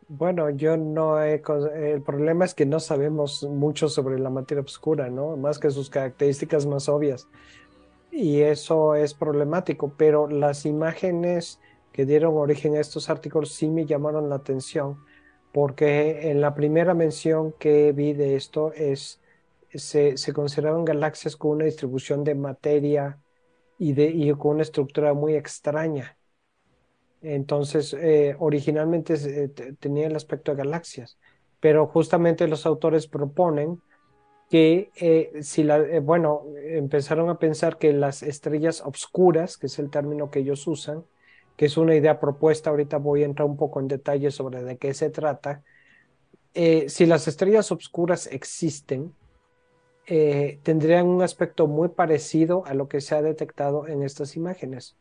Bueno, 0.08 0.48
yo 0.50 0.76
no 0.76 1.22
he... 1.22 1.42
El 1.74 2.02
problema 2.02 2.44
es 2.44 2.54
que 2.54 2.66
no 2.66 2.80
sabemos 2.80 3.42
mucho 3.42 3.88
sobre 3.88 4.18
la 4.18 4.30
materia 4.30 4.62
oscura, 4.62 5.10
¿no? 5.10 5.36
Más 5.36 5.58
que 5.58 5.70
sus 5.70 5.90
características 5.90 6.66
más 6.66 6.88
obvias. 6.88 7.28
Y 8.10 8.40
eso 8.40 8.94
es 8.94 9.14
problemático, 9.14 9.94
pero 9.96 10.28
las 10.28 10.66
imágenes 10.66 11.60
que 11.92 12.06
dieron 12.06 12.36
origen 12.36 12.76
a 12.76 12.80
estos 12.80 13.10
artículos 13.10 13.52
sí 13.52 13.68
me 13.68 13.86
llamaron 13.86 14.28
la 14.28 14.36
atención 14.36 14.98
porque 15.52 16.30
en 16.30 16.40
la 16.40 16.54
primera 16.54 16.94
mención 16.94 17.52
que 17.58 17.92
vi 17.92 18.12
de 18.12 18.36
esto 18.36 18.72
es, 18.72 19.20
se, 19.74 20.14
consideraban 20.32 20.84
galaxias 20.84 21.36
con 21.36 21.52
una 21.52 21.64
distribución 21.64 22.24
de 22.24 22.34
materia 22.34 23.18
y, 23.78 23.92
de, 23.92 24.06
y 24.06 24.32
con 24.32 24.52
una 24.52 24.62
estructura 24.62 25.14
muy 25.14 25.34
extraña. 25.34 26.16
Entonces, 27.22 27.94
eh, 27.94 28.36
originalmente 28.38 29.14
eh, 29.14 29.48
tenía 29.78 30.06
el 30.06 30.16
aspecto 30.16 30.52
de 30.52 30.58
galaxias, 30.58 31.18
pero 31.58 31.86
justamente 31.86 32.48
los 32.48 32.64
autores 32.64 33.06
proponen 33.06 33.80
que 34.50 34.90
eh, 34.96 35.42
si 35.42 35.62
la, 35.62 35.80
bueno, 36.00 36.42
empezaron 36.64 37.30
a 37.30 37.38
pensar 37.38 37.78
que 37.78 37.92
las 37.92 38.24
estrellas 38.24 38.82
obscuras, 38.84 39.56
que 39.56 39.68
es 39.68 39.78
el 39.78 39.90
término 39.90 40.30
que 40.30 40.40
ellos 40.40 40.66
usan, 40.66 41.04
que 41.56 41.66
es 41.66 41.76
una 41.76 41.94
idea 41.94 42.18
propuesta, 42.18 42.70
ahorita 42.70 42.96
voy 42.96 43.22
a 43.22 43.26
entrar 43.26 43.46
un 43.46 43.56
poco 43.56 43.78
en 43.78 43.86
detalle 43.86 44.32
sobre 44.32 44.64
de 44.64 44.76
qué 44.76 44.92
se 44.92 45.08
trata. 45.08 45.62
Eh, 46.52 46.88
si 46.88 47.06
las 47.06 47.28
estrellas 47.28 47.70
oscuras 47.70 48.26
existen, 48.26 49.14
eh, 50.06 50.58
tendrían 50.64 51.06
un 51.06 51.22
aspecto 51.22 51.68
muy 51.68 51.88
parecido 51.88 52.64
a 52.66 52.74
lo 52.74 52.88
que 52.88 53.00
se 53.00 53.14
ha 53.14 53.22
detectado 53.22 53.86
en 53.86 54.02
estas 54.02 54.34
imágenes. 54.34 54.96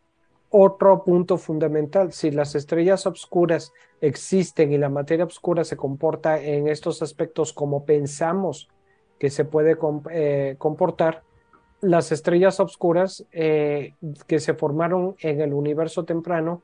Otro 0.52 1.04
punto 1.04 1.38
fundamental, 1.38 2.14
si 2.14 2.30
las 2.30 2.54
estrellas 2.54 3.08
oscuras 3.08 3.74
existen 4.00 4.72
y 4.72 4.78
la 4.78 4.90
materia 4.90 5.26
oscura 5.26 5.64
se 5.64 5.76
comporta 5.76 6.40
en 6.40 6.68
estos 6.68 7.02
aspectos 7.02 7.52
como 7.52 7.84
pensamos 7.86 8.70
que 9.20 9.30
se 9.30 9.46
puede 9.46 9.78
eh, 10.12 10.56
comportar, 10.58 11.24
las 11.82 12.12
estrellas 12.12 12.60
oscuras 12.60 13.26
eh, 13.32 13.94
que 14.28 14.40
se 14.40 14.54
formaron 14.54 15.16
en 15.20 15.42
el 15.42 15.54
universo 15.54 16.04
temprano, 16.04 16.62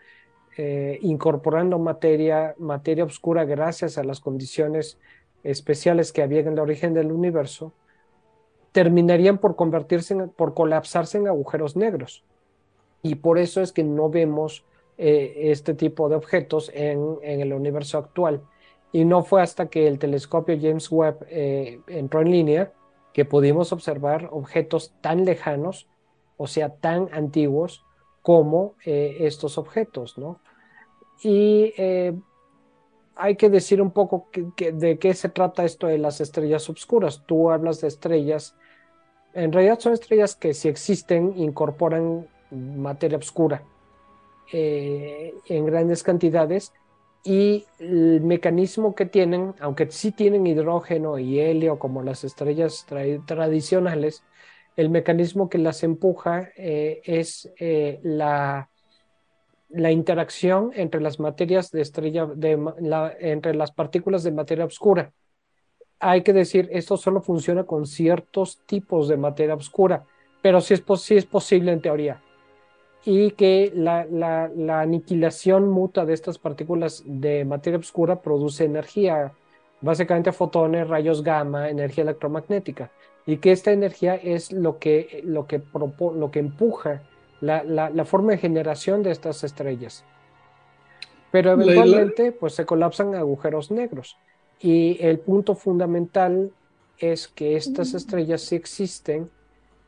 eh, 0.57 0.99
incorporando 1.01 1.79
materia, 1.79 2.55
materia 2.57 3.03
oscura 3.03 3.45
gracias 3.45 3.97
a 3.97 4.03
las 4.03 4.19
condiciones 4.19 4.97
especiales 5.43 6.11
que 6.11 6.21
había 6.21 6.39
en 6.39 6.47
el 6.47 6.59
origen 6.59 6.93
del 6.93 7.11
universo, 7.11 7.71
terminarían 8.71 9.37
por 9.37 9.55
convertirse, 9.55 10.15
por 10.35 10.53
colapsarse 10.53 11.17
en 11.17 11.27
agujeros 11.27 11.75
negros. 11.77 12.23
Y 13.03 13.15
por 13.15 13.37
eso 13.37 13.61
es 13.61 13.71
que 13.71 13.83
no 13.83 14.09
vemos 14.09 14.65
eh, 14.97 15.51
este 15.51 15.73
tipo 15.73 16.09
de 16.09 16.15
objetos 16.15 16.71
en, 16.73 17.17
en, 17.21 17.39
el 17.39 17.53
universo 17.53 17.97
actual. 17.97 18.41
Y 18.95 19.03
no 19.03 19.23
fue 19.23 19.41
hasta 19.41 19.67
que 19.67 19.87
el 19.87 19.99
telescopio 19.99 20.57
James 20.61 20.89
Webb 20.89 21.27
entró 21.87 22.21
en 22.21 22.31
línea 22.31 22.71
que 23.15 23.25
pudimos 23.25 23.71
observar 23.71 24.27
objetos 24.31 24.93
tan 24.99 25.23
lejanos, 25.23 25.87
o 26.35 26.47
sea, 26.47 26.75
tan 26.75 27.07
antiguos 27.13 27.83
como 28.21 28.73
eh, 28.83 29.17
estos 29.21 29.57
objetos, 29.57 30.17
¿no? 30.17 30.41
Y 31.23 31.73
eh, 31.77 32.13
hay 33.15 33.37
que 33.37 33.49
decir 33.49 33.81
un 33.81 33.91
poco 33.91 34.27
de 34.57 34.99
qué 34.99 35.13
se 35.13 35.29
trata 35.29 35.63
esto 35.63 35.87
de 35.87 35.97
las 35.97 36.19
estrellas 36.19 36.69
oscuras. 36.69 37.23
Tú 37.25 37.51
hablas 37.51 37.79
de 37.79 37.87
estrellas, 37.87 38.55
en 39.33 39.53
realidad 39.53 39.79
son 39.79 39.93
estrellas 39.93 40.35
que 40.35 40.53
si 40.53 40.67
existen 40.67 41.37
incorporan 41.37 42.27
materia 42.51 43.17
oscura 43.17 43.63
eh, 44.51 45.33
en 45.47 45.65
grandes 45.65 46.03
cantidades 46.03 46.73
y 47.25 47.65
el 47.79 48.21
mecanismo 48.21 48.93
que 48.93 49.07
tienen, 49.07 49.55
aunque 49.59 49.89
sí 49.89 50.11
tienen 50.11 50.45
hidrógeno 50.45 51.17
y 51.17 51.39
helio 51.39 51.79
como 51.79 52.03
las 52.03 52.23
estrellas 52.23 52.85
tradicionales, 53.25 54.23
el 54.75 54.91
mecanismo 54.91 55.49
que 55.49 55.57
las 55.57 55.83
empuja 55.83 56.51
eh, 56.55 57.01
es 57.03 57.51
eh, 57.59 57.99
la, 58.03 58.69
la, 59.69 59.91
interacción 59.91 60.71
entre 60.75 61.01
las 61.01 61.19
materias 61.19 61.71
de 61.71 61.81
estrella, 61.81 62.27
de 62.27 62.59
entre 63.19 63.55
las 63.55 63.71
partículas 63.71 64.23
de 64.23 64.31
materia 64.31 64.65
oscura. 64.65 65.11
Hay 65.99 66.21
que 66.21 66.33
decir, 66.33 66.69
esto 66.71 66.95
solo 66.95 67.21
funciona 67.21 67.63
con 67.63 67.87
ciertos 67.87 68.59
tipos 68.67 69.07
de 69.07 69.17
materia 69.17 69.55
oscura, 69.55 70.05
pero 70.43 70.59
es, 70.59 70.83
sí 70.99 71.15
es 71.15 71.25
posible 71.25 71.71
en 71.71 71.81
teoría 71.81 72.21
y 73.05 73.31
que 73.31 73.71
la, 73.75 74.49
aniquilación 74.79 75.69
mutua 75.69 76.05
de 76.05 76.13
estas 76.13 76.39
partículas 76.39 77.03
de 77.05 77.45
materia 77.45 77.77
oscura 77.77 78.21
produce 78.21 78.65
energía, 78.65 79.33
básicamente 79.81 80.31
fotones, 80.31 80.87
rayos 80.87 81.23
gamma, 81.23 81.69
energía 81.69 82.03
electromagnética, 82.03 82.91
y 83.27 83.37
que 83.37 83.51
esta 83.51 83.71
energía 83.71 84.15
es 84.15 84.51
lo 84.51 84.79
que, 84.79 85.21
lo 85.23 85.45
que, 85.45 85.61
lo 86.15 86.31
que 86.31 86.39
empuja 86.39 87.03
la, 87.41 88.05
forma 88.05 88.31
de 88.31 88.37
generación 88.39 89.03
de 89.03 89.11
estas 89.11 89.43
estrellas. 89.43 90.03
Pero 91.31 91.51
eventualmente 91.51 92.31
pues, 92.31 92.55
se 92.55 92.65
colapsan 92.65 93.13
agujeros 93.15 93.69
negros. 93.71 94.17
Y 94.59 94.97
el 95.01 95.19
punto 95.19 95.53
fundamental 95.53 96.51
es 96.97 97.27
que 97.27 97.57
estas 97.57 97.93
estrellas 97.93 98.41
sí 98.41 98.55
existen 98.55 99.29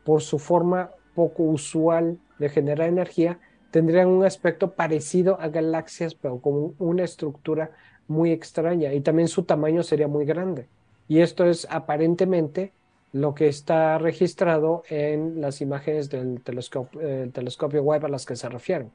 por 0.03 0.21
su 0.21 0.39
forma 0.39 0.91
poco 1.17 1.41
usual 1.41 2.19
de 2.37 2.47
generar 2.47 2.89
energía, 2.89 3.39
tendrían 3.71 4.07
un 4.07 4.23
aspecto 4.23 4.73
parecido 4.73 5.41
a 5.41 5.47
galaxias, 5.47 6.13
pero 6.13 6.39
con 6.39 6.75
una 6.77 7.03
estructura 7.03 7.71
muy 8.07 8.31
extraña 8.31 8.93
y 8.93 9.01
también 9.01 9.27
su 9.27 9.41
tamaño 9.41 9.81
sería 9.81 10.07
muy 10.07 10.25
grande. 10.25 10.67
Y 11.07 11.21
esto 11.21 11.43
es 11.45 11.67
aparentemente 11.71 12.71
lo 13.13 13.33
que 13.33 13.47
está 13.47 13.97
registrado 13.97 14.83
en 14.89 15.41
las 15.41 15.59
imágenes 15.59 16.07
del 16.11 16.39
telescopio, 16.41 17.01
eh, 17.01 17.31
telescopio 17.33 17.81
Webb 17.81 18.05
a 18.05 18.09
las 18.09 18.23
que 18.23 18.35
se 18.35 18.47
refieren. 18.47 18.91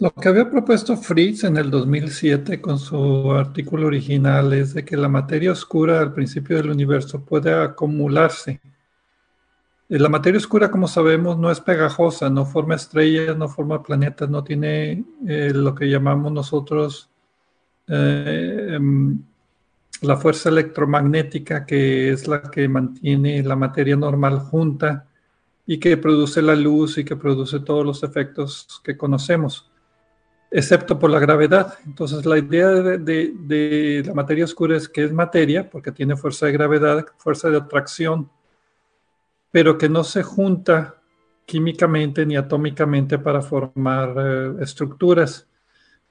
Lo 0.00 0.10
que 0.10 0.28
había 0.28 0.50
propuesto 0.50 0.96
Fritz 0.96 1.44
en 1.44 1.56
el 1.58 1.70
2007 1.70 2.60
con 2.60 2.80
su 2.80 3.30
artículo 3.30 3.86
original 3.86 4.52
es 4.52 4.74
de 4.74 4.84
que 4.84 4.96
la 4.96 5.08
materia 5.08 5.52
oscura 5.52 6.00
al 6.00 6.12
principio 6.12 6.56
del 6.56 6.70
universo 6.70 7.20
puede 7.20 7.54
acumularse 7.54 8.60
la 9.88 10.08
materia 10.10 10.38
oscura, 10.38 10.70
como 10.70 10.86
sabemos, 10.86 11.38
no 11.38 11.50
es 11.50 11.60
pegajosa, 11.60 12.28
no 12.28 12.44
forma 12.44 12.74
estrellas, 12.74 13.36
no 13.36 13.48
forma 13.48 13.82
planetas, 13.82 14.28
no 14.28 14.44
tiene 14.44 15.04
eh, 15.26 15.52
lo 15.54 15.74
que 15.74 15.88
llamamos 15.88 16.30
nosotros 16.30 17.10
eh, 17.86 18.74
em, 18.74 19.18
la 20.02 20.16
fuerza 20.16 20.50
electromagnética, 20.50 21.64
que 21.64 22.10
es 22.12 22.28
la 22.28 22.42
que 22.42 22.68
mantiene 22.68 23.42
la 23.42 23.56
materia 23.56 23.96
normal 23.96 24.40
junta 24.40 25.06
y 25.66 25.78
que 25.78 25.96
produce 25.96 26.42
la 26.42 26.54
luz 26.54 26.98
y 26.98 27.04
que 27.04 27.16
produce 27.16 27.60
todos 27.60 27.84
los 27.84 28.02
efectos 28.02 28.80
que 28.84 28.96
conocemos. 28.96 29.70
excepto 30.50 30.98
por 30.98 31.10
la 31.10 31.18
gravedad. 31.18 31.74
Entonces 31.86 32.24
la 32.24 32.38
idea 32.38 32.68
de, 32.70 34.02
la 34.06 34.14
materia 34.14 34.44
oscura 34.44 34.76
es 34.76 34.88
que 34.88 35.04
es 35.04 35.12
materia, 35.12 35.68
porque 35.68 35.92
tiene 35.92 36.16
fuerza 36.16 36.46
de 36.46 36.52
gravedad, 36.52 37.06
fuerza 37.18 37.50
de 37.50 37.58
atracción, 37.58 38.30
pero 39.50 39.78
que 39.78 39.88
no 39.88 40.04
se 40.04 40.22
junta 40.22 40.96
químicamente 41.46 42.26
ni 42.26 42.36
atómicamente 42.36 43.18
para 43.18 43.40
formar 43.40 44.14
eh, 44.18 44.54
estructuras. 44.60 45.48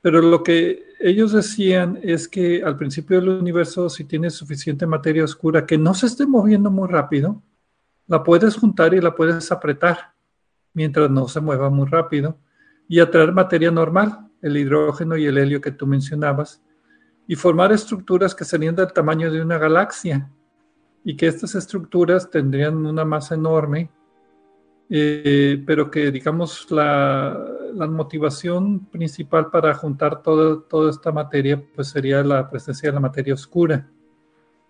Pero 0.01 0.21
lo 0.21 0.43
que 0.43 0.85
ellos 0.99 1.31
decían 1.31 1.99
es 2.01 2.27
que 2.27 2.63
al 2.63 2.77
principio 2.77 3.19
del 3.19 3.29
universo, 3.29 3.89
si 3.89 4.03
tienes 4.03 4.33
suficiente 4.33 4.87
materia 4.87 5.23
oscura 5.23 5.65
que 5.65 5.77
no 5.77 5.93
se 5.93 6.07
esté 6.07 6.25
moviendo 6.25 6.71
muy 6.71 6.87
rápido, 6.87 7.41
la 8.07 8.23
puedes 8.23 8.55
juntar 8.55 8.93
y 8.93 9.01
la 9.01 9.13
puedes 9.13 9.51
apretar 9.51 10.13
mientras 10.73 11.09
no 11.09 11.27
se 11.27 11.41
mueva 11.41 11.69
muy 11.69 11.87
rápido 11.87 12.37
y 12.87 12.99
atraer 12.99 13.33
materia 13.33 13.69
normal 13.69 14.27
el 14.41 14.57
hidrógeno 14.57 15.17
y 15.17 15.25
el 15.25 15.37
helio 15.37 15.61
que 15.61 15.71
tú 15.71 15.87
mencionabas, 15.87 16.61
y 17.27 17.35
formar 17.35 17.71
estructuras 17.71 18.33
que 18.33 18.45
serían 18.45 18.75
del 18.75 18.93
tamaño 18.93 19.31
de 19.31 19.41
una 19.41 19.57
galaxia, 19.57 20.31
y 21.07 21.15
que 21.15 21.27
estas 21.27 21.55
estructuras 21.55 22.29
tendrían 22.29 22.85
una 22.85 23.05
masa 23.05 23.35
enorme, 23.35 23.89
eh, 24.89 25.63
pero 25.65 25.89
que 25.89 26.11
digamos 26.11 26.69
la, 26.69 27.87
motivación 27.89 28.87
principal 28.87 29.49
para 29.49 29.73
juntar 29.73 30.21
toda 30.21 30.89
esta 30.89 31.13
materia 31.13 31.63
pues 31.73 31.87
sería 31.87 32.21
la 32.25 32.49
presencia 32.49 32.89
de 32.89 32.93
la 32.93 32.99
materia 32.99 33.33
oscura. 33.33 33.89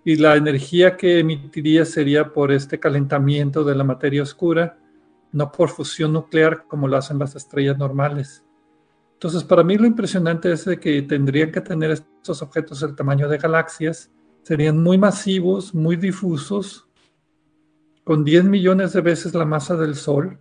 Y 0.05 0.17
la 0.17 0.35
energía 0.35 0.95
que 0.95 1.17
emitiría 1.17 1.85
sería 1.85 2.31
por 2.31 2.51
este 2.51 2.79
calentamiento 2.79 3.63
de 3.63 3.73
la 3.73 3.83
materia 3.83 4.21
oscura, 4.21 4.77
no 5.31 5.51
por 5.51 5.69
fusión 5.69 6.13
nuclear 6.13 6.65
como 6.67 6.87
lo 6.87 6.97
hacen 6.97 7.17
las 7.17 7.35
estrellas 7.35 7.79
normales. 7.79 8.45
Entonces, 9.13 9.43
para 9.43 9.63
mí 9.63 9.75
lo 9.75 9.87
impresionante 9.87 10.51
es 10.51 10.65
que 10.79 11.01
tendrían 11.01 11.51
que 11.51 11.61
tener 11.61 11.89
estos 11.89 12.43
objetos 12.43 12.81
del 12.81 12.95
tamaño 12.95 13.27
de 13.27 13.39
galaxias, 13.39 14.11
serían 14.47 14.81
muy 14.81 14.97
masivos, 14.97 15.75
muy 15.75 15.97
difusos, 15.97 16.87
con 18.05 18.23
10 18.23 18.45
millones 18.45 18.93
de 18.93 19.01
veces 19.01 19.33
la 19.33 19.43
masa 19.43 19.75
del 19.75 19.95
Sol, 19.95 20.39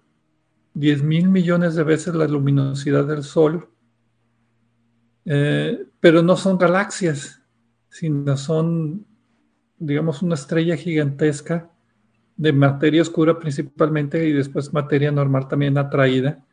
10 0.75 1.03
mil 1.03 1.29
millones 1.29 1.75
de 1.75 1.83
veces 1.83 2.15
la 2.15 2.29
luminosidad 2.29 3.05
del 3.05 3.25
Sol, 3.25 3.69
eh, 5.25 5.87
pero 5.99 6.23
no 6.23 6.37
son 6.37 6.57
galaxias, 6.57 7.43
sino 7.89 8.37
son, 8.37 9.05
digamos, 9.77 10.23
una 10.23 10.37
estrella 10.37 10.77
gigantesca 10.77 11.69
de 12.37 12.53
materia 12.53 13.03
oscura 13.03 13.37
principalmente 13.41 14.25
y 14.25 14.33
después 14.33 14.73
materia 14.73 15.11
normal 15.11 15.49
también 15.49 15.77
atraída. 15.79 16.47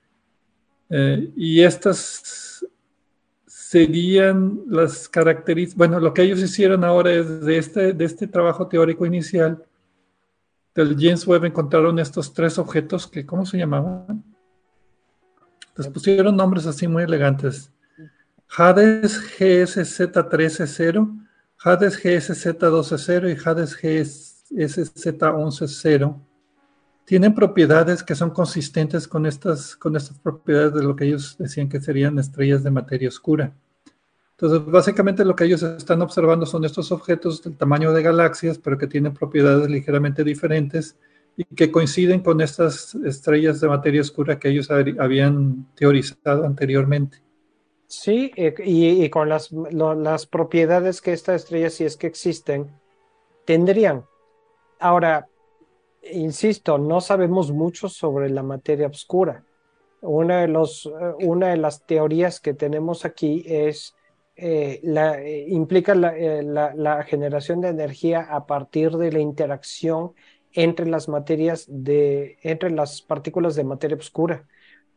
Eh, 0.90 1.32
y 1.36 1.62
estas 1.62 2.43
serían 3.74 4.62
las 4.68 5.10
características, 5.10 5.76
bueno, 5.80 6.00
lo 6.00 6.14
que 6.14 6.22
ellos 6.22 6.40
hicieron 6.42 6.84
ahora 6.84 7.12
es 7.12 7.42
de 7.42 7.58
este, 7.58 7.94
de 7.94 8.06
este 8.06 8.28
trabajo 8.28 8.68
teórico 8.68 9.04
inicial, 9.04 9.66
del 10.76 10.96
James 10.96 11.26
Webb 11.26 11.46
encontraron 11.46 11.98
estos 11.98 12.32
tres 12.36 12.60
objetos 12.60 13.08
que, 13.08 13.26
¿cómo 13.26 13.48
se 13.48 13.58
llamaban? 13.58 14.24
Les 15.76 15.88
pusieron 15.88 16.36
nombres 16.36 16.68
así 16.68 16.88
muy 16.88 17.02
elegantes. 17.02 17.72
Hades 18.56 19.20
GSZ13-0, 19.40 21.28
Hades 21.64 22.04
GSZ12-0 22.04 23.32
y 23.32 23.38
Hades 23.44 23.76
GSZ11-0 24.56 26.22
tienen 27.06 27.34
propiedades 27.34 28.04
que 28.04 28.14
son 28.14 28.30
consistentes 28.30 29.08
con 29.08 29.26
estas, 29.26 29.76
con 29.76 29.96
estas 29.96 30.20
propiedades 30.20 30.76
de 30.76 30.84
lo 30.84 30.96
que 30.96 31.06
ellos 31.06 31.36
decían 31.40 31.68
que 31.68 31.82
serían 31.82 32.20
estrellas 32.20 32.62
de 32.64 32.70
materia 32.70 33.10
oscura. 33.10 33.52
Entonces, 34.38 34.66
básicamente 34.66 35.24
lo 35.24 35.36
que 35.36 35.46
ellos 35.46 35.62
están 35.62 36.02
observando 36.02 36.46
son 36.46 36.66
estos 36.66 36.92
objetos 36.92 37.44
del 37.44 37.56
tamaño 37.56 37.94
de 37.94 38.02
galaxias, 38.02 38.58
pero 38.58 38.78
que 38.78 38.88
tienen 38.88 39.14
propiedades 39.14 39.70
ligeramente 39.70 40.24
diferentes 40.24 40.98
y 41.38 41.44
que 41.44 41.72
coinciden 41.72 42.22
con 42.22 42.42
estas 42.42 42.96
estrellas 42.96 43.62
de 43.62 43.68
materia 43.68 44.02
oscura 44.02 44.40
que 44.40 44.50
ellos 44.50 44.70
habían 44.72 45.68
teorizado 45.76 46.46
anteriormente. 46.46 47.22
Sí, 47.88 48.32
eh, 48.36 48.56
y, 48.66 49.08
con 49.10 49.30
las, 49.30 49.50
propiedades 50.26 51.00
que 51.00 51.14
estas 51.14 51.44
estrellas, 51.44 51.76
si 51.76 51.86
es 51.86 51.96
que 51.96 52.08
existen, 52.08 52.72
tendrían. 53.46 54.04
Ahora, 54.80 55.28
insisto, 56.12 56.80
no 56.80 57.02
sabemos 57.02 57.52
mucho 57.52 57.88
sobre 57.88 58.32
la 58.32 58.42
materia 58.42 58.88
oscura. 58.88 59.44
Una 60.02 60.42
de, 60.42 60.52
eh, 60.52 61.14
una 61.20 61.50
de 61.50 61.58
las 61.58 61.86
teorías 61.86 62.40
que 62.40 62.56
tenemos 62.56 63.06
aquí 63.06 63.44
es 63.46 63.94
eh, 64.36 64.80
la, 64.84 65.22
eh, 65.22 65.46
implica 65.50 65.94
la, 65.94 67.04
generación 67.04 67.62
de 67.62 67.70
energía 67.70 68.22
a 68.22 68.46
partir 68.48 68.92
de 68.92 69.12
la 69.12 69.20
interacción 69.20 70.14
entre 70.54 70.88
las 70.88 71.08
materias 71.08 71.66
de, 71.68 72.38
entre 72.42 72.72
las 72.72 73.02
partículas 73.02 73.56
de 73.56 73.64
materia 73.64 73.98
oscura. 73.98 74.46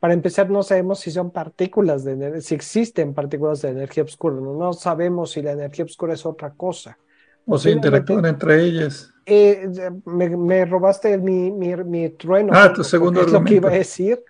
Para 0.01 0.15
empezar, 0.15 0.51
no 0.51 0.63
sabemos 0.63 1.01
si 1.01 1.11
son 1.11 1.31
partículas 1.31 2.05
de 2.05 2.41
si 2.41 2.55
existen 2.55 3.15
partículas 3.15 3.63
de 3.63 3.71
energía 3.71 4.05
oscura. 4.05 4.37
No, 4.37 4.73
sabemos 4.73 5.33
si 5.33 5.43
la 5.43 5.53
energía 5.53 5.85
oscura 5.85 6.15
es 6.15 6.25
otra 6.25 6.51
cosa. 6.51 6.99
O 7.47 7.59
si 7.59 7.71
interactúan 7.71 8.27
entre 8.27 8.63
ellas. 8.63 9.13
Eh, 9.25 9.69
me, 10.05 10.65
robaste 10.65 11.17
mi, 11.19 11.51
mi, 11.51 12.09
trueno. 12.11 12.53
Ah, 12.55 12.73
tu 12.73 12.85
segundo 12.85 13.23
Es 13.23 13.33
lo 13.33 13.43
que 13.45 13.55
iba 13.55 13.71
a 13.71 13.73
decir. 13.73 14.23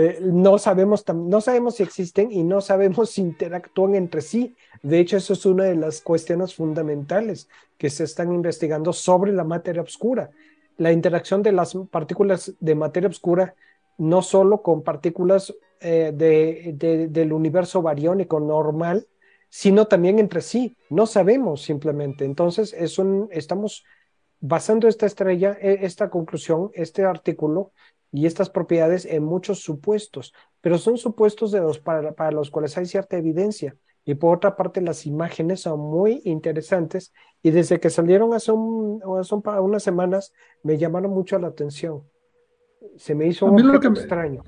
Eh, 0.00 0.20
no, 0.22 0.58
sabemos, 0.58 1.04
no 1.12 1.40
sabemos 1.40 1.74
si 1.74 1.82
existen 1.82 2.30
y 2.30 2.44
no 2.44 2.60
sabemos 2.60 3.10
si 3.10 3.20
interactúan 3.20 3.96
entre 3.96 4.20
sí. 4.20 4.54
De 4.80 5.00
hecho, 5.00 5.16
eso 5.16 5.32
es 5.32 5.44
una 5.44 5.64
de 5.64 5.74
las 5.74 6.02
cuestiones 6.02 6.54
fundamentales 6.54 7.48
que 7.76 7.90
se 7.90 8.04
están 8.04 8.32
investigando 8.32 8.92
sobre 8.92 9.32
la 9.32 9.42
materia 9.42 9.82
oscura. 9.82 10.30
La 10.76 10.92
interacción 10.92 11.42
de 11.42 11.50
las 11.50 11.76
partículas 11.90 12.54
de 12.60 12.76
materia 12.76 13.08
oscura, 13.08 13.56
no 13.96 14.22
solo 14.22 14.62
con 14.62 14.82
partículas 14.84 15.52
eh, 15.80 16.12
de, 16.14 17.08
del 17.10 17.32
universo 17.32 17.82
bariónico 17.82 18.38
normal, 18.38 19.08
sino 19.48 19.88
también 19.88 20.20
entre 20.20 20.42
sí. 20.42 20.76
No 20.90 21.06
sabemos 21.06 21.62
simplemente. 21.62 22.24
Entonces, 22.24 22.72
es 22.72 23.00
estamos 23.32 23.84
basando 24.38 24.86
esta 24.86 25.06
estrella, 25.06 25.58
e, 25.60 25.80
esta 25.82 26.08
conclusión, 26.08 26.70
este 26.74 27.02
artículo 27.02 27.72
y 28.12 28.26
estas 28.26 28.50
propiedades 28.50 29.04
en 29.04 29.22
muchos 29.22 29.60
supuestos, 29.60 30.32
pero 30.60 30.78
son 30.78 30.98
supuestos 30.98 31.52
de 31.52 31.60
los, 31.60 31.78
para, 31.78 32.30
los 32.30 32.50
cuales 32.50 32.76
hay 32.78 32.86
cierta 32.86 33.16
evidencia. 33.16 33.76
Y 34.04 34.14
por 34.14 34.36
otra 34.36 34.56
parte, 34.56 34.80
las 34.80 35.04
imágenes 35.04 35.60
son 35.60 35.80
muy 35.80 36.22
interesantes 36.24 37.12
y 37.42 37.50
desde 37.50 37.78
que 37.78 37.90
salieron 37.90 38.32
hace, 38.32 38.52
un, 38.52 39.02
hace 39.18 39.34
unas 39.34 39.82
semanas 39.82 40.32
me 40.62 40.78
llamaron 40.78 41.10
mucho 41.10 41.38
la 41.38 41.48
atención. 41.48 42.02
Se 42.96 43.14
me 43.14 43.26
hizo 43.26 43.46
un 43.46 43.56
poco 43.56 43.88
extraño. 43.88 44.42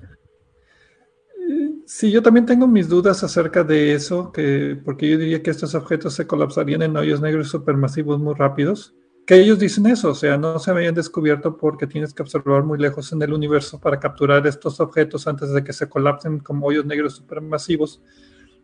Sí, 1.85 2.11
yo 2.11 2.23
también 2.23 2.47
tengo 2.47 2.67
mis 2.67 2.89
dudas 2.89 3.23
acerca 3.25 3.65
de 3.65 3.95
eso, 3.95 4.33
que, 4.33 4.81
porque 4.83 5.11
yo 5.11 5.19
diría 5.19 5.43
que 5.43 5.51
estos 5.51 5.75
objetos 5.75 6.15
se 6.15 6.27
colapsarían 6.27 6.83
en 6.83 6.97
hoyos 6.97 7.21
negros 7.21 7.49
supermasivos 7.49 8.19
muy 8.19 8.35
rápidos 8.35 8.95
que 9.31 9.37
ellos 9.37 9.61
dicen 9.61 9.87
eso, 9.87 10.11
o 10.11 10.15
sea, 10.17 10.37
no 10.37 10.59
se 10.59 10.73
habían 10.73 10.93
descubierto 10.93 11.57
porque 11.57 11.87
tienes 11.87 12.13
que 12.13 12.21
observar 12.21 12.65
muy 12.65 12.81
lejos 12.81 13.13
en 13.13 13.23
el 13.23 13.33
universo 13.33 13.79
para 13.79 14.01
capturar 14.01 14.45
estos 14.45 14.81
objetos 14.81 15.29
antes 15.29 15.53
de 15.53 15.63
que 15.63 15.73
se 15.73 15.89
colapsen 15.89 16.41
como 16.41 16.67
hoyos 16.67 16.85
negros 16.85 17.15
supermasivos, 17.15 18.03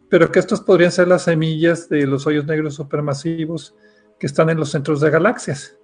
pero 0.08 0.28
que 0.28 0.40
estos 0.40 0.60
podrían 0.60 0.90
ser 0.90 1.06
las 1.06 1.22
semillas 1.22 1.88
de 1.88 2.04
los 2.04 2.26
hoyos 2.26 2.46
negros 2.46 2.74
supermasivos 2.74 3.76
que 4.18 4.26
están 4.26 4.50
en 4.50 4.58
los 4.58 4.72
centros 4.72 5.00
de 5.00 5.08
galaxias. 5.08 5.78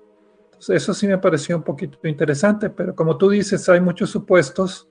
Entonces, 0.47 0.83
eso 0.83 0.93
sí 0.95 1.07
me 1.07 1.19
pareció 1.19 1.57
un 1.57 1.63
poquito 1.63 1.97
interesante, 2.09 2.69
pero 2.69 2.93
como 2.97 3.17
tú 3.17 3.31
dices, 3.31 3.69
hay 3.69 3.81
muchos 3.81 4.11
supuestos. 4.11 4.89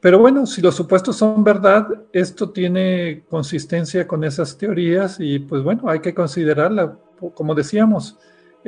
Pero 0.00 0.18
bueno, 0.18 0.46
si 0.46 0.62
los 0.62 0.74
supuestos 0.74 1.14
son 1.14 1.44
verdad, 1.44 1.86
esto 2.10 2.52
tiene 2.52 3.26
consistencia 3.28 4.06
con 4.06 4.24
esas 4.24 4.56
teorías 4.56 5.18
y 5.20 5.40
pues 5.40 5.62
bueno, 5.62 5.90
hay 5.90 6.00
que 6.00 6.14
considerarla. 6.14 6.98
Como 7.34 7.54
decíamos, 7.54 8.16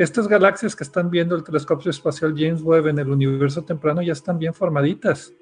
estas 0.03 0.29
galaxias 0.29 0.75
que 0.75 0.85
están 0.85 1.11
viendo 1.11 1.37
el 1.37 1.45
telescopio 1.45 1.91
espacial 1.91 2.35
James 2.35 2.63
Webb 2.63 2.87
en 2.87 2.99
el 3.01 3.11
universo 3.11 3.63
temprano 3.65 4.01
ya 4.01 4.15
están 4.15 4.39
bien 4.39 4.55
formaditas. 4.55 5.35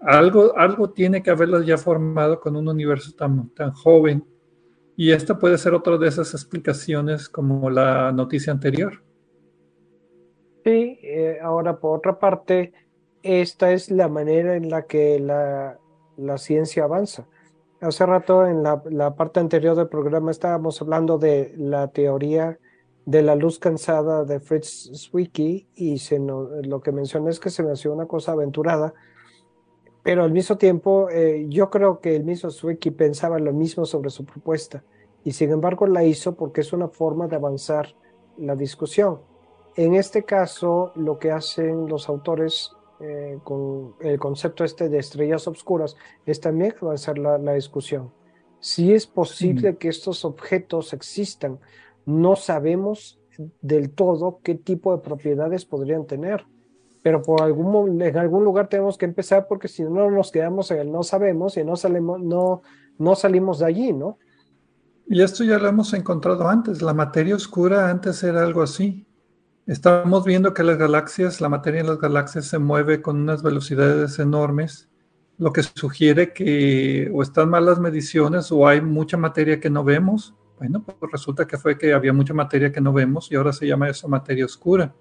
Algo, 0.00 0.58
algo 0.58 0.90
tiene 0.90 1.22
que 1.22 1.30
haberlas 1.30 1.64
ya 1.64 1.78
formado 1.78 2.40
con 2.40 2.56
un 2.56 2.66
universo 2.66 3.12
tan, 3.16 3.50
tan 3.50 3.70
joven. 3.70 4.24
Y 4.96 5.12
esta 5.12 5.38
puede 5.38 5.58
ser 5.58 5.74
otra 5.74 5.96
de 5.96 6.08
esas 6.08 6.34
explicaciones 6.34 7.28
como 7.28 7.70
la 7.70 8.10
noticia 8.10 8.52
anterior. 8.52 9.00
Sí, 10.64 10.98
eh, 11.00 11.38
ahora 11.40 11.78
por 11.78 11.98
otra 11.98 12.18
parte, 12.18 12.72
esta 13.22 13.70
es 13.70 13.92
la 13.92 14.08
manera 14.08 14.56
en 14.56 14.70
la 14.70 14.82
que 14.86 15.20
la, 15.20 15.78
la 16.16 16.38
ciencia 16.38 16.82
avanza. 16.82 17.28
Hace 17.80 18.06
rato 18.06 18.44
en 18.44 18.64
la, 18.64 18.82
la, 18.90 19.14
parte 19.14 19.38
anterior 19.38 19.76
del 19.76 19.88
programa 19.88 20.32
estábamos 20.32 20.82
hablando 20.82 21.16
de 21.18 21.54
la 21.56 21.88
teoría 21.88 22.58
de 23.04 23.22
la 23.22 23.34
luz 23.34 23.58
cansada 23.58 24.24
de 24.24 24.40
Fritz 24.40 24.90
Zwicky 24.94 25.68
y 25.74 25.98
se 25.98 26.18
lo 26.18 26.80
que 26.82 26.92
menciona 26.92 27.30
es 27.30 27.40
que 27.40 27.50
se 27.50 27.62
me 27.62 27.72
hacía 27.72 27.90
una 27.90 28.06
cosa 28.06 28.32
aventurada 28.32 28.94
Pero 30.02 30.24
al 30.24 30.32
mismo 30.32 30.56
tiempo, 30.56 31.08
eh, 31.10 31.46
yo 31.48 31.70
creo 31.70 32.00
que 32.00 32.16
el 32.16 32.24
mismo 32.24 32.50
Sueki 32.50 32.90
pensaba 32.90 33.38
lo 33.38 33.52
mismo 33.52 33.84
sobre 33.86 34.10
su 34.10 34.24
propuesta 34.24 34.84
y 35.24 35.32
sin 35.32 35.50
embargo 35.50 35.86
la 35.86 36.04
hizo 36.04 36.34
porque 36.34 36.62
es 36.62 36.72
una 36.72 36.88
forma 36.88 37.28
de 37.28 37.36
avanzar 37.36 37.94
la 38.36 38.56
discusión. 38.56 39.20
En 39.76 39.94
este 39.94 40.24
caso, 40.24 40.92
lo 40.96 41.18
que 41.18 41.30
hacen 41.30 41.86
los 41.88 42.08
autores 42.08 42.72
eh, 43.00 43.38
con 43.44 43.94
el 44.00 44.18
concepto 44.18 44.64
este 44.64 44.88
de 44.88 44.98
estrellas 44.98 45.46
oscuras 45.48 45.96
es 46.26 46.40
también 46.40 46.74
avanzar 46.80 47.18
la, 47.18 47.38
la 47.38 47.54
discusión. 47.54 48.12
Si 48.60 48.92
es 48.92 49.06
posible 49.06 49.76
que 49.76 49.88
estos 49.88 50.24
objetos 50.24 50.92
existan, 50.92 51.60
no 52.06 52.36
sabemos 52.36 53.20
del 53.60 53.90
todo 53.90 54.40
qué 54.42 54.54
tipo 54.54 54.94
de 54.94 55.02
propiedades 55.02 55.64
podrían 55.64 56.06
tener 56.06 56.44
pero 57.02 57.20
por 57.20 57.42
algún, 57.42 58.00
en 58.00 58.16
algún 58.16 58.44
lugar 58.44 58.68
tenemos 58.68 58.96
que 58.96 59.04
empezar 59.04 59.46
porque 59.48 59.68
si 59.68 59.82
no 59.82 60.10
nos 60.10 60.30
quedamos 60.30 60.70
en 60.70 60.78
el 60.78 60.92
no 60.92 61.02
sabemos 61.02 61.56
y 61.56 61.64
no 61.64 61.76
salimos, 61.76 62.20
no, 62.20 62.62
no 62.98 63.14
salimos 63.16 63.58
de 63.58 63.66
allí, 63.66 63.92
¿no? 63.92 64.18
Y 65.08 65.20
esto 65.20 65.42
ya 65.42 65.58
lo 65.58 65.68
hemos 65.68 65.92
encontrado 65.94 66.48
antes. 66.48 66.80
La 66.80 66.94
materia 66.94 67.34
oscura 67.34 67.90
antes 67.90 68.22
era 68.22 68.42
algo 68.42 68.62
así. 68.62 69.04
Estamos 69.66 70.24
viendo 70.24 70.54
que 70.54 70.62
las 70.62 70.78
galaxias, 70.78 71.40
la 71.40 71.48
materia 71.48 71.80
en 71.80 71.88
las 71.88 71.98
galaxias 71.98 72.46
se 72.46 72.58
mueve 72.58 73.02
con 73.02 73.20
unas 73.20 73.42
velocidades 73.42 74.18
enormes, 74.20 74.88
lo 75.38 75.52
que 75.52 75.62
sugiere 75.62 76.32
que 76.32 77.10
o 77.12 77.22
están 77.22 77.50
malas 77.50 77.80
mediciones 77.80 78.52
o 78.52 78.66
hay 78.66 78.80
mucha 78.80 79.16
materia 79.16 79.58
que 79.58 79.70
no 79.70 79.82
vemos. 79.82 80.36
Bueno, 80.62 80.80
pues 80.84 81.10
resulta 81.10 81.44
que 81.44 81.58
fue 81.58 81.76
que 81.76 81.92
había 81.92 82.12
mucha 82.12 82.32
materia 82.32 82.70
que 82.70 82.80
no 82.80 82.92
vemos 82.92 83.32
y 83.32 83.34
ahora 83.34 83.52
se 83.52 83.66
llama 83.66 83.88
eso 83.88 84.06
materia 84.06 84.44
oscura. 84.44 84.94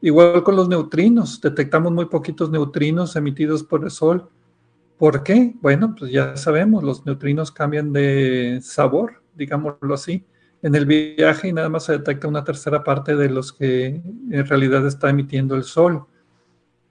Igual 0.00 0.42
con 0.42 0.56
los 0.56 0.68
neutrinos, 0.68 1.40
detectamos 1.40 1.92
muy 1.92 2.06
poquitos 2.06 2.50
neutrinos 2.50 3.14
emitidos 3.14 3.62
por 3.62 3.84
el 3.84 3.92
Sol. 3.92 4.28
¿Por 4.98 5.22
qué? 5.22 5.54
Bueno, 5.60 5.94
pues 5.96 6.10
ya 6.10 6.36
sabemos, 6.36 6.82
los 6.82 7.06
neutrinos 7.06 7.52
cambian 7.52 7.92
de 7.92 8.58
sabor, 8.64 9.22
digámoslo 9.36 9.94
así, 9.94 10.26
en 10.60 10.74
el 10.74 10.86
viaje 10.86 11.46
y 11.46 11.52
nada 11.52 11.68
más 11.68 11.84
se 11.84 11.92
detecta 11.92 12.26
una 12.26 12.42
tercera 12.42 12.82
parte 12.82 13.14
de 13.14 13.30
los 13.30 13.52
que 13.52 14.02
en 14.32 14.46
realidad 14.48 14.84
está 14.88 15.08
emitiendo 15.10 15.54
el 15.54 15.62
Sol. 15.62 16.04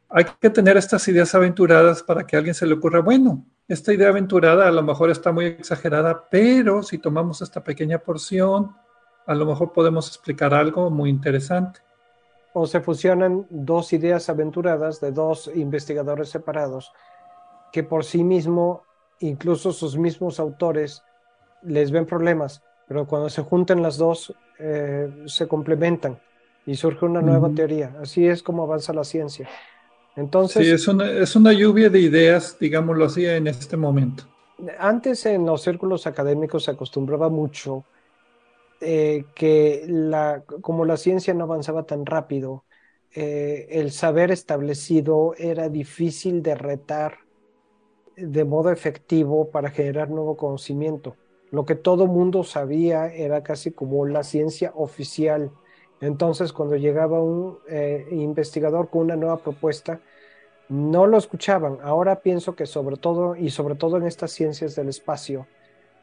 Hay 0.07 0.23
que 0.39 0.49
tener 0.49 0.77
estas 0.77 1.05
ideas 1.09 1.35
aventuradas 1.35 2.01
para 2.01 2.25
que 2.25 2.37
a 2.37 2.39
alguien 2.39 2.55
se 2.55 2.65
le 2.65 2.75
ocurra, 2.75 3.01
bueno, 3.01 3.45
esta 3.69 3.93
idea 3.93 4.09
aventurada 4.09 4.67
a 4.67 4.71
lo 4.71 4.83
mejor 4.83 5.09
está 5.09 5.31
muy 5.31 5.45
exagerada, 5.45 6.27
pero 6.29 6.83
si 6.83 6.97
tomamos 6.97 7.41
esta 7.41 7.63
pequeña 7.63 7.99
porción, 7.99 8.75
a 9.25 9.35
lo 9.35 9.45
mejor 9.45 9.71
podemos 9.71 10.07
explicar 10.07 10.53
algo 10.53 10.89
muy 10.89 11.09
interesante 11.09 11.79
o 12.53 12.65
se 12.65 12.81
fusionan 12.81 13.45
dos 13.49 13.93
ideas 13.93 14.29
aventuradas 14.29 14.99
de 14.99 15.11
dos 15.11 15.49
investigadores 15.53 16.29
separados 16.29 16.91
que 17.71 17.83
por 17.83 18.03
sí 18.03 18.23
mismo, 18.23 18.83
incluso 19.19 19.71
sus 19.71 19.97
mismos 19.97 20.39
autores, 20.39 21.03
les 21.61 21.91
ven 21.91 22.05
problemas, 22.05 22.63
pero 22.87 23.05
cuando 23.05 23.29
se 23.29 23.43
juntan 23.43 23.83
las 23.83 23.97
dos, 23.97 24.35
eh, 24.57 25.23
se 25.27 25.47
complementan 25.47 26.19
y 26.65 26.75
surge 26.75 27.05
una 27.05 27.21
nueva 27.21 27.49
teoría. 27.49 27.95
Así 28.01 28.27
es 28.27 28.41
como 28.41 28.63
avanza 28.63 28.91
la 28.91 29.03
ciencia. 29.03 29.47
Entonces, 30.19 30.65
sí, 30.65 30.71
es 30.71 30.87
una, 30.87 31.09
es 31.09 31.35
una 31.35 31.53
lluvia 31.53 31.89
de 31.89 31.99
ideas, 31.99 32.57
digámoslo 32.59 33.05
así, 33.05 33.25
en 33.25 33.47
este 33.47 33.77
momento. 33.77 34.23
Antes 34.77 35.25
en 35.25 35.45
los 35.45 35.61
círculos 35.61 36.05
académicos 36.05 36.65
se 36.65 36.71
acostumbraba 36.71 37.29
mucho 37.29 37.85
eh, 38.81 39.25
que 39.33 39.85
la, 39.87 40.43
como 40.61 40.83
la 40.83 40.97
ciencia 40.97 41.33
no 41.33 41.45
avanzaba 41.45 41.83
tan 41.83 42.05
rápido, 42.05 42.65
eh, 43.13 43.67
el 43.71 43.91
saber 43.91 44.31
establecido 44.31 45.33
era 45.37 45.69
difícil 45.69 46.43
de 46.43 46.55
retar 46.55 47.19
de 48.15 48.43
modo 48.43 48.71
efectivo 48.71 49.49
para 49.49 49.69
generar 49.69 50.09
nuevo 50.09 50.35
conocimiento. 50.35 51.15
Lo 51.51 51.65
que 51.65 51.75
todo 51.75 52.05
mundo 52.07 52.43
sabía 52.43 53.07
era 53.07 53.41
casi 53.41 53.71
como 53.71 54.05
la 54.05 54.23
ciencia 54.23 54.71
oficial. 54.75 55.51
Entonces, 56.01 56.53
cuando 56.53 56.75
llegaba 56.75 57.21
un 57.21 57.57
eh, 57.67 58.07
investigador 58.11 58.89
con 58.89 59.01
una 59.03 59.15
nueva 59.15 59.37
propuesta, 59.37 59.99
no 60.69 61.07
lo 61.07 61.17
escuchaban. 61.17 61.79
Ahora 61.81 62.21
pienso 62.21 62.55
que 62.55 62.65
sobre 62.65 62.95
todo, 62.95 63.35
y 63.35 63.49
sobre 63.49 63.75
todo 63.75 63.97
en 63.97 64.05
estas 64.05 64.31
ciencias 64.31 64.75
del 64.75 64.89
espacio, 64.89 65.47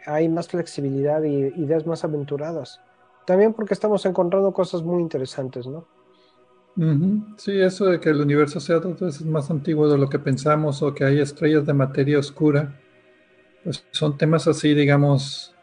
hay 0.05 0.29
más 0.29 0.49
flexibilidad 0.49 1.23
y 1.23 1.53
ideas 1.61 1.87
más 1.87 2.05
aventuradas. 2.05 2.81
También 3.27 3.55
porque 3.55 3.75
estamos 3.75 4.05
encontrando 4.07 4.53
cosas 4.53 4.83
muy 4.83 5.03
interesantes, 5.03 5.67
¿no? 5.67 5.87
Sí, 7.39 7.59
eso 7.59 7.87
de 7.87 7.99
que 7.99 8.11
el 8.11 8.21
universo 8.21 8.61
sea 8.61 8.81
dos 8.81 9.01
veces 9.01 9.25
más 9.25 9.51
antiguo 9.51 9.89
de 9.89 9.97
lo 9.97 10.11
que 10.11 10.19
pensamos 10.19 10.83
o 10.83 10.93
que 10.93 11.05
hay 11.05 11.21
estrellas 11.21 11.65
de 11.65 11.73
materia 11.73 12.19
oscura, 12.19 12.79
pues 13.65 13.87
son 13.93 14.19
temas 14.19 14.47
así, 14.47 14.75
digamos, 14.75 15.55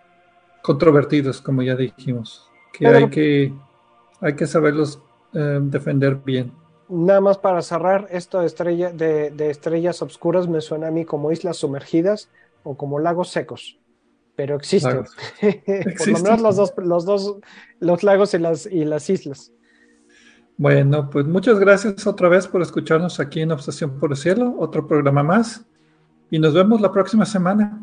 controvertidos, 0.64 1.40
como 1.40 1.62
ya 1.62 1.76
dijimos, 1.76 2.50
que 2.74 2.88
hay 2.88 3.10
que 3.12 3.54
hay 4.24 4.36
que 4.36 4.48
saberlos 4.48 5.02
eh, 5.34 5.60
defender 5.62 6.16
bien. 6.16 6.54
Nada 6.90 7.22
más 7.22 7.38
para 7.38 7.62
cerrar, 7.62 8.08
esto 8.12 8.40
de, 8.40 8.46
estrella, 8.48 8.92
de, 8.92 9.32
de 9.32 9.50
estrellas 9.50 10.02
oscuras 10.02 10.48
me 10.48 10.62
suena 10.62 10.88
a 10.88 10.92
mí 10.92 11.06
como 11.06 11.32
islas 11.32 11.58
sumergidas 11.58 12.30
o 12.64 12.76
como 12.76 13.00
lagos 13.00 13.30
secos 13.30 13.80
pero 14.36 14.56
existen. 14.56 15.04
Por 15.98 16.08
lo 16.08 16.20
menos 16.20 16.42
los 16.42 16.56
dos, 16.56 16.74
los 16.78 17.06
dos, 17.06 17.38
los 17.80 18.04
lagos 18.04 18.34
y 18.34 18.40
las, 18.40 18.66
y 18.66 18.86
las 18.86 19.10
islas. 19.10 19.52
Bueno, 20.58 21.10
pues 21.10 21.26
muchas 21.26 21.60
gracias 21.60 22.06
otra 22.06 22.30
vez 22.30 22.48
por 22.48 22.62
escucharnos 22.62 23.20
aquí 23.20 23.42
en 23.42 23.52
Obsesión 23.52 24.00
por 24.00 24.12
el 24.12 24.18
Cielo, 24.18 24.56
otro 24.60 24.88
programa 24.88 25.24
más, 25.24 25.66
y 26.30 26.38
nos 26.38 26.54
vemos 26.54 26.80
la 26.80 26.92
próxima 26.92 27.26
semana. 27.26 27.83